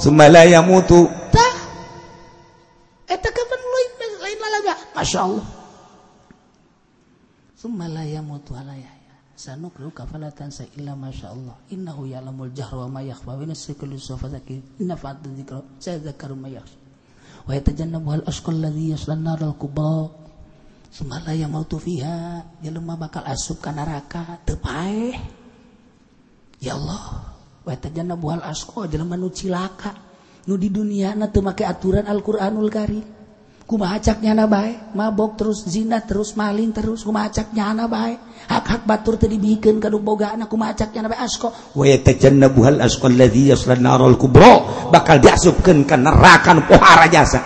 ثم 0.00 0.22
لا 0.22 0.42
يموت 0.44 1.08
Masya 4.97 5.29
Allah. 5.29 5.45
Summa 7.53 7.85
la 7.85 8.01
yamutu 8.01 8.57
wa 8.57 8.65
la 8.65 8.73
yahya. 8.73 9.13
Illa 10.73 10.97
masya 10.97 11.29
Allah. 11.29 11.53
Innahu 11.69 12.09
ya'lamul 12.09 12.49
jahra 12.49 12.89
wa 12.89 12.97
ma 12.97 13.01
yakhfa 13.05 13.37
wa 13.37 13.45
yunazzilu 13.45 13.93
sawfa 14.01 14.25
dzikra. 14.25 14.57
Inna 14.81 14.97
fa'ata 14.97 15.29
dzikra 15.29 15.61
sayadhakkaru 15.77 16.33
ma 16.33 16.49
yakhsha. 16.49 16.81
Wa 17.45 17.53
yatajannabuha 17.53 18.25
al-ashqa 18.25 18.49
alladhi 18.49 18.97
yaslan 18.97 19.21
naral 19.21 19.53
al-kubra. 19.53 20.09
Sumalaya 20.89 21.45
mautu 21.45 21.77
yamutu 21.77 21.85
fiha. 21.85 22.17
Jelema 22.65 22.97
bakal 22.97 23.21
asup 23.29 23.61
ka 23.61 23.69
neraka 23.69 24.41
teu 24.49 24.57
paeh. 24.57 25.13
Ya 26.57 26.73
Allah. 26.73 27.37
Wa 27.61 27.69
yatajannabuha 27.69 28.41
al-ashqa 28.41 28.89
jelema 28.89 29.13
nu 29.13 29.29
cilaka. 29.29 29.93
Nu 30.49 30.57
di 30.57 30.73
dunia 30.73 31.13
na 31.13 31.29
teu 31.29 31.45
make 31.45 31.61
aturan 31.61 32.09
Al-Qur'anul 32.09 32.73
Karim. 32.73 33.16
kumacaknya 33.67 34.47
baik 34.47 34.95
mabok 34.95 35.35
terus 35.35 35.67
zina 35.67 35.99
terus 35.99 36.39
maling 36.39 36.71
terus 36.71 37.03
kumacaknya 37.03 37.75
baik 37.83 38.47
hak-hak 38.47 38.87
batur 38.87 39.19
tadi 39.19 39.35
bikin 39.35 39.83
kadu 39.83 39.99
boga 39.99 40.31
anak 40.31 40.47
kumacaknya 40.47 41.03
nabae 41.03 41.19
asko. 41.19 41.75
Wa 41.75 41.83
yatajannabuhal 41.83 42.79
asqa 42.79 43.11
alladhi 43.11 43.51
yaslan 43.51 43.83
narul 43.83 44.15
kubro. 44.15 44.87
Bakal 44.87 45.19
diasupkan 45.19 45.83
ke 45.83 45.95
neraka 45.99 46.55
pohara 46.63 47.11
jasa. 47.11 47.43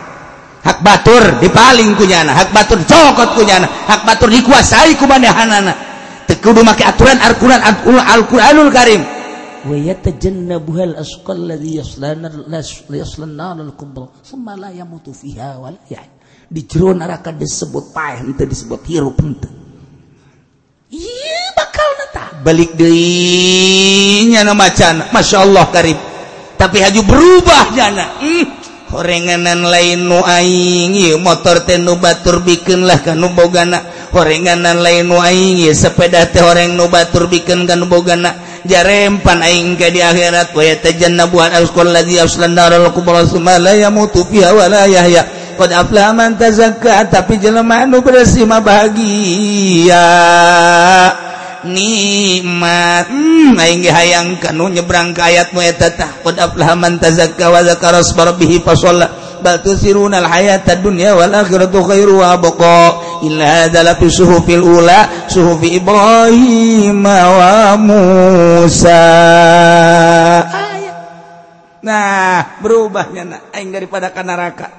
Hak 0.61 0.86
batur 0.86 1.41
dipaling 1.41 1.97
kunyana 1.97 2.38
hak 2.38 2.53
batur 2.53 2.78
cokot 2.86 3.34
kunyana 3.34 3.65
hak 3.65 4.05
batur 4.05 4.30
dikuasai 4.30 4.93
kumanehanana 4.93 5.74
teu 6.30 6.38
kudu 6.38 6.61
make 6.61 6.86
aturan 6.86 7.17
Al-Qur'an 7.17 7.65
Al-Qur'anul 7.97 8.69
Karim. 8.69 9.01
wa 9.68 9.76
yatajannabuhal 9.78 10.97
asqal 10.97 11.38
ladzi 11.49 11.78
yaslana 11.78 12.28
yaslan 12.89 13.34
narul 13.38 13.74
kubra 13.78 14.09
thumma 14.26 14.57
la 14.57 14.70
yamutu 14.74 15.14
fiha 15.14 15.62
wal 15.62 15.78
ya 15.89 16.01
di 16.51 16.62
jero 16.66 16.91
neraka 16.97 17.32
disebut 17.32 17.93
paeh 17.93 18.26
henteu 18.26 18.49
disebut 18.49 18.82
hirup 18.89 19.18
henteu 19.22 19.51
iya 20.89 21.53
bakal 21.55 21.89
nata 22.01 22.24
balik 22.41 22.74
deui 22.74 24.28
nya 24.32 24.47
macan. 24.55 25.12
Masyaallah 25.14 25.66
karib. 25.70 25.97
Tapi 26.57 26.78
haju 26.82 27.01
berubah 27.05 27.64
jana. 27.74 28.07
Hmm. 28.22 28.45
horenganan 28.91 29.64
lain 29.72 30.03
nu 30.03 30.20
aing 30.20 30.91
ieu 30.99 31.16
motor 31.16 31.64
teh 31.64 31.80
nu 31.80 31.95
batur 31.95 32.43
bikinlah 32.43 32.99
kanu 32.99 33.32
bogana. 33.32 33.80
Horenganan 34.12 34.84
lain 34.84 35.07
nu 35.07 35.16
aing 35.16 35.64
ieu 35.64 35.72
sepeda 35.72 36.28
teh 36.28 36.43
horeng 36.43 36.76
nu 36.76 36.91
batur 36.91 37.32
bikin 37.32 37.64
kanu 37.64 37.88
bogana. 37.88 38.51
jarempan 38.66 39.41
aing 39.41 39.78
ka 39.78 39.89
di 39.89 40.01
akhirat 40.01 40.53
wa 40.53 40.64
yatajannabuhan 40.64 41.51
al-qul 41.57 41.89
ladzi 41.89 42.22
yaslan 42.22 42.53
narul 42.53 42.89
kubra 42.93 43.26
thumma 43.26 43.57
la 43.57 43.74
yamutu 43.74 44.26
fiha 44.28 44.53
wa 44.53 44.66
la 44.70 44.86
yahya. 44.86 45.24
Qad 45.57 45.72
aflaha 45.78 46.12
man 46.16 46.39
tazakka 46.41 47.05
tapi 47.12 47.38
jelema 47.38 47.86
anu 47.86 48.01
bersih 48.01 48.49
mah 48.49 48.66
bahagia. 48.66 50.07
Nikmat. 51.62 53.05
Hmm, 53.14 53.53
aing 53.53 53.86
hayang 53.86 54.41
kanu 54.41 54.74
nyebrang 54.74 55.14
ka 55.14 55.30
ayat 55.30 55.53
mu 55.53 55.62
eta 55.62 55.93
tah. 55.93 56.09
Qad 56.26 56.41
aflaha 56.41 56.74
man 56.74 56.97
tazakka 56.97 57.53
wa 57.53 57.62
dzakara 57.62 58.01
rabbih 58.01 58.66
fa 58.66 58.74
bal 59.42 59.60
tusiruna 59.66 60.22
al 60.22 60.30
hayata 60.30 60.78
dunya 60.78 61.18
wal 61.18 61.34
akhiratu 61.34 61.82
khairu 61.82 62.22
wa 62.22 62.38
abqa. 62.38 62.82
Illa 63.26 63.66
hadza 63.66 63.82
la 63.82 63.94
fi 63.98 64.08
suhufil 64.10 64.62
ula 64.62 65.30
suhufi 65.30 65.78
ibrahim 65.82 67.02
wa 67.06 67.76
musa. 67.78 69.04
Nah 71.82 72.62
berubahnya 72.62 73.22
nah 73.26 73.42
aing 73.58 73.74
daripada 73.74 74.14
ka 74.14 74.22
neraka. 74.22 74.70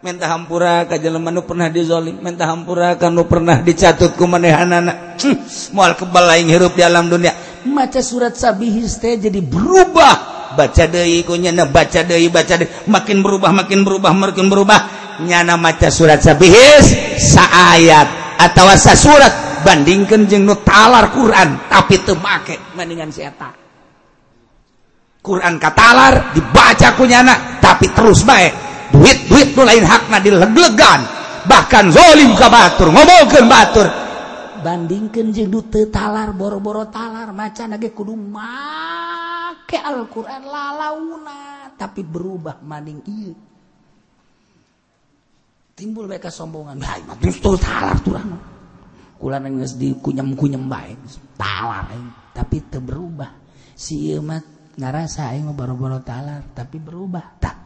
Minta 0.00 0.32
hampura 0.32 0.88
ka 0.88 0.96
jelema 0.96 1.28
nu 1.28 1.44
pernah 1.44 1.68
dizolim. 1.68 2.24
Minta 2.24 2.48
hampura 2.48 2.96
ka 2.96 3.12
nu 3.12 3.28
pernah 3.28 3.60
dicatut 3.60 4.16
ku 4.16 4.24
manehanana 4.24 5.20
moal 5.76 5.92
kebal 5.92 6.24
aing 6.32 6.48
hirup 6.48 6.72
di 6.72 6.80
alam 6.80 7.12
dunia. 7.12 7.36
Maca 7.68 8.00
surat 8.00 8.32
sabihis 8.32 8.96
teh 8.96 9.20
jadi 9.20 9.44
berubah. 9.44 10.29
baca 10.60 10.84
deui 10.84 11.24
ku 11.24 11.40
nyana 11.40 11.64
baca 11.64 12.04
deui 12.04 12.28
baca 12.28 12.60
deui. 12.60 12.68
Makin 12.84 13.24
berubah 13.24 13.48
makin 13.56 13.80
berubah 13.80 14.12
makin 14.12 14.52
berubah. 14.52 14.80
Nyana 15.24 15.56
maca 15.56 15.88
surat 15.88 16.20
sabihis 16.20 17.16
saayat. 17.16 18.36
Atawa 18.36 18.76
sa 18.76 18.92
surat 18.92 19.64
bandingkeun 19.64 20.28
jeung 20.28 20.44
nu 20.44 20.56
talar 20.60 21.12
Quran 21.12 21.68
tapi 21.68 22.00
teu 22.04 22.16
make 22.20 22.60
mendingan 22.76 23.08
si 23.08 23.24
eta. 23.24 23.52
Quran 25.20 25.60
katalar 25.60 26.32
dibaca 26.32 26.96
ku 26.96 27.04
nyana 27.04 27.60
tapi 27.60 27.92
terus 27.92 28.24
baik 28.24 28.52
duit 28.92 29.28
duit 29.28 29.48
nu 29.56 29.64
lain 29.64 29.84
hakna 29.84 30.20
dileglegan. 30.20 31.00
Bahkan 31.40 31.88
zolim 31.88 32.36
ka 32.36 32.52
batur 32.52 32.92
ngomongkeun 32.92 33.48
batur. 33.48 33.88
Bandingkan 34.60 35.32
jeng 35.32 35.48
talar 35.88 36.36
boro-boro 36.36 36.84
talar 36.92 37.32
macan 37.32 37.72
lagi 37.72 37.96
kudu 37.96 38.12
mah 38.12 39.09
make 39.50 39.78
Alquran 39.82 40.46
lalauna. 40.46 41.74
Tapi 41.74 42.06
berubah 42.06 42.62
maning 42.62 43.00
iya. 43.10 43.34
Timbul 45.74 46.06
mereka 46.06 46.28
sombongan. 46.30 46.78
Baik 46.78 47.04
mah 47.08 47.16
justru 47.18 47.56
talar 47.58 47.98
tuh 48.04 48.14
kula 49.20 49.36
nangis 49.36 49.76
di 49.76 49.92
kunyem 50.00 50.32
kunyem 50.32 50.64
baik 50.64 50.96
talar 51.36 51.92
tapi 52.32 52.64
terberubah 52.72 53.28
si 53.76 54.16
emat 54.16 54.72
ngarasa 54.80 55.28
aing 55.28 55.52
baro-baro 55.52 56.00
talar 56.00 56.40
tapi 56.56 56.80
berubah 56.80 57.24
tak. 57.36 57.56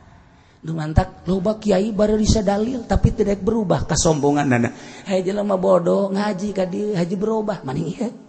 Dumantak 0.65 1.29
loba 1.29 1.61
kiai 1.61 1.93
baru 1.93 2.17
bisa 2.17 2.41
dalil 2.41 2.89
tapi 2.89 3.13
tidak 3.13 3.45
berubah. 3.45 3.85
Kesombongan 3.85 4.49
nana. 4.49 4.73
Hai 5.05 5.21
jelema 5.21 5.61
bodoh 5.61 6.09
ngaji 6.09 6.57
kadi 6.57 6.97
haji 6.97 7.17
berubah. 7.21 7.61
Maning 7.69 7.89
ieu. 7.93 8.24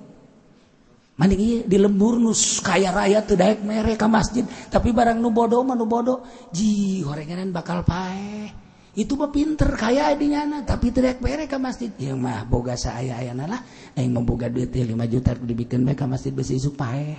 Maning 1.16 1.64
di 1.64 1.78
lembur 1.80 2.20
nus 2.20 2.60
kaya 2.60 2.92
raya 2.92 3.24
tuh 3.24 3.40
daek 3.40 3.64
mere 3.64 3.96
ka 3.96 4.04
masjid, 4.12 4.44
tapi 4.68 4.92
barang 4.92 5.16
nu 5.16 5.32
bodoh 5.32 5.64
mah 5.64 5.72
nu 5.72 5.88
bodoh, 5.88 6.28
ji 6.52 7.00
horengan 7.08 7.56
bakal 7.56 7.88
pae. 7.88 8.52
Itu 9.00 9.16
mah 9.16 9.32
pinter 9.32 9.80
kaya 9.80 10.12
di 10.20 10.36
nyana, 10.36 10.68
tapi 10.68 10.92
tidak 10.92 11.24
mere 11.24 11.48
ka 11.48 11.56
masjid. 11.56 11.88
Ya 11.96 12.12
mah 12.20 12.44
boga 12.44 12.76
saya 12.76 13.16
ayana 13.16 13.48
lah, 13.48 13.64
aing 13.96 14.12
memboga 14.12 14.52
duit 14.52 14.76
5 14.76 14.92
juta 15.08 15.32
dibikin 15.40 15.88
bae 15.88 15.96
ka 15.96 16.04
masjid 16.04 16.36
besi 16.36 16.60
isuk 16.60 16.76
pae. 16.76 17.16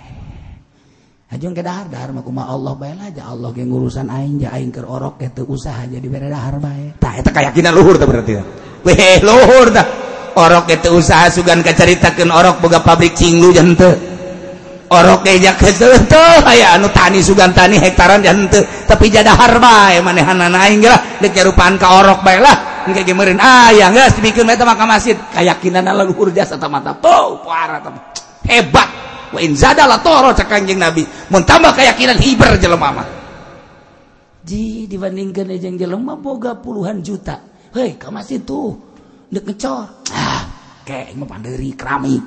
Hajung 1.27 1.51
ke 1.51 1.65
dahar 1.65 1.91
dahar 1.91 2.13
mah 2.13 2.21
kumaha 2.21 2.53
Allah 2.53 2.73
bae 2.77 2.93
lah 2.93 3.11
aja 3.11 3.27
Allah 3.27 3.49
ge 3.51 3.65
ngurusan 3.67 4.13
aing 4.13 4.45
ja 4.45 4.53
aing 4.55 4.71
keur 4.71 4.87
orok 4.87 5.25
teu 5.35 5.43
usaha 5.49 5.89
jadi 5.89 6.05
bere 6.05 6.29
dahar 6.29 6.61
bae. 6.61 6.95
Tah 7.01 7.17
eta 7.17 7.33
kayakinan 7.33 7.73
luhur 7.73 7.97
tah 7.97 8.05
berarti. 8.05 8.37
Weh 8.85 9.19
luhur 9.25 9.73
tah. 9.73 10.06
orok 10.37 10.69
itu 10.69 10.89
usaha 10.93 11.25
sugan 11.33 11.65
keceritakan 11.65 12.29
orok 12.29 12.61
boga 12.61 12.85
pabrik 12.85 13.17
cinglu 13.17 13.49
teu. 13.73 14.17
orok 14.87 15.27
ejak 15.27 15.59
teu 16.07 16.33
aya 16.47 16.77
anu 16.77 16.87
tani 16.93 17.19
sugan 17.19 17.51
tani 17.51 17.75
hektaran 17.75 18.23
jente 18.23 18.63
tapi 18.87 19.11
jadahar 19.11 19.57
harba 19.57 19.91
ya 19.91 19.99
e 19.99 20.05
manehan 20.05 20.39
aing 20.39 20.79
lah 20.85 21.19
dek 21.19 21.35
rupaan 21.43 21.75
ka 21.75 21.87
orok 22.03 22.21
bae 22.23 22.39
lah. 22.39 22.85
Engke 22.87 23.03
gemerin 23.03 23.35
aya 23.35 23.91
geus 23.91 24.15
dibikeun 24.15 24.47
bae 24.47 24.63
maka 24.63 24.87
masjid. 24.87 25.17
Kayakinan 25.35 25.91
luhur 25.91 26.31
jasa 26.31 26.55
tamata 26.55 26.95
tuh 27.03 27.43
parah 27.43 27.83
hebat. 28.47 28.89
Wa 29.35 29.43
in 29.43 29.59
toro 29.59 30.31
cak 30.31 30.47
kanjeng 30.47 30.79
nabi. 30.79 31.03
Mun 31.27 31.43
tambah 31.43 31.75
keyakinan 31.75 32.15
hiber 32.23 32.55
jelema 32.55 32.95
mah. 32.95 33.07
Ji 34.47 34.87
dibandingkan 34.87 35.51
e 35.51 35.59
jeung 35.59 35.75
jelema 35.75 36.15
boga 36.15 36.55
puluhan 36.55 37.03
juta. 37.03 37.43
Hei 37.75 37.99
ka 37.99 38.07
masjid 38.07 38.39
tuh. 38.39 38.79
Dek 39.27 39.43
ngecor. 39.43 40.07
Ah 40.15 40.26
pandiri 41.27 41.75
keramik. 41.75 42.23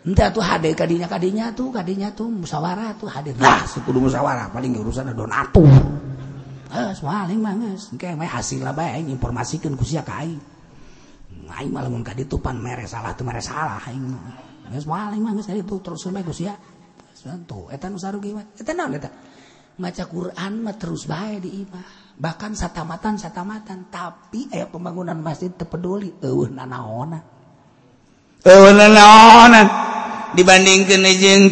Tuh 0.00 0.40
hadir 0.40 0.72
kadinya 0.72 1.04
kadinya 1.04 1.52
tuh 1.52 1.68
kadinya 1.68 2.08
tuh 2.16 2.32
musyawarah 2.32 2.96
tuh 2.96 3.04
hadir 3.12 3.36
lah 3.36 3.68
sepuluh 3.68 4.00
musyawarah 4.08 4.48
paling 4.48 4.72
urusan 4.80 5.12
donatur. 5.12 5.68
Eh, 6.70 6.88
Eus, 6.88 7.02
paling 7.04 7.42
manges 7.42 7.92
engke 7.92 8.08
hasil 8.08 8.62
lah 8.62 8.72
bae 8.72 8.96
aing 8.96 9.12
informasikeun 9.12 9.76
ku 9.76 9.84
sia 9.84 10.00
ka 10.00 10.22
aing. 10.24 10.40
Aing 11.50 11.68
mah 11.74 11.82
lamun 11.84 12.00
kaditu 12.00 12.40
pan 12.40 12.56
mere 12.56 12.86
salah 12.86 13.12
tuh 13.12 13.26
mere 13.26 13.42
salah 13.42 13.82
aing 13.90 14.06
geus 14.70 14.86
maling 14.86 15.18
manges 15.18 15.50
ari 15.50 15.66
tu 15.66 15.82
terus 15.82 16.06
bae 16.08 16.24
ku 16.24 16.32
sia. 16.32 16.54
Santu 17.12 17.68
eta 17.68 17.92
nu 17.92 18.00
mah. 18.00 18.46
Eta 18.56 18.72
naon 18.72 18.96
eta? 18.96 19.10
Maca 19.82 20.04
Quran 20.08 20.52
mah 20.64 20.76
terus 20.80 21.04
bae 21.04 21.42
di 21.44 21.60
imah. 21.60 22.09
bahkan 22.20 22.52
satamatan 22.52 23.16
satamatan 23.16 23.88
tapi 23.88 24.44
aya 24.52 24.68
pembangunan 24.68 25.16
masjid 25.16 25.48
terpeduli. 25.48 26.20
Eueuh 26.20 26.52
nanaona 26.52 27.24
eueuh 28.44 28.76
nanaona 28.76 29.60
dibandingkeun 30.36 31.04
jeung 31.16 31.48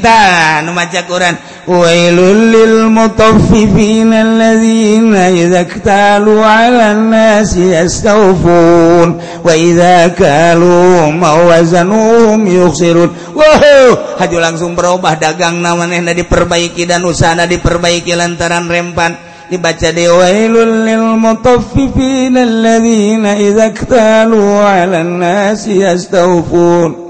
nu 0.68 0.70
maca 0.76 1.08
Quran 1.08 1.34
wailul 1.64 2.52
lil 2.52 2.76
mutaffifin 2.92 4.12
alladzina 4.12 5.32
idza 5.32 5.64
iktalu 5.64 6.36
'alan 6.36 7.12
nasi 7.12 7.72
yastawfun 7.72 9.18
wa 9.40 9.52
idza 9.56 10.12
kalu 10.12 11.08
mawazanuhum 11.16 12.44
yukhsirun. 12.44 13.08
Wow 13.32 14.20
haju 14.20 14.36
langsung 14.36 14.76
berubah 14.76 15.16
dagang 15.16 15.64
namanya 15.64 16.12
diperbaiki 16.12 16.84
dan 16.84 17.08
usahana 17.08 17.48
diperbaiki 17.48 18.12
lantaran 18.12 18.68
rempan. 18.68 19.27
dibaca 19.48 19.88
dewailul 19.92 20.84
lil 20.84 21.04
mutaffifin 21.16 22.36
alladzina 22.36 23.34
idza 23.40 23.72
iktalu 23.72 24.40
'alan 24.60 25.20
nasi 25.20 25.80
yastawfun. 25.80 27.08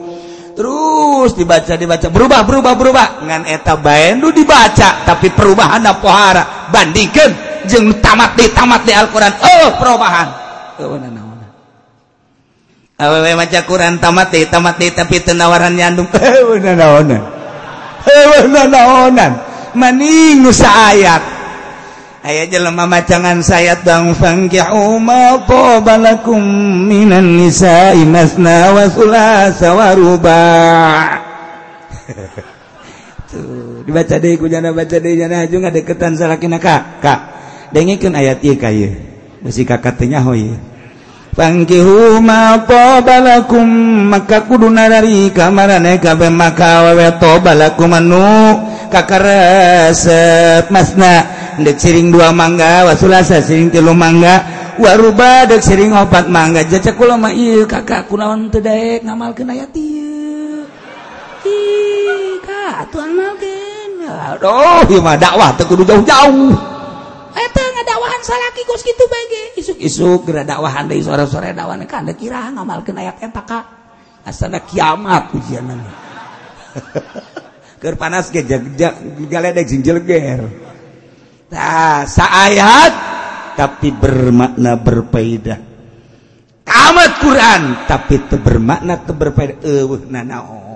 Terus 0.59 1.39
dibaca 1.39 1.75
dibaca 1.79 2.09
berubah 2.11 2.43
berubah 2.43 2.75
berubah. 2.75 3.09
Ngan 3.23 3.47
eta 3.47 3.79
bae 3.79 4.19
nu 4.19 4.35
dibaca 4.35 5.07
tapi 5.07 5.31
perubahan 5.31 5.87
pohara. 6.03 6.71
Bandingkeun 6.75 7.33
jeung 7.71 7.95
tamat 8.03 8.35
di 8.35 8.51
tamat 8.51 8.83
di 8.83 8.91
Al-Qur'an. 8.91 9.35
Oh 9.39 9.67
perubahan. 9.79 10.29
Eueuh 10.83 10.99
naon 10.99 11.39
awewe 12.99 13.31
maca 13.39 13.63
Quran 13.63 14.03
tamat 14.03 14.35
di 14.35 14.43
tamat 14.51 14.75
di 14.83 14.91
tapi 14.91 15.23
teu 15.23 15.35
nawaran 15.39 15.79
nyandung. 15.79 16.11
Eueuh 16.19 16.59
naonan 16.59 17.39
eueuh 18.09 18.47
naonan 18.51 19.33
maning 19.77 20.43
nu 20.43 20.51
saayat. 20.51 21.38
aya 22.25 22.45
jelema 22.51 22.85
macangan 22.91 23.39
sayat 23.43 23.87
bang 23.87 24.15
fankihu 24.15 24.99
ma 24.99 25.39
balakum 25.83 26.41
minan 26.89 27.39
nisa'i 27.39 28.03
masna 28.03 28.75
wa 28.75 28.85
thulatha 28.91 29.69
wa 29.75 29.89
ruba. 29.95 30.43
Tuh, 33.29 33.85
dibaca 33.85 34.17
deui 34.17 34.41
ku 34.41 34.49
jana 34.49 34.73
baca 34.73 34.97
deui 34.97 35.21
jana 35.21 35.45
haju 35.45 35.61
ngadeukeutan 35.61 36.17
salakina 36.17 36.57
ka. 36.57 36.97
Ka. 37.05 37.15
Dengikeun 37.77 38.17
ayat 38.17 38.41
ieu 38.41 38.57
ka 38.57 38.73
ieu. 38.73 38.97
Bisi 39.45 39.69
kakak 39.69 40.01
teh 40.01 40.09
nyaho 40.09 40.33
ieu. 40.33 40.57
Fankihu 41.37 42.25
ma 42.25 42.57
balakum 43.05 43.69
maka 44.09 44.49
kudu 44.49 44.73
narari 44.73 45.29
kamarane 45.31 46.01
kabeh 46.01 46.33
maka 46.33 46.83
awewe 46.83 47.21
tabalakum 47.21 47.93
anu 47.95 48.25
kakaresep 48.91 50.69
masna. 50.69 51.39
Siring 51.59 52.15
dua 52.15 52.31
mangga 52.31 52.87
wasulasa 52.87 53.43
siring 53.43 53.71
tilu 53.71 53.93
mangga. 53.95 54.43
Waruba 54.79 55.47
dek 55.47 55.63
siring 55.63 55.95
opat 55.95 56.31
mangga. 56.31 56.63
Jaca 56.67 56.95
kulama 56.95 57.35
ieu 57.35 57.67
kakak 57.67 58.07
kunaon 58.07 58.51
teu 58.51 58.63
daek 58.63 59.03
ngamalkeun 59.03 59.51
ayat 59.51 59.75
ya 59.75 60.63
tiya 61.43 62.19
kak 62.47 62.91
tuan 62.95 63.11
malkin 63.15 64.07
aduh 64.07 64.87
ieu 64.87 65.03
mah 65.03 65.19
dakwah 65.19 65.51
tekudu 65.59 65.83
jauh-jauh. 65.83 66.55
Eta 67.39 67.63
ngadakwahan 67.63 68.23
salaki 68.23 68.63
geus 68.67 68.83
kitu 68.83 69.05
bae 69.07 69.25
ge? 69.31 69.43
Isuk-isuk 69.63 70.27
geura 70.27 70.43
dakwahan 70.43 70.91
deui 70.91 71.03
sore-sore 71.03 71.55
dakwahan 71.55 71.87
kan 71.87 72.07
da 72.07 72.15
kira 72.15 72.51
ngamalkeun 72.55 72.99
ayat 72.99 73.19
eta 73.23 73.43
kak? 73.43 73.65
Asana 74.27 74.61
kiamat 74.61 75.33
ujianna 75.33 75.79
keur 77.79 77.95
panas 77.95 78.31
ge 78.31 78.45
galedek 79.31 79.65
jeung 79.67 79.83
jeleger. 79.83 80.43
Tah, 81.49 82.05
saayat 82.05 82.93
tapi 83.57 83.89
bermakna 83.91 84.77
berfaedah. 84.77 85.59
Kamat 86.69 87.13
Quran 87.25 87.63
tapi 87.89 88.29
teu 88.29 88.37
bermakna 88.37 89.01
teu 89.01 89.17
berfaedah 89.17 89.65
eueuh 89.65 90.05
nanaon. 90.13 90.68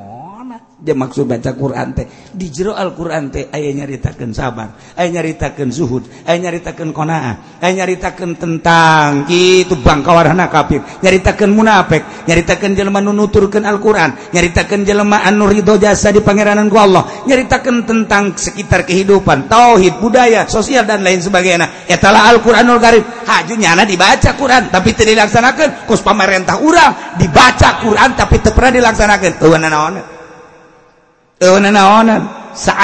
dia 0.82 0.98
maksud 0.98 1.30
baca 1.30 1.54
Quran 1.54 1.94
teh 1.94 2.06
di 2.34 2.50
jero 2.50 2.74
Al-Qur'an 2.74 3.30
teh 3.30 3.46
aya 3.54 3.70
nyaritakeun 3.70 4.34
sabar, 4.34 4.74
aya 4.98 5.08
nyaritakeun 5.14 5.70
zuhud, 5.70 6.26
aya 6.26 6.42
nyaritakeun 6.42 6.90
qanaah, 6.90 7.62
aya 7.62 7.72
nyaritakeun 7.78 8.34
tentang 8.34 9.30
kitu 9.30 9.78
bangkawarana 9.78 10.50
kafir, 10.50 10.82
nyaritakeun 10.98 11.54
munafik, 11.54 12.26
nyaritakeun 12.26 12.74
jelema 12.74 12.98
nu 12.98 13.14
nuturkeun 13.14 13.62
Al-Qur'an, 13.62 14.34
nyaritakeun 14.34 14.82
jelema 14.82 15.22
anu 15.22 15.46
ridho 15.46 15.78
jasa 15.78 16.10
di 16.10 16.18
pangeranan 16.18 16.66
ku 16.66 16.82
Allah, 16.82 17.06
nyaritakeun 17.30 17.86
tentang 17.86 18.34
sekitar 18.34 18.82
kehidupan, 18.82 19.46
tauhid, 19.46 20.02
budaya, 20.02 20.50
sosial 20.50 20.82
dan 20.82 21.06
lain 21.06 21.22
sebagainya. 21.22 21.86
Etalah 21.86 22.26
Al-Qur'anul 22.34 22.82
Karim. 22.82 23.04
haju 23.22 23.54
nyana 23.54 23.86
dibaca 23.86 24.34
Quran 24.34 24.68
tapi 24.74 24.98
tidak 24.98 25.14
dilaksanakan 25.14 25.86
kus 25.86 26.02
pemerintah 26.02 26.58
urang 26.58 27.14
dibaca 27.22 27.78
Quran 27.78 28.18
tapi 28.18 28.42
tidak 28.42 28.54
pernah 28.58 28.72
dilaksanakan. 28.74 29.30
Eueuh 29.46 29.58
naon? 29.62 30.11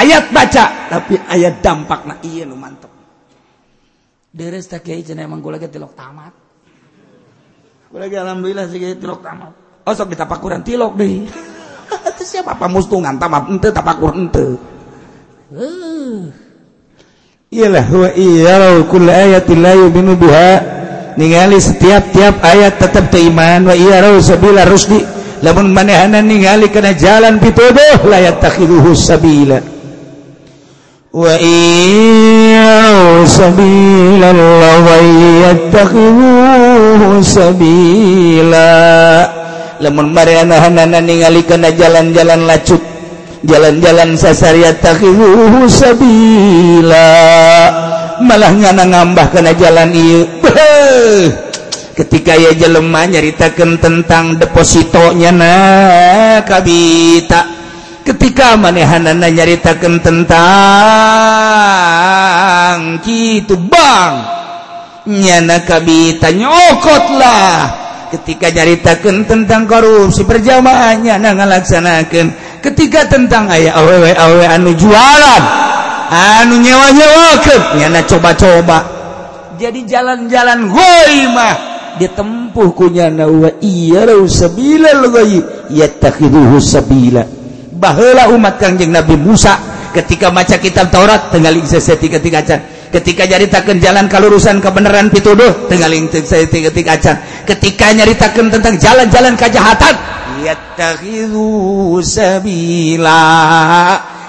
Ayat 0.03 0.35
baca 0.35 0.65
tapi 0.91 1.15
ayat 1.15 1.63
dampak 1.63 2.03
nah 2.03 2.17
iya 2.25 2.43
lu 2.43 2.59
mantep. 2.59 2.91
Deres 4.29 4.67
tak 4.67 4.85
kiai 4.85 5.01
cenah 5.01 5.25
emang 5.25 5.39
gue 5.39 5.51
lagi 5.55 5.71
tilok 5.71 5.95
tamat. 5.95 6.33
Gue 7.89 7.99
lagi 8.03 8.19
alhamdulillah 8.19 8.65
sih 8.67 8.99
tilok 8.99 9.23
tamat. 9.23 9.53
Oh 9.87 9.93
sok 9.95 10.11
ditapakuran 10.11 10.61
tilok 10.61 10.93
deh. 10.99 11.25
Itu 12.09 12.23
siapa 12.27 12.59
apa 12.59 12.67
mustungan 12.67 13.15
tamat 13.15 13.47
ente 13.47 13.69
tapakur 13.71 14.13
ente. 14.13 14.59
Uh. 15.49 16.29
iyalah 17.49 17.89
wa 17.89 18.09
iya 18.13 18.77
kul 18.85 19.07
ayatin 19.09 19.57
la 19.63 19.73
yubinu 19.73 20.13
biha. 20.19 20.77
Ningali 21.17 21.57
setiap 21.57 22.13
tiap 22.13 22.39
ayat 22.45 22.77
tetap 22.77 23.09
teiman 23.09 23.65
wa 23.65 23.73
iya 23.73 24.03
sabila 24.21 24.63
rusdi 24.69 25.18
lamun 25.39 25.71
manehanan 25.71 26.27
ningali 26.27 26.67
kana 26.69 26.91
jalan 26.93 27.39
pituduh 27.39 28.03
la 28.07 28.19
yattakhidhuhu 28.27 28.91
sabila. 28.95 29.59
Wa 31.09 31.33
sabila 33.25 34.29
la 34.35 34.99
yattakhidhuhu 35.47 37.23
sabila. 37.23 38.69
Lamun 39.79 40.11
manehanan 40.11 40.99
ningali 41.07 41.47
kana 41.47 41.71
jalan-jalan 41.71 42.43
lacut 42.43 42.83
jalan-jalan 43.47 44.19
sasaria 44.19 44.75
takhidhuhu 44.75 45.71
sabila. 45.71 47.07
Malah 48.19 48.51
ngana 48.51 48.83
ngambah 48.83 49.31
kana 49.31 49.55
jalan 49.55 49.95
ieu. 49.95 50.27
ketika 51.99 52.31
ya 52.39 52.55
jelemah 52.55 53.11
nyaritakan 53.11 53.75
tentang 53.75 54.39
depositonya 54.39 55.35
nah 55.35 56.39
kabita. 56.47 57.59
Ketika 58.07 58.55
manehanana 58.55 59.27
nyaritakan 59.27 59.99
tentang 60.01 60.39
gitu 63.03 63.59
bang 63.67 64.23
nyana 65.11 65.59
kabita 65.67 66.31
nyokotlah. 66.31 67.75
Ketika 68.09 68.49
nyaritakan 68.49 69.27
tentang 69.29 69.69
korupsi 69.69 70.25
berjamaahnya 70.25 71.21
nah 71.21 71.35
ngalaksanakan 71.37 72.33
ketika 72.63 73.05
tentang 73.05 73.45
ayah 73.53 73.77
awewe 73.77 74.17
awewe 74.17 74.49
anu 74.49 74.73
jualan 74.73 75.43
anu 76.09 76.57
nyewa 76.63 76.89
nyewa 76.95 77.37
nyana 77.77 78.01
coba-coba. 78.07 78.97
Jadi 79.59 79.85
jalan-jalan 79.85 80.71
goimah 80.71 81.68
ditempuh 81.97 82.69
kunyana 82.77 83.25
wa 83.25 83.49
iyalau 83.63 84.29
sabilal 84.29 85.09
ghayyi 85.09 85.41
yattakhiduhu 85.73 86.61
sabila. 86.61 87.25
Baheula 87.79 88.29
umat 88.35 88.59
kanjeng 88.59 88.91
Nabi 88.91 89.15
Musa 89.15 89.55
ketika 89.95 90.29
maca 90.29 90.59
kitab 90.59 90.91
Taurat 90.91 91.31
tinggaling 91.31 91.65
seseti 91.65 92.11
ketika 92.11 92.43
acan. 92.43 92.61
Ketika 92.89 93.29
nyaritakan 93.29 93.77
jalan 93.77 94.05
kalurusan 94.09 94.59
kebenaran 94.59 95.13
pituduh 95.13 95.69
tinggaling 95.71 96.11
seseti 96.11 96.65
ketika 96.67 96.99
acan. 96.99 97.15
Ketika 97.47 97.95
nyaritakan 97.95 98.51
tentang 98.51 98.75
jalan-jalan 98.77 99.33
kejahatan 99.39 99.95
yattakhidhu 100.43 101.99
sabila. 102.03 103.21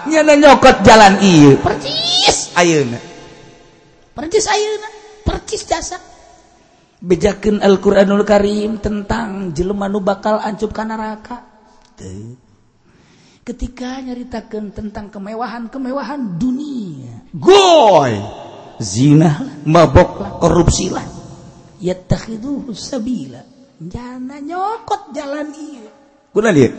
Nyana 0.08 0.32
nyokot 0.38 0.80
jalan 0.86 1.20
iya 1.20 1.54
percis. 1.60 2.54
Ayeuna. 2.56 2.98
Percis 4.16 4.46
ayeuna. 4.48 4.88
Percis 5.26 5.62
dasar 5.68 6.09
bejakan 7.00 7.64
Alquranul 7.64 8.24
Karim 8.28 8.76
tentang 8.78 9.52
jelemanu 9.56 10.00
bakal 10.04 10.38
ancupkan 10.40 10.88
neraka. 10.88 11.36
Ketika 13.44 14.00
nyaritakan 14.04 14.72
tentang 14.72 15.10
kemewahan-kemewahan 15.12 16.38
dunia. 16.38 17.24
Goy! 17.34 18.14
Zina 18.80 19.60
mabok 19.68 20.40
korupsilah 20.40 21.04
yattakhiduhu 21.84 22.72
sabila. 22.72 23.44
Jangan 23.80 24.44
nyokot 24.44 25.16
jalan 25.16 25.48
iya 25.56 25.88
kuna 26.36 26.52
dia 26.54 26.70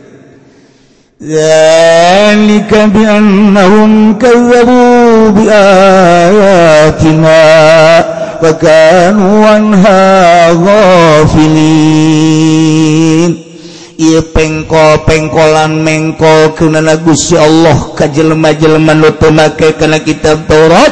Zalika 1.22 2.89
bi'annahum 2.89 4.17
kazzabu 4.17 4.82
biayatina 5.38 7.38
فكانوا 8.42 9.48
عنها 9.48 10.02
غافلين. 10.52 12.12
Pengkol-pengkolan 14.12 15.86
mengko 15.86 16.58
kunana 16.58 16.98
Gusti 16.98 17.38
Allah 17.38 17.94
ka 17.94 18.10
jelema-jelema 18.10 18.98
nu 18.98 19.14
teu 19.14 19.30
make 19.30 19.78
kana 19.78 20.02
kitab 20.02 20.50
Taurat? 20.50 20.89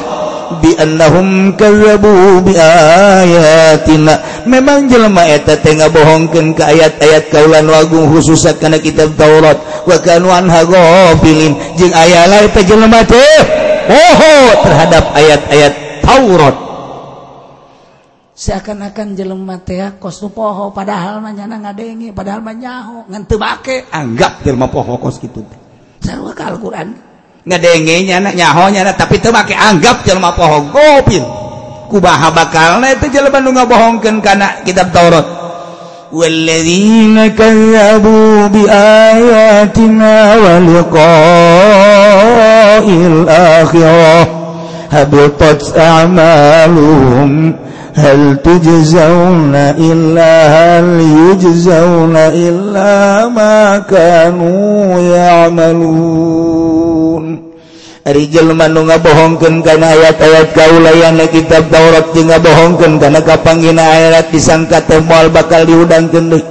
Bi 0.61 0.77
annahum 0.77 1.57
kazzabu 1.57 2.45
bi 2.45 2.53
ayatina 2.53 4.45
memang 4.45 4.85
jelema 4.85 5.25
eta 5.25 5.57
teh 5.57 5.73
ngabohongkeun 5.73 6.53
ka 6.53 6.69
ayat-ayat 6.69 7.33
kaulan 7.33 7.65
wagung 7.65 8.13
khusus 8.13 8.45
kana 8.61 8.77
kitab 8.77 9.17
Taurat. 9.17 9.57
Wa 9.89 9.97
kanu 9.97 10.29
anha 10.29 10.61
ghafilin. 10.69 11.57
Jeung 11.81 11.93
aya 11.97 12.29
lain 12.29 12.53
teh 12.53 12.61
jelema 12.61 13.01
teh 13.09 13.41
oh, 13.89 14.13
oh 14.21 14.49
terhadap 14.61 15.09
ayat-ayat 15.17 15.73
Taurat. 16.05 16.68
seakan-akan 18.39 19.19
jelema 19.19 19.59
teh 19.59 19.99
kos 19.99 20.23
nu 20.23 20.31
poho 20.31 20.71
padahal 20.71 21.19
mah 21.19 21.35
nyana 21.35 21.59
ngadenge 21.59 22.15
padahal 22.15 22.39
mah 22.39 22.55
nyaho 22.55 23.03
ngan 23.11 23.27
teu 23.27 23.35
make 23.35 23.83
anggap 23.91 24.39
jelema 24.47 24.71
poho 24.71 24.95
kos 24.95 25.19
kitu 25.19 25.43
sarua 25.99 26.31
ka 26.31 26.47
Al-Qur'an. 26.47 26.95
Ngadenge 27.43 28.07
nyana 28.07 28.31
nyaho 28.31 28.71
nyana 28.71 28.95
tapi 28.95 29.19
teu 29.19 29.35
make 29.35 29.51
anggap 29.51 30.07
jelema 30.07 30.31
poho 30.31 30.71
gopil. 30.71 31.19
Kubaha 31.91 32.31
bakalna 32.31 32.95
itu 32.95 33.11
jelema 33.11 33.43
nu 33.43 33.51
ngabohongkeun 33.51 34.23
kana 34.23 34.63
kitab 34.63 34.95
Taurat. 34.95 35.27
والذين 36.09 37.37
كذبوا 37.37 38.47
بآياتنا 38.47 40.13
ولقاء 40.41 41.05
الآخرة 42.89 44.38
هبطت 44.91 45.77
أعمالهم. 45.77 47.55
هل 47.95 48.37
تجزون 48.43 49.55
إلا 49.55 50.33
هل 50.55 50.87
يجزون 51.01 52.15
إلا 52.15 53.27
ما 53.27 53.79
كانوا 53.89 54.99
يعملون. 54.99 56.69
Rijal 58.09 58.49
nu 58.57 58.81
ngabohongkeun 58.89 59.61
kana 59.61 59.93
ayat-ayat 59.93 60.57
kaula 60.57 60.97
yang 60.97 61.13
na 61.13 61.29
kitab 61.29 61.69
Taurat 61.69 62.09
jeung 62.15 62.33
ngabohongkeun 62.33 62.97
kana 62.97 63.21
kapanggina 63.21 63.85
ayat 63.85 64.33
disangka 64.33 64.81
teh 64.81 64.97
moal 64.97 65.29
bakal 65.29 65.61
diudangkeun 65.61 66.33
deui 66.33 66.41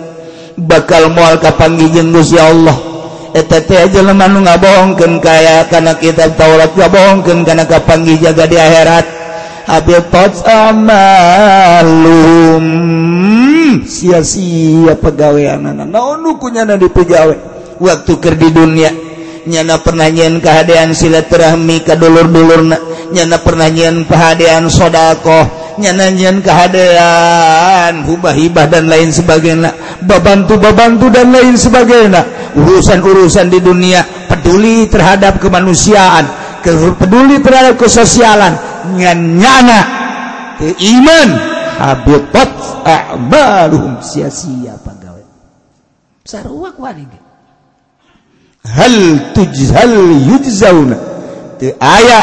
bakal 0.54 1.10
moal 1.10 1.34
kapanggih 1.42 1.90
jeung 1.90 2.14
Gusti 2.14 2.38
Allah 2.38 2.87
etetaman 3.36 4.40
ngabohongken 4.44 5.20
kaya 5.20 5.66
karena 5.68 5.92
kitab 5.98 6.36
Taurat 6.38 6.72
ngabohongken 6.72 7.44
karena 7.44 7.64
kapanggi 7.68 8.16
jaga 8.20 8.46
di 8.48 8.56
akhirat. 8.56 9.06
Abil 9.68 10.00
tots 10.08 10.40
amalum. 10.48 11.04
Sia-sia 13.84 14.96
pegawai 14.96 15.60
anak 15.60 15.84
naon 15.84 16.24
nukunya 16.24 16.64
na 16.64 16.80
di 16.80 16.88
pegawai 16.88 17.36
waktu 17.76 18.12
ker 18.16 18.32
di 18.40 18.48
dunia. 18.48 18.88
Nyana 19.48 19.80
pernanyian 19.80 20.44
kehadian 20.44 20.92
silaturahmi 20.92 21.80
kadulur-dulur 21.84 22.68
nyana 23.12 23.36
pernanyian 23.40 24.04
kehadian 24.04 24.68
sodakoh. 24.68 25.57
Nyananyian 25.78 26.42
kehadian 26.42 28.04
hubah-hibah 28.04 28.66
dan 28.66 28.90
lain 28.90 29.14
sebagai 29.14 29.54
babantu 30.04 30.58
babantu 30.58 31.06
dan 31.08 31.30
lain 31.30 31.54
sebagai 31.54 32.10
urusan-urusan 32.58 33.46
di 33.48 33.62
dunia 33.62 34.02
peduli 34.26 34.90
terhadap 34.90 35.38
kemanusiaan 35.38 36.26
ke 36.60 36.74
peduli 36.98 37.38
terhadap 37.38 37.78
kesosialan. 37.78 38.54
Nyana 38.98 39.80
iman 40.60 41.28
habitat 41.78 42.50
a'maluhum 42.82 44.02
sia-sia 44.02 44.74
pegawai. 44.82 45.24
Sarua 46.26 46.74
kuari 46.74 47.06
hal 48.68 48.96
tujhal 49.32 49.94
yujzauna. 50.28 50.96
Teu 51.58 51.74
aya 51.82 52.20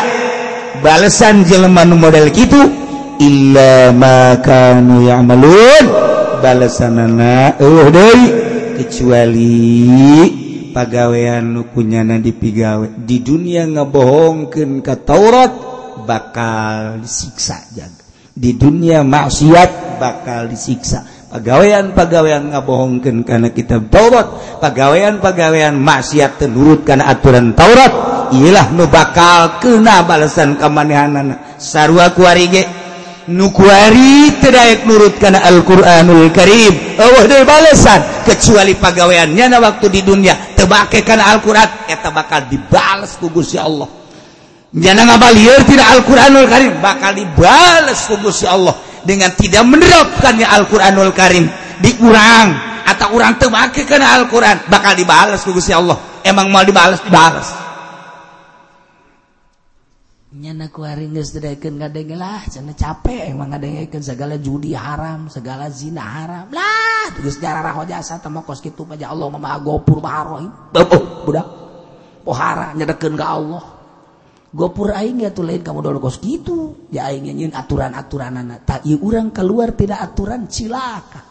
balasan 0.80 1.44
jelema 1.44 1.84
nu 1.84 1.96
model 2.00 2.32
kitu 2.32 2.85
illa 3.20 3.92
ma 3.96 4.40
kanu 4.42 5.06
ya'malun. 5.08 5.86
Balasanana 6.44 7.58
eueuh 7.58 7.90
deui 7.90 8.24
kecuali 8.76 9.56
pagawean 10.76 11.56
nu 11.56 11.62
kunyana 11.72 12.20
dipigawe 12.20 13.00
di 13.02 13.24
dunia 13.24 13.64
ngabohongkeun 13.66 14.84
ka 14.84 15.00
Taurat 15.00 15.52
bakal 16.04 17.00
disiksa 17.02 17.64
jaga 17.72 18.04
di 18.36 18.52
dunia 18.60 19.00
maksiat 19.08 19.96
bakal 19.98 20.52
disiksa. 20.52 21.08
Pagawean-pagawean 21.36 22.56
ngabohongkeun 22.56 23.28
kana 23.28 23.52
kitab 23.52 23.92
Taurat 23.92 24.60
pagawean-pagawean 24.64 25.76
maksiat 25.76 26.40
tenurut 26.40 26.88
kana 26.88 27.12
aturan 27.12 27.52
Taurat 27.52 27.92
ialah 28.32 28.72
nu 28.72 28.88
bakal 28.88 29.60
kena 29.60 30.08
balasan 30.08 30.56
kamanehanana 30.56 31.60
sarua 31.60 32.16
kuarige 32.16 32.85
nukuari 33.26 34.38
tidak 34.38 34.86
nurut 34.86 35.18
karena 35.18 35.42
Alquranul 35.50 36.30
Karib 36.30 36.98
dari 37.26 37.46
balasan 37.46 38.22
kecuali 38.22 38.78
pegawaiannya 38.78 39.46
na 39.50 39.58
waktu 39.62 39.86
di 39.90 40.02
dunia. 40.06 40.54
Tebake 40.54 41.02
karena 41.02 41.34
Alquran. 41.34 41.90
Kita 41.90 42.14
bakal 42.14 42.50
dibalas 42.50 43.18
kugus 43.18 43.58
ya 43.58 43.66
Allah. 43.66 43.90
Jangan 44.76 45.08
ngabalir 45.08 45.64
tidak 45.66 45.88
Alquranul 45.98 46.48
Karim. 46.50 46.74
Bakal 46.82 47.12
dibalas 47.18 48.00
kugus 48.06 48.46
ya 48.46 48.54
Allah. 48.54 48.76
Dengan 49.06 49.34
tidak 49.34 49.64
menerapkannya 49.66 50.46
Alquranul 50.46 51.14
Karim. 51.14 51.46
Dikurang 51.82 52.48
atau 52.86 53.18
orang 53.18 53.42
tebake 53.42 53.90
karena 53.90 54.22
Alquran. 54.22 54.70
Bakal 54.70 54.94
dibalas 54.94 55.42
kugus 55.42 55.66
ya 55.66 55.82
Allah. 55.82 55.98
Emang 56.22 56.50
mau 56.50 56.66
dibalas 56.66 57.02
dibalas 57.06 57.65
lah 62.16 62.42
capek 62.76 63.36
emang 63.36 63.52
segala 64.00 64.36
judi 64.40 64.72
haram 64.72 65.28
segala 65.28 65.68
zina 65.70 66.02
haramlah 66.02 67.12
terus 67.16 67.38
darah 67.38 67.76
jasa 67.86 68.18
kos 68.24 68.64
gitu 68.64 68.88
aja 68.90 69.12
Allah 69.12 69.28
mama 69.30 69.60
gopur 69.60 70.00
budak. 71.26 71.48
Pohara 72.26 72.74
nyedekeun 72.74 73.14
ke 73.14 73.26
Allah. 73.26 73.64
Gopur 74.56 74.96
aing 74.96 75.20
ya 75.20 75.36
tuh 75.36 75.44
lain 75.44 75.60
kamu 75.60 75.84
dulu 75.84 76.08
kos 76.08 76.18
gitu 76.24 76.88
ya 76.88 77.12
aing 77.12 77.28
nyin 77.28 77.52
aturan-aturan 77.52 78.40
anak 78.40 78.64
tak 78.64 78.82
ieu 78.88 78.98
urang 79.04 79.30
keluar 79.36 79.76
tidak 79.76 80.00
aturan 80.00 80.48
cilaka. 80.48 81.22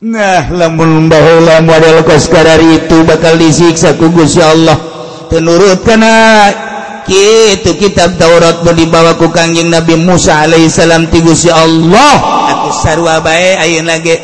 Nah, 0.00 0.48
lamun 0.48 1.10
baheula 1.10 1.60
model 1.60 2.06
kos 2.06 2.30
kadari 2.30 2.86
itu 2.86 3.02
bakal 3.04 3.36
disiksa 3.36 3.98
ku 3.98 4.08
Gusti 4.14 4.40
Allah. 4.40 4.78
Tenurut 5.28 5.82
kana 5.84 6.48
itu 7.10 7.74
kitab 7.74 8.14
Taurat 8.14 8.62
mau 8.62 8.70
dibawaku 8.70 9.34
Kangjeng 9.34 9.70
Nabi 9.70 9.98
Musa 9.98 10.46
Alaihissalam 10.46 11.10
tigusi 11.10 11.50
Allah. 11.50 12.12
Aku 12.54 12.70
sarwa 12.74 13.18
bae 13.18 13.58
ayeuna 13.58 13.98
lagi 13.98 14.14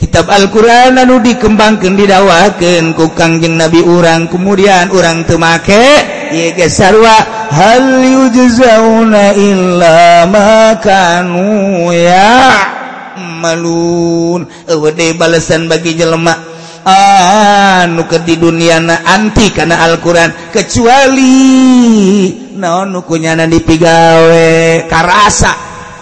kitab 0.00 0.32
Al-Qur'an 0.32 0.96
anu 0.96 1.20
dikembangkeun 1.20 1.94
didakwakeun 1.94 2.96
ku 2.96 3.12
Kangjeng 3.12 3.60
Nabi 3.60 3.84
urang. 3.84 4.28
Kemudian 4.32 4.88
urang 4.92 5.24
teu 5.28 5.36
make 5.36 5.84
ieu 6.32 6.56
ge 6.56 6.68
sarwa 6.72 7.12
hal 7.52 8.00
yujzauna 8.00 9.36
illa 9.36 10.24
makanu 10.28 11.92
ya. 11.92 12.56
Malun 13.42 14.48
Ewede 14.70 15.12
balasan 15.18 15.68
bagi 15.68 15.98
jelema. 15.98 16.51
anu 16.84 18.06
ke 18.10 18.22
di 18.26 18.38
dunia 18.38 18.78
na 18.82 19.02
anti 19.06 19.50
karena 19.50 19.82
Alquran. 19.86 20.52
Kecuali 20.54 21.34
naon 22.58 22.92
nukunyana 22.92 23.46
dipigawe 23.46 24.50
karasa. 24.90 25.52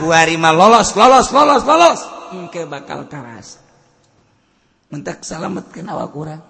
Kuari 0.00 0.40
mah 0.40 0.52
lolos 0.56 0.96
lolos 0.96 1.28
lolos 1.30 1.62
lolos. 1.68 2.00
Engke 2.32 2.64
bakal 2.64 3.04
karasa. 3.06 3.60
Mentak 4.90 5.22
salametkeun 5.22 5.86
awak 5.86 6.10
kurang. 6.10 6.42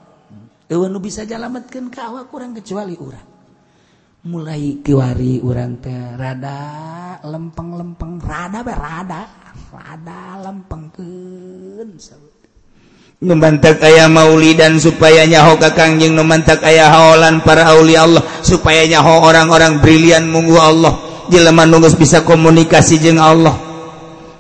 Eueun 0.70 0.95
nu 0.95 1.03
bisa 1.03 1.26
jalametkeun 1.26 1.91
ka 1.91 2.09
awak 2.09 2.31
urang 2.31 2.55
kecuali 2.55 2.95
urang. 2.95 3.28
Mulai 4.31 4.81
kiwari 4.81 5.43
urang 5.43 5.83
teh 5.83 6.14
rada 6.14 6.61
lempeng-lempeng 7.26 8.22
rada 8.22 8.62
be 8.62 8.72
rada 8.72 9.22
rada 9.74 10.20
lempengkeun. 10.47 11.91
Numantak 13.21 13.85
aya 13.85 14.09
maulidan 14.09 14.81
supaya 14.81 15.29
nyaho 15.29 15.61
ka 15.61 15.77
kangjeng 15.77 16.16
numantak 16.16 16.64
aya 16.64 16.89
haolan 16.89 17.45
para 17.45 17.68
auli 17.77 17.95
Allah. 17.95 18.25
Supaya 18.41 18.89
nyaho 18.89 19.29
orang-orang 19.29 19.79
brilian 19.85 20.27
munggu 20.29 20.57
Allah. 20.57 20.97
Jelema 21.31 21.68
nu 21.68 21.79
bisa 21.85 22.25
komunikasi 22.25 22.99
jeung 22.99 23.21
Allah. 23.21 23.55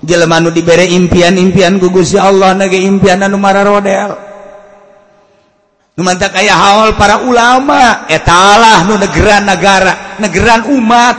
Jelema 0.00 0.40
nu 0.40 0.48
dibere 0.48 0.88
impian-impian 0.88 1.76
gugus 1.76 2.16
ya 2.16 2.26
Allah 2.26 2.56
nage 2.56 2.80
impian 2.80 3.20
anu 3.20 3.36
mararodel. 3.36 4.16
Mantap 6.00 6.32
kayak 6.32 6.56
hal 6.56 6.96
para 6.96 7.20
ulama. 7.20 8.08
Etalah 8.08 8.88
nu 8.88 8.96
negara-negara 8.96 10.16
negara 10.16 10.64
umat. 10.72 11.16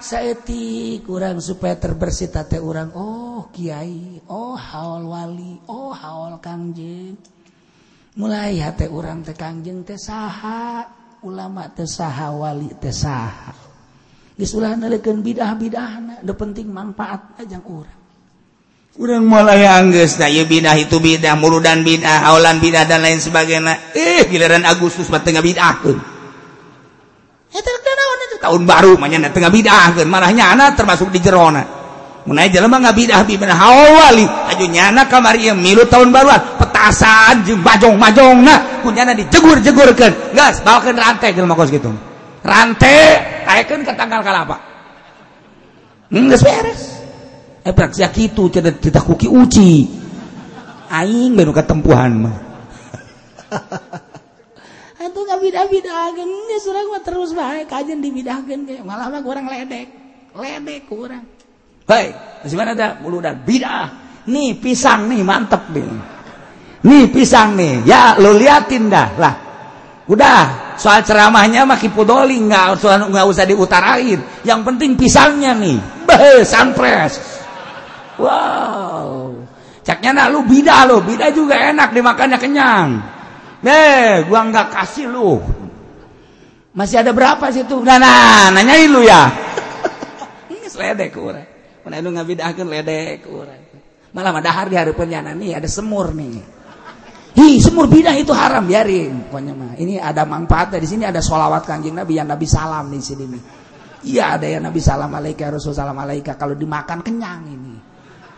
Sayatik 0.00 1.04
kurang 1.04 1.44
supaya 1.44 1.76
terbersih 1.76 2.32
tate 2.32 2.56
orang 2.56 2.88
Oh 2.96 3.19
oh 3.40 3.48
Kyai 3.48 4.20
oh 4.28 4.52
hawalwali 4.52 5.64
oh 5.72 5.96
hawal 5.96 6.36
Kangjeng. 6.44 7.16
Mulai 8.20 8.60
hati 8.60 8.84
orang 8.84 9.24
tekangjeng 9.24 9.80
tesaha 9.80 10.84
ulama 11.24 11.72
tesaha 11.72 12.28
wali 12.36 12.68
tesaha 12.76 13.56
gisulah 14.36 14.72
nelekan 14.72 15.20
bidah 15.20 15.52
bidah 15.56 16.20
ada 16.20 16.34
penting 16.36 16.68
manfaat 16.68 17.40
aja 17.40 17.60
urang. 17.64 18.00
Urang 19.00 19.24
mulai 19.24 19.64
angges 19.64 20.20
nah 20.20 20.28
ya 20.28 20.44
bidah 20.44 20.76
itu 20.76 21.00
bidah 21.00 21.32
murudan 21.40 21.80
bidah 21.80 22.28
awalan 22.28 22.60
bidah 22.60 22.84
dan 22.84 23.00
lain 23.00 23.24
sebagainya. 23.24 23.96
Eh 23.96 24.28
giliran 24.28 24.68
Agustus 24.68 25.08
mah 25.08 25.24
tengah 25.24 25.40
bidah 25.40 25.74
kan 25.80 25.96
ya, 27.56 27.60
tahun 28.42 28.62
baru 28.68 29.00
mah 29.00 29.08
tengah 29.32 29.52
bidah 29.54 29.96
kan 29.96 30.06
marahnya 30.10 30.52
anak 30.52 30.76
termasuk 30.76 31.08
di 31.08 31.22
jerona. 31.24 31.79
Munai 32.28 32.52
jelema 32.52 32.76
ngabidah 32.80 33.24
bibna 33.24 33.56
hawali. 33.56 34.28
Ajunyana 34.52 35.08
kamari 35.08 35.48
milu 35.56 35.88
tahun 35.88 36.12
baruan. 36.12 36.60
Petasan 36.60 37.48
jeung 37.48 37.64
bajong-majongna 37.64 38.84
kunyana 38.84 39.12
dijegur-jegurkeun 39.16 40.36
gas 40.36 40.64
balkeun 40.64 40.96
rantai 40.96 41.36
jelema 41.36 41.52
kos 41.52 41.68
kitu 41.68 41.92
rantai 42.40 43.44
kaekeun 43.44 43.84
ka 43.84 43.92
tanggal 43.96 44.24
kalapa? 44.24 44.56
Geus 46.10 46.42
beres. 46.42 46.82
Eh 47.60 47.76
praksia 47.76 48.08
kitu 48.08 48.48
cenah 48.48 48.74
titah 48.80 49.04
kuki 49.04 49.28
uci. 49.28 49.72
Aing 50.90 51.38
benu 51.38 51.54
katempuhan 51.54 52.12
mah. 52.18 52.36
Antum 55.04 55.24
ngabidah-bidahkeun 55.28 56.30
geus 56.50 56.64
urang 56.66 56.86
mah 56.90 57.02
terus 57.04 57.30
bae 57.36 57.62
kajen 57.68 58.02
dibidahkeun 58.02 58.60
ge 58.66 58.76
malah 58.82 59.12
mah 59.12 59.22
kurang 59.22 59.46
ledek. 59.46 59.88
Ledek 60.34 60.88
kurang 60.88 61.39
baik 61.84 62.44
di 62.44 62.56
mana 62.56 62.72
ada 62.72 62.88
mulu 63.00 63.20
dan 63.20 63.40
bidah. 63.44 64.00
Nih 64.30 64.56
pisang 64.60 65.08
nih 65.08 65.24
mantep 65.24 65.72
nih 65.72 66.20
nih 66.80 67.12
pisang 67.12 67.60
nih 67.60 67.84
ya 67.84 68.16
lo 68.16 68.32
liatin 68.36 68.88
dah 68.88 69.08
lah. 69.20 69.34
Udah 70.10 70.74
soal 70.74 71.06
ceramahnya 71.06 71.62
mah 71.68 71.78
kipudoli 71.78 72.40
nggak 72.40 72.80
usah 72.80 73.06
nggak 73.06 73.26
usah 73.28 73.44
diutarain. 73.46 74.20
Yang 74.42 74.60
penting 74.64 74.90
pisangnya 74.96 75.52
nih 75.54 75.78
beh 76.08 76.42
sanpres 76.42 77.20
Wow. 78.20 79.32
Caknya 79.80 80.12
nak 80.12 80.28
lu 80.28 80.44
bida 80.44 80.84
lo 80.84 81.00
bida 81.00 81.32
juga 81.32 81.56
enak 81.56 81.96
dimakannya 81.96 82.36
kenyang. 82.36 82.88
Deh 83.64 84.28
gua 84.28 84.44
nggak 84.44 84.68
kasih 84.76 85.08
lu. 85.08 85.40
Masih 86.76 87.00
ada 87.00 87.10
berapa 87.16 87.50
situ? 87.50 87.80
Nah, 87.82 87.98
nah 87.98 88.52
nanyain 88.54 88.92
lu 88.92 89.02
ya. 89.02 89.26
Ini 90.52 90.68
ledek 90.68 91.16
kurang 91.16 91.49
mana 91.84 92.02
lu 92.04 92.10
nggak 92.12 92.28
bidahkan 92.28 92.66
ledek 92.66 93.24
kurang 93.24 93.62
malah 94.10 94.32
ada 94.36 94.50
hari 94.50 94.74
hari 94.74 94.92
penjana 94.92 95.32
nih 95.36 95.56
ada 95.56 95.68
semur 95.70 96.12
nih 96.14 96.60
Hi, 97.30 97.62
semur 97.62 97.86
bidah 97.86 98.18
itu 98.18 98.34
haram 98.34 98.66
biarin 98.66 99.30
pokoknya 99.30 99.52
mah 99.54 99.72
ini 99.78 100.02
ada 100.02 100.26
manfaatnya 100.26 100.82
di 100.82 100.88
sini 100.90 101.04
ada 101.06 101.22
sholawat 101.22 101.62
kanjeng 101.62 101.94
nabi 101.94 102.18
yang 102.18 102.26
nabi 102.26 102.44
salam 102.44 102.90
di 102.90 102.98
sini 102.98 103.24
nih 103.30 103.42
iya 104.10 104.34
ada 104.34 104.50
yang 104.50 104.66
nabi 104.66 104.82
salam 104.82 105.14
alaika 105.14 105.46
rasul 105.46 105.70
salam 105.70 105.94
alaika 105.94 106.34
kalau 106.34 106.58
dimakan 106.58 107.06
kenyang 107.06 107.46
ini 107.46 107.74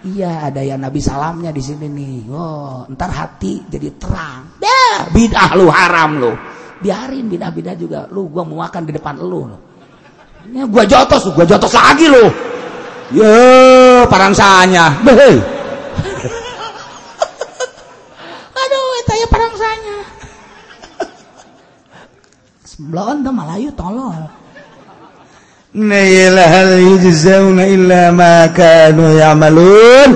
Iya 0.02 0.50
ada 0.50 0.58
yang 0.66 0.82
Nabi 0.82 0.98
salamnya 0.98 1.54
di 1.54 1.62
sini 1.62 1.86
nih. 1.86 2.26
Oh, 2.34 2.82
ntar 2.90 3.14
hati 3.14 3.62
jadi 3.70 3.86
terang. 3.94 4.58
Dah, 4.58 5.06
bidah 5.14 5.54
lu 5.54 5.70
haram 5.70 6.18
lu. 6.18 6.32
Biarin 6.82 7.30
bidah-bidah 7.30 7.74
juga. 7.78 8.10
Lu 8.10 8.26
gua 8.26 8.42
mau 8.42 8.66
makan 8.66 8.82
di 8.82 8.98
depan 8.98 9.22
lu. 9.22 9.46
Ini 10.50 10.66
gua 10.66 10.82
jotos, 10.90 11.30
gua 11.30 11.46
jotos 11.46 11.70
lagi 11.70 12.10
lu. 12.10 12.26
Yo 13.12 14.08
parangsanya. 14.08 14.96
Aduh, 18.62 18.88
eta 19.04 19.14
ya 19.20 19.26
parangsanya. 19.28 19.96
Sebelon 22.64 23.20
tuh 23.20 23.34
malayu 23.36 23.68
tolol. 23.76 24.32
Illa 27.68 28.12
ma 28.16 28.48
kanu 28.48 29.12
ya'malun. 29.12 30.10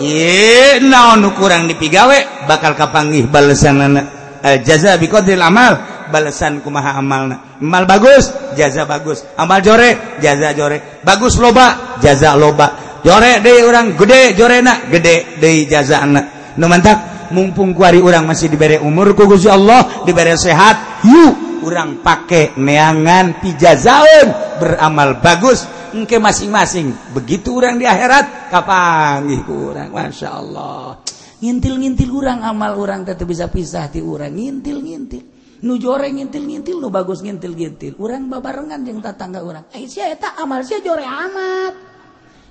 Ye, 0.00 0.80
naon 0.80 1.28
kurang 1.36 1.68
dipigawe 1.68 2.48
bakal 2.48 2.72
kapanggih 2.72 3.28
balesan 3.28 3.84
anak 3.84 4.06
eh, 4.40 4.64
jaza 4.64 4.96
amal 5.44 5.89
balasan 6.10 6.60
kumaha 6.60 6.98
amalna. 6.98 7.58
Amal 7.62 7.86
bagus 7.86 8.28
jaza 8.58 8.84
bagus. 8.84 9.24
Amal 9.38 9.62
jore 9.62 10.18
jaza 10.20 10.52
jore. 10.52 11.00
Bagus 11.06 11.38
loba 11.38 11.96
jaza 12.02 12.36
loba. 12.36 12.98
Jore 13.00 13.40
deui 13.40 13.64
orang 13.64 13.96
gede 13.96 14.36
jorena 14.36 14.84
gede 14.90 15.40
deui 15.40 15.64
jaza 15.64 16.04
anak 16.04 16.52
nu 16.60 16.66
mantak 16.68 17.30
mumpung 17.30 17.72
kuari 17.72 18.02
orang 18.02 18.26
masih 18.26 18.50
diberi 18.50 18.76
umur 18.76 19.14
ku 19.14 19.24
Gusti 19.30 19.46
Allah 19.46 20.02
diberi 20.02 20.34
sehat 20.34 21.06
yuk 21.06 21.62
urang 21.62 22.04
pakai 22.04 22.56
neangan 22.58 23.38
pijazaun 23.38 24.58
beramal 24.60 25.20
bagus. 25.20 25.64
Engke 25.90 26.22
masing-masing 26.22 27.10
begitu 27.10 27.58
orang 27.58 27.74
di 27.74 27.82
akhirat 27.82 28.52
kapanggih 28.54 29.42
ku 29.42 29.74
urang? 29.74 29.90
Masya 29.90 30.28
Allah. 30.30 31.02
Ngintil-ngintil 31.42 32.10
orang 32.14 32.46
amal 32.46 32.78
orang 32.78 33.02
tetap 33.02 33.26
bisa 33.26 33.50
pisah 33.50 33.90
di 33.90 33.98
orang 33.98 34.30
ngintil-ngintil. 34.30 35.39
nu 35.60 35.76
jore 35.76 36.08
ngintil-ngintil 36.08 36.80
nu 36.80 36.88
bagus 36.88 37.20
ngintil-ngintil. 37.20 38.00
Urang 38.00 38.28
babarengan 38.32 38.80
jeung 38.84 39.00
tatangga 39.04 39.44
urang. 39.44 39.64
Ai 39.76 39.84
sia 39.86 40.08
eta 40.08 40.36
amal 40.40 40.64
sia 40.64 40.80
jore 40.80 41.04
amat. 41.04 41.74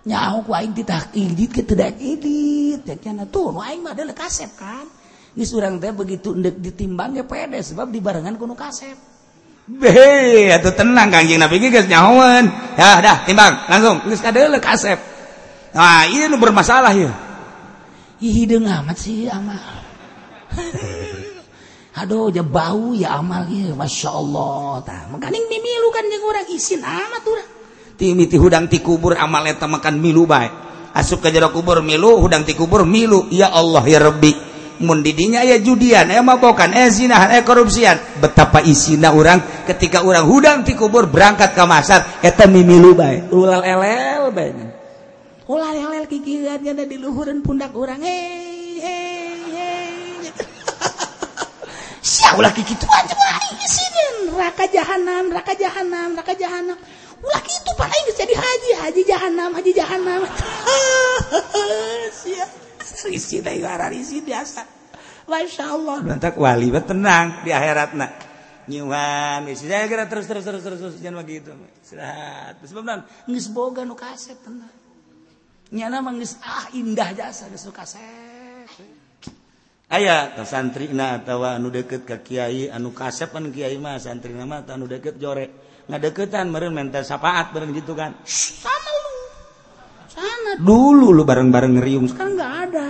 Nyaho 0.05 0.45
ku 0.45 0.51
aing 0.55 0.73
ditah 0.73 1.11
idit 1.13 1.49
ke 1.51 1.61
tidak 1.65 1.97
idit. 1.97 2.85
Ya 2.85 2.95
kana 2.97 3.25
tuh 3.25 3.51
nu 3.51 3.59
aing 3.59 3.81
mah 3.81 3.97
deuleuk 3.97 4.17
kasep 4.17 4.53
kan. 4.57 4.85
Geus 5.33 5.53
urang 5.53 5.77
teh 5.77 5.93
begitu 5.93 6.33
endek 6.33 6.57
ditimbang 6.57 7.13
ge 7.17 7.23
pede 7.25 7.61
sebab 7.61 7.89
dibarengan 7.93 8.37
kuno 8.37 8.57
kasep. 8.57 8.97
Be, 9.69 10.49
atuh 10.49 10.73
tenang 10.73 11.13
Kangjeng 11.13 11.37
Nabi 11.37 11.61
geus 11.61 11.85
nyahoan. 11.85 12.49
Ya, 12.73 12.97
dah 13.05 13.17
timbang 13.29 13.69
langsung. 13.69 14.01
Geus 14.09 14.21
kadeuleuh 14.25 14.57
kasep. 14.57 14.97
Nah, 15.77 16.09
ini 16.09 16.25
nu 16.25 16.41
bermasalah 16.41 16.89
ya. 16.97 17.13
Ih, 18.17 18.33
hideung 18.33 18.65
amat 18.65 18.97
sih 18.97 19.29
amal. 19.29 19.61
Aduh 21.99 22.31
aja 22.31 22.39
bau 22.39 22.95
ya 22.95 23.19
amal 23.19 23.43
ya. 23.51 23.75
Masya 23.75 24.09
Allah 24.15 24.79
ta. 24.87 25.11
Makaning 25.11 25.51
mimilu 25.51 25.91
kan 25.91 26.07
yang 26.07 26.23
orang 26.23 26.47
isin 26.47 26.79
ah, 26.79 26.95
amat 27.11 27.23
orang 27.27 27.49
Timiti 27.99 28.39
hudang 28.39 28.71
ti 28.71 28.79
kubur 28.79 29.19
amal 29.19 29.43
eta 29.43 29.67
makan 29.67 29.99
milu 29.99 30.23
baik 30.23 30.55
Asup 30.95 31.19
ke 31.19 31.27
jero 31.27 31.51
kubur 31.51 31.83
milu 31.83 32.23
hudang 32.23 32.47
ti 32.47 32.55
kubur 32.55 32.87
milu. 32.87 33.27
Ya 33.29 33.51
Allah 33.51 33.83
ya 33.83 33.99
Rabbi. 33.99 34.47
Mun 34.79 35.03
didinya 35.03 35.43
ya 35.43 35.59
judian 35.59 36.07
ya 36.07 36.23
mabokan 36.23 36.71
eh 36.71 36.87
zina 36.87 37.35
eh 37.35 37.43
korupsian. 37.43 38.23
Betapa 38.23 38.63
isina 38.63 39.11
orang 39.11 39.67
ketika 39.67 40.07
orang 40.07 40.23
hudang 40.23 40.63
ti 40.63 40.79
kubur 40.79 41.11
berangkat 41.11 41.51
ke 41.51 41.63
masar 41.67 42.23
Eta 42.23 42.47
mimilu 42.47 42.95
baik 42.95 43.27
Ulal 43.35 43.61
elel 43.67 44.31
baik 44.31 44.55
Ulal 45.51 45.75
elel 45.75 46.07
kikirannya 46.07 46.87
di 46.87 46.95
luhuran 46.95 47.43
pundak 47.43 47.75
orang 47.75 47.99
Hei 47.99 48.79
hei. 48.79 49.18
ulah 52.37 52.51
gitu 52.53 52.85
aja 52.85 53.13
ulah 53.13 53.37
sini. 53.65 54.03
Neraka 54.29 54.65
jahanam 54.69 55.23
neraka 55.29 55.53
jahanam 55.53 56.17
neraka 56.17 56.33
jahanam. 56.33 56.77
Ulah 57.19 57.41
kitu 57.43 57.71
pan 57.75 57.91
aing 57.91 58.07
jadi 58.15 58.35
haji 58.35 58.71
haji 58.81 59.01
jahanam 59.03 59.49
haji 59.53 59.71
jahanam. 59.75 60.21
Sia 62.19 62.45
risi 63.09 63.43
teh 63.45 63.55
gara 63.61 63.91
risi 63.91 64.23
biasa. 64.23 64.65
Masya 65.29 65.63
Allah. 65.69 65.97
Bentak 66.01 66.35
wali 66.41 66.73
mah 66.73 66.83
tenang 66.83 67.45
di 67.45 67.53
akhirat 67.53 67.93
nak 67.93 68.11
Nyuan 68.69 69.49
saya 69.57 69.89
kira 69.89 70.05
terus 70.05 70.29
terus 70.29 70.45
terus 70.45 70.61
terus, 70.61 70.77
terus. 70.77 70.95
Jangan 71.01 71.25
begitu. 71.25 71.49
Istirahat. 71.81 72.61
Sebab 72.61 72.85
nan 72.85 73.01
nggak 73.25 73.49
boga 73.49 73.81
nu 73.81 73.97
kaset 73.97 74.37
tenang. 74.45 74.69
Nyana 75.73 76.05
mah 76.05 76.13
ah 76.45 76.69
indah 76.77 77.09
jasa 77.17 77.49
geus 77.49 77.65
nu 77.65 77.73
kaset. 77.73 78.28
aya 79.89 80.31
ta 80.37 80.45
santri 80.45 80.93
atawa 80.93 81.57
anu 81.57 81.73
deket 81.73 82.05
ke 82.05 82.21
Kyai 82.21 82.69
anu 82.69 82.93
kasepan 82.93 83.49
Kyai 83.49 83.75
mah 83.81 83.97
santri 83.97 84.31
nama 84.31 84.61
anu 84.61 84.85
deket 84.85 85.17
jore. 85.17 85.69
Nggak 85.89 86.01
deketan 86.13 86.53
meren 86.53 86.77
mental 86.77 87.01
sapaat 87.01 87.49
bareng 87.49 87.73
gitu 87.73 87.97
kan. 87.97 88.13
Sana 88.25 88.91
lu. 88.93 89.13
Sana 90.05 90.51
dulu 90.61 91.09
lu 91.09 91.25
bareng 91.25 91.49
bareng 91.49 91.81
ngeriung 91.81 92.05
sekarang 92.13 92.37
nggak 92.37 92.53
ada. 92.69 92.87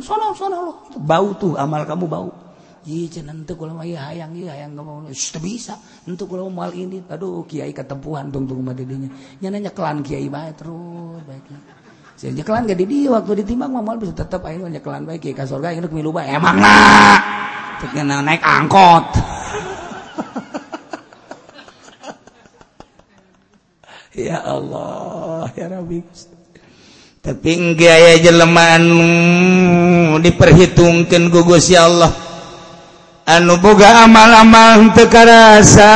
Sono 0.00 0.32
sono 0.32 0.56
lu. 0.64 0.72
Bau 0.96 1.36
tuh 1.36 1.60
amal 1.60 1.84
kamu 1.84 2.08
bau. 2.08 2.48
Iya, 2.88 3.20
nanti 3.20 3.52
kalau 3.52 3.76
mau 3.76 3.84
iya 3.84 4.08
hayang 4.08 4.32
iya 4.32 4.56
hayang 4.56 4.72
nggak 4.72 4.86
mau, 4.88 5.04
bisa. 5.44 5.76
Nanti 6.08 6.24
kalau 6.24 6.48
mau 6.48 6.64
mal 6.64 6.72
ini, 6.72 7.04
aduh 7.04 7.44
kiai 7.44 7.76
ketempuhan 7.76 8.32
tung 8.32 8.48
tung 8.48 8.64
madidinya. 8.64 9.12
Nyananya 9.44 9.76
kelan 9.76 10.00
kiai 10.00 10.32
baik 10.32 10.56
terus 10.56 11.20
baiknya. 11.28 11.77
Jadi, 12.18 12.42
jekelan 12.42 12.66
gak 12.66 12.82
di 12.82 13.06
waktu 13.06 13.46
ditimbang 13.46 13.78
mah 13.78 13.94
bisa 13.94 14.10
tetap 14.10 14.42
aing 14.42 14.66
mah 14.66 14.74
jekelan 14.74 15.06
baik 15.06 15.38
ke 15.38 15.44
surga 15.46 15.70
aing 15.70 15.86
milu 15.94 16.10
bae. 16.10 16.34
Emang 16.34 16.58
lah 16.58 17.22
Terkena 17.78 18.26
naik 18.26 18.42
angkot. 18.42 19.06
ya 24.26 24.42
Allah, 24.42 25.46
ya 25.54 25.70
Rabbi. 25.70 26.02
Tapi 27.22 27.50
enggak 27.54 27.96
ya 28.02 28.18
jelemanmu 28.30 30.18
diperhitungkan 30.18 31.30
gugus 31.30 31.70
ya 31.70 31.86
Allah. 31.86 32.27
anu 33.28 33.60
boga 33.60 34.08
amal-amal 34.08 34.88
tekarasa 34.96 35.92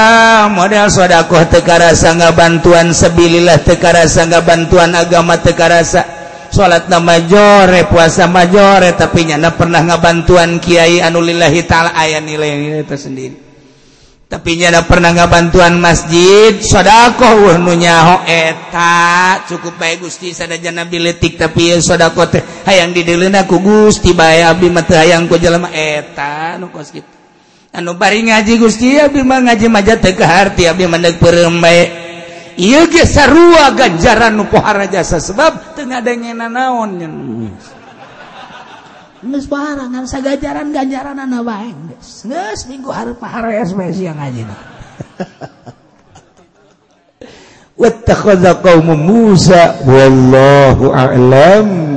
model 0.52 0.92
sodakoh 0.92 1.48
tekarasa 1.48 2.12
nggak 2.12 2.36
bantuan 2.36 2.92
sebililah 2.92 3.56
tekarasa 3.64 4.28
nggak 4.28 4.44
bantuan 4.44 4.92
agama 4.92 5.40
tekarasa 5.40 6.04
salat 6.52 6.92
nama 6.92 7.24
jore 7.24 7.88
puasa 7.88 8.28
majore 8.28 8.92
tapi 8.92 9.32
nyana 9.32 9.56
pernah 9.56 9.80
nggak 9.80 10.02
bantuan 10.04 10.60
kiai 10.60 11.00
anulillahi 11.00 11.64
taala 11.64 11.96
ayat 11.96 12.20
nilai 12.20 12.84
itu 12.84 12.96
sendiri. 13.00 13.36
Tapi 14.28 14.56
nyana 14.60 14.84
pernah 14.84 15.12
nggak 15.16 15.28
bantuan 15.32 15.80
masjid 15.80 16.60
sodakoh 16.60 17.48
wah 17.48 17.56
nunyaho 17.56 18.28
eta 18.28 19.44
cukup 19.48 19.80
baik 19.80 20.04
gusti 20.04 20.36
sada 20.36 20.60
jana 20.60 20.84
biletik 20.84 21.40
tapi 21.40 21.72
ya 21.72 21.80
teh 22.28 22.44
hayang 22.68 22.92
didelena 22.92 23.48
ku 23.48 23.56
gusti 23.60 24.12
bae 24.12 24.44
abdi 24.44 24.68
mata 24.68 25.00
hayang 25.00 25.28
ku 25.28 25.36
jelema 25.40 25.68
eta 25.72 26.56
nu 26.60 26.68
kos 26.72 26.92
gitu 26.92 27.21
anu 27.72 27.96
bari 27.96 28.28
ngaji 28.28 28.60
Gusti 28.60 29.00
abdi 29.00 29.24
mah 29.24 29.40
ngaji 29.48 29.66
maja 29.72 29.96
teu 29.96 30.12
kaharti 30.12 30.68
Abi 30.68 30.84
mandeg 30.84 31.16
peureum 31.16 31.56
bae. 31.58 31.88
Ieu 32.60 32.84
ge 32.92 33.08
sarua 33.08 33.72
ganjaran 33.72 34.36
nu 34.36 34.44
pohara 34.44 34.84
jasa 34.84 35.16
sebab 35.16 35.72
teu 35.72 35.88
ngadengena 35.88 36.52
naon 36.52 36.90
nyen 37.00 37.14
geus 39.22 39.46
parah 39.48 39.88
ngan 39.88 40.04
sagajaran 40.04 40.68
ganjaranana 40.74 41.40
bae 41.40 41.72
geus 41.72 42.28
geus 42.28 42.60
minggu 42.68 42.92
hareup 42.92 43.16
pahareas 43.16 43.72
bae 43.72 43.88
sia 43.94 44.12
ngajina 44.12 44.56
wattakhadha 47.80 48.60
qaum 48.60 48.92
Musa 49.00 49.80
wallahu 49.88 50.92
a'lam. 50.92 51.91